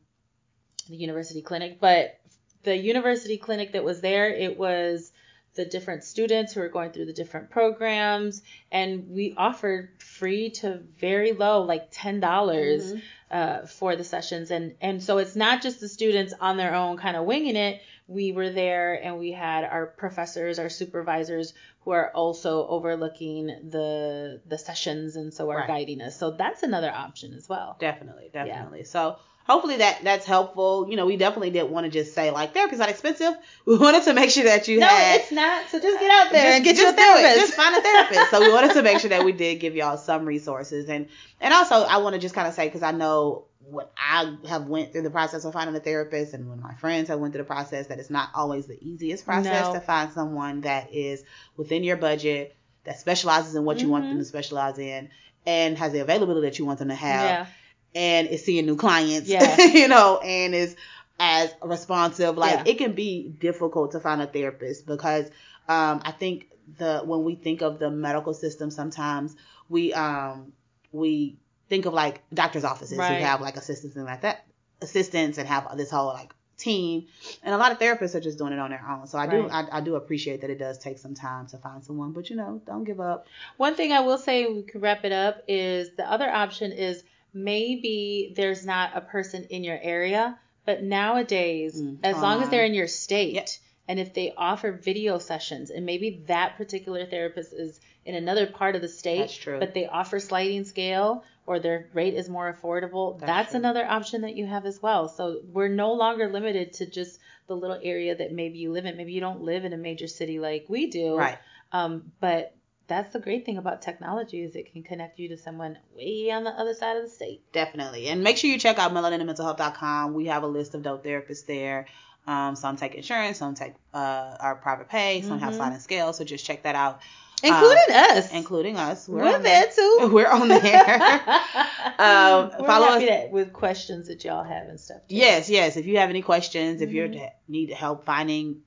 the 0.88 0.96
university 0.96 1.42
clinic. 1.42 1.78
But 1.80 2.18
the 2.62 2.76
university 2.76 3.36
clinic 3.36 3.72
that 3.72 3.84
was 3.84 4.00
there, 4.00 4.28
it 4.30 4.58
was 4.58 5.12
the 5.54 5.64
different 5.64 6.04
students 6.04 6.52
who 6.52 6.60
were 6.60 6.68
going 6.68 6.92
through 6.92 7.06
the 7.06 7.12
different 7.12 7.50
programs, 7.50 8.42
and 8.70 9.10
we 9.10 9.34
offered 9.36 9.90
free 9.98 10.50
to 10.50 10.80
very 10.98 11.32
low, 11.32 11.62
like 11.62 11.88
ten 11.90 12.20
dollars 12.20 12.92
Mhm. 12.92 13.02
uh, 13.32 13.66
for 13.66 13.94
the 13.96 14.04
sessions 14.04 14.50
and 14.50 14.74
and 14.80 15.02
so 15.02 15.18
it's 15.18 15.36
not 15.36 15.62
just 15.62 15.80
the 15.80 15.88
students 15.88 16.34
on 16.40 16.56
their 16.56 16.74
own 16.74 16.96
kind 16.96 17.16
of 17.16 17.24
winging 17.24 17.56
it 17.56 17.80
we 18.10 18.32
were 18.32 18.50
there 18.50 18.94
and 19.02 19.18
we 19.20 19.30
had 19.30 19.62
our 19.64 19.86
professors 19.86 20.58
our 20.58 20.68
supervisors 20.68 21.54
who 21.84 21.92
are 21.92 22.10
also 22.12 22.66
overlooking 22.66 23.46
the 23.70 24.40
the 24.46 24.58
sessions 24.58 25.14
and 25.16 25.32
so 25.32 25.48
are 25.50 25.58
Right. 25.58 25.68
guiding 25.68 26.00
us 26.02 26.18
so 26.18 26.32
that's 26.32 26.62
another 26.64 26.90
option 26.90 27.32
as 27.34 27.48
well 27.48 27.76
Definitely, 27.78 28.28
definitely. 28.32 28.82
So 28.84 29.16
hopefully 29.46 29.76
that 29.78 30.00
that's 30.04 30.26
helpful. 30.26 30.86
You 30.90 30.96
know, 30.96 31.06
we 31.06 31.16
definitely 31.16 31.50
didn't 31.50 31.70
want 31.70 31.84
to 31.86 31.90
just 31.90 32.12
say 32.14 32.30
like 32.30 32.52
therapy's 32.52 32.78
not 32.80 32.88
expensive. 32.90 33.32
We 33.64 33.78
wanted 33.78 34.02
to 34.04 34.12
make 34.14 34.30
sure 34.30 34.44
that 34.44 34.66
you 34.68 34.80
no 34.80 34.86
had 34.88 35.20
it's 35.20 35.30
not 35.32 35.68
so 35.70 35.78
just 35.80 35.98
get 36.00 36.10
out 36.10 36.32
there 36.32 36.42
just, 36.44 36.56
and 36.56 36.64
get 36.64 36.76
your 36.78 36.88
it. 36.90 36.96
therapist 36.96 37.36
Just 37.46 37.54
find 37.54 37.76
a 37.76 37.80
therapist. 37.80 38.30
so 38.32 38.40
we 38.40 38.50
wanted 38.52 38.72
to 38.74 38.82
make 38.82 38.98
sure 38.98 39.10
that 39.10 39.24
we 39.24 39.32
did 39.32 39.60
give 39.60 39.76
y'all 39.76 39.96
some 39.96 40.24
resources 40.26 40.88
and 40.88 41.08
and 41.40 41.54
also 41.54 41.76
I 41.76 41.98
want 41.98 42.14
to 42.14 42.20
just 42.20 42.34
kind 42.34 42.48
of 42.48 42.54
say 42.54 42.66
because 42.66 42.82
I 42.82 42.90
know 42.92 43.44
when 43.68 43.86
I 43.96 44.36
have 44.48 44.66
went 44.68 44.92
through 44.92 45.02
the 45.02 45.10
process 45.10 45.44
of 45.44 45.52
finding 45.52 45.76
a 45.76 45.80
therapist 45.80 46.32
and 46.34 46.48
when 46.48 46.60
my 46.60 46.74
friends 46.74 47.08
have 47.08 47.20
went 47.20 47.34
through 47.34 47.42
the 47.42 47.46
process 47.46 47.88
that 47.88 47.98
it's 47.98 48.10
not 48.10 48.30
always 48.34 48.66
the 48.66 48.78
easiest 48.82 49.24
process 49.24 49.66
No. 49.66 49.74
to 49.74 49.80
find 49.80 50.12
someone 50.12 50.62
that 50.62 50.92
is 50.94 51.22
within 51.56 51.84
your 51.84 51.96
budget 51.98 52.56
that 52.84 52.98
specializes 52.98 53.54
in 53.54 53.64
what 53.64 53.80
you 53.80 53.88
want 53.88 54.04
them 54.04 54.16
Mhm. 54.16 54.20
to 54.20 54.24
specialize 54.24 54.78
in 54.78 55.10
and 55.46 55.76
has 55.76 55.92
the 55.92 56.00
availability 56.00 56.46
that 56.48 56.58
you 56.58 56.64
want 56.64 56.78
them 56.78 56.88
to 56.88 56.94
have 56.94 57.22
yeah 57.22 57.46
and 57.92 58.28
is 58.28 58.44
seeing 58.44 58.66
new 58.66 58.76
clients, 58.76 59.28
Yeah. 59.28 59.60
you 59.60 59.88
know, 59.88 60.18
and 60.20 60.54
is 60.54 60.76
as 61.18 61.52
responsive. 61.60 62.38
Like 62.38 62.52
Yeah. 62.66 62.72
it 62.72 62.78
can 62.78 62.92
be 62.92 63.28
difficult 63.28 63.92
to 63.92 64.00
find 64.00 64.22
a 64.22 64.28
therapist 64.28 64.86
because 64.86 65.26
um, 65.68 66.00
I 66.04 66.12
think 66.12 66.48
the 66.78 67.00
when 67.04 67.24
we 67.24 67.34
think 67.34 67.62
of 67.62 67.80
the 67.80 67.90
medical 67.90 68.32
system, 68.32 68.70
sometimes 68.70 69.34
we 69.68 69.92
um, 69.92 70.52
we 70.92 71.36
think 71.70 71.86
of 71.86 71.94
like 71.94 72.20
doctors' 72.34 72.64
offices 72.64 72.98
Right. 72.98 73.16
who 73.18 73.24
have 73.24 73.40
like 73.40 73.56
assistants 73.56 73.96
and 73.96 74.04
like 74.04 74.20
that, 74.22 74.44
assistants 74.82 75.38
and 75.38 75.48
have 75.48 75.74
this 75.78 75.90
whole 75.90 76.08
like 76.08 76.32
team, 76.58 77.06
and 77.42 77.54
a 77.54 77.56
lot 77.56 77.72
of 77.72 77.78
therapists 77.78 78.14
are 78.14 78.20
just 78.20 78.36
doing 78.36 78.52
it 78.52 78.58
on 78.58 78.68
their 78.68 78.84
own. 78.86 79.06
So 79.06 79.16
I 79.18 79.26
do 79.26 79.48
I, 79.48 79.78
I 79.78 79.80
do 79.80 79.94
appreciate 79.94 80.42
that 80.42 80.50
it 80.50 80.58
does 80.58 80.76
take 80.78 80.98
some 80.98 81.14
time 81.14 81.46
to 81.46 81.56
find 81.56 81.82
someone, 81.82 82.12
but 82.12 82.28
you 82.28 82.36
know, 82.36 82.60
don't 82.66 82.84
give 82.84 83.00
up. 83.00 83.26
One 83.56 83.74
thing 83.76 83.92
I 83.92 84.00
will 84.00 84.18
say, 84.18 84.44
we 84.46 84.62
could 84.62 84.82
wrap 84.82 85.06
it 85.06 85.12
up, 85.12 85.42
is 85.48 85.90
the 85.96 86.04
other 86.10 86.28
option 86.28 86.72
is 86.72 87.02
maybe 87.32 88.32
there's 88.36 88.66
not 88.66 88.90
a 88.96 89.00
person 89.00 89.44
in 89.44 89.64
your 89.64 89.78
area, 89.80 90.38
but 90.66 90.82
nowadays, 90.82 91.80
Mm, 91.80 91.98
as 92.02 92.16
long 92.20 92.42
as 92.42 92.48
they're 92.50 92.64
in 92.64 92.74
your 92.74 92.88
state, 92.88 93.34
Yep. 93.34 93.48
and 93.88 94.00
if 94.00 94.12
they 94.14 94.32
offer 94.36 94.72
video 94.72 95.18
sessions, 95.18 95.70
and 95.70 95.86
maybe 95.86 96.24
that 96.26 96.56
particular 96.56 97.06
therapist 97.06 97.52
is 97.52 97.80
in 98.04 98.14
another 98.14 98.46
part 98.46 98.74
of 98.76 98.82
the 98.82 98.88
state, 98.88 99.18
That's 99.20 99.34
true. 99.36 99.58
but 99.58 99.72
they 99.74 99.86
offer 99.86 100.18
sliding 100.20 100.64
scale 100.64 101.24
or 101.50 101.58
their 101.58 101.88
rate 101.94 102.14
is 102.14 102.28
more 102.28 102.52
affordable, 102.54 103.18
That's 103.18 103.26
that's, 103.26 103.54
another 103.54 103.84
option 103.84 104.20
that 104.20 104.36
you 104.36 104.46
have 104.46 104.66
as 104.66 104.80
well. 104.80 105.08
So 105.08 105.40
we're 105.52 105.66
no 105.66 105.94
longer 105.94 106.30
limited 106.32 106.74
to 106.74 106.86
just 106.86 107.18
the 107.48 107.56
little 107.56 107.80
area 107.82 108.14
that 108.14 108.32
maybe 108.32 108.58
you 108.58 108.70
live 108.70 108.86
in. 108.86 108.96
Maybe 108.96 109.12
you 109.12 109.20
don't 109.20 109.42
live 109.42 109.64
in 109.64 109.72
a 109.72 109.76
major 109.76 110.06
city 110.06 110.38
like 110.38 110.66
we 110.68 110.86
do. 110.86 111.16
Right. 111.16 111.38
Um, 111.72 112.12
but 112.20 112.54
that's 112.86 113.12
the 113.12 113.18
great 113.18 113.44
thing 113.46 113.58
about 113.58 113.82
technology 113.82 114.44
is 114.44 114.54
it 114.54 114.72
can 114.72 114.84
connect 114.84 115.18
you 115.18 115.30
to 115.30 115.36
someone 115.36 115.76
way 115.96 116.30
on 116.30 116.44
the 116.44 116.50
other 116.50 116.72
side 116.72 116.96
of 116.96 117.02
the 117.02 117.08
state. 117.08 117.42
Definitely. 117.52 118.06
And 118.06 118.22
make 118.22 118.36
sure 118.36 118.48
you 118.48 118.56
check 118.56 118.78
out 118.78 118.92
melaninmentalhealth.com. 118.92 120.14
We 120.14 120.26
have 120.26 120.44
a 120.44 120.46
list 120.46 120.76
of 120.76 120.84
dope 120.84 121.04
therapists 121.04 121.46
there. 121.46 121.86
Um, 122.28 122.54
some 122.54 122.76
take 122.76 122.94
insurance, 122.94 123.38
some 123.38 123.56
take 123.56 123.74
uh, 123.92 124.36
our 124.38 124.54
private 124.54 124.88
pay, 124.88 125.22
some 125.22 125.40
have 125.40 125.52
Mhm. 125.52 125.56
sliding 125.56 125.78
scale. 125.80 126.12
So 126.12 126.22
just 126.22 126.44
check 126.44 126.62
that 126.62 126.76
out. 126.76 127.00
Including 127.42 127.94
us, 127.94 128.32
including 128.32 128.76
us. 128.76 129.08
We're, 129.08 129.22
we're 129.22 129.38
there 129.38 129.66
too. 129.74 130.08
We're 130.12 130.28
on 130.28 130.48
there. 130.48 131.02
um, 131.98 132.50
we're 132.58 132.66
follow 132.66 132.86
us 132.86 133.30
with 133.30 133.52
questions 133.52 134.08
that 134.08 134.24
y'all 134.24 134.44
have 134.44 134.68
and 134.68 134.78
stuff. 134.78 134.98
Too. 135.08 135.16
Yes, 135.16 135.48
yes. 135.50 135.76
If 135.76 135.86
you 135.86 135.98
have 135.98 136.10
any 136.10 136.22
questions, 136.22 136.80
if 136.80 136.90
mm-hmm. 136.90 137.14
you 137.14 137.28
need 137.48 137.70
help 137.70 138.04
finding 138.04 138.62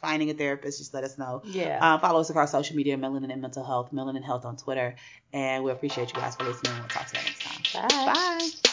finding 0.00 0.30
a 0.30 0.34
therapist, 0.34 0.78
just 0.78 0.94
let 0.94 1.04
us 1.04 1.18
know. 1.18 1.42
Yeah. 1.44 1.78
Uh, 1.80 1.98
follow 1.98 2.20
us 2.20 2.30
across 2.30 2.52
social 2.52 2.76
media, 2.76 2.96
Melanin 2.96 3.32
and 3.32 3.42
Mental 3.42 3.64
Health, 3.64 3.90
Melanin 3.92 4.24
Health 4.24 4.44
on 4.44 4.56
Twitter, 4.56 4.94
and 5.32 5.64
we 5.64 5.70
appreciate 5.70 6.08
you 6.08 6.20
guys 6.20 6.36
for 6.36 6.44
listening. 6.44 6.78
We'll 6.78 6.88
talk 6.88 7.06
to 7.08 7.18
you 7.18 7.24
next 7.24 7.72
time. 7.72 7.88
Bye. 7.88 8.12
Bye. 8.12 8.67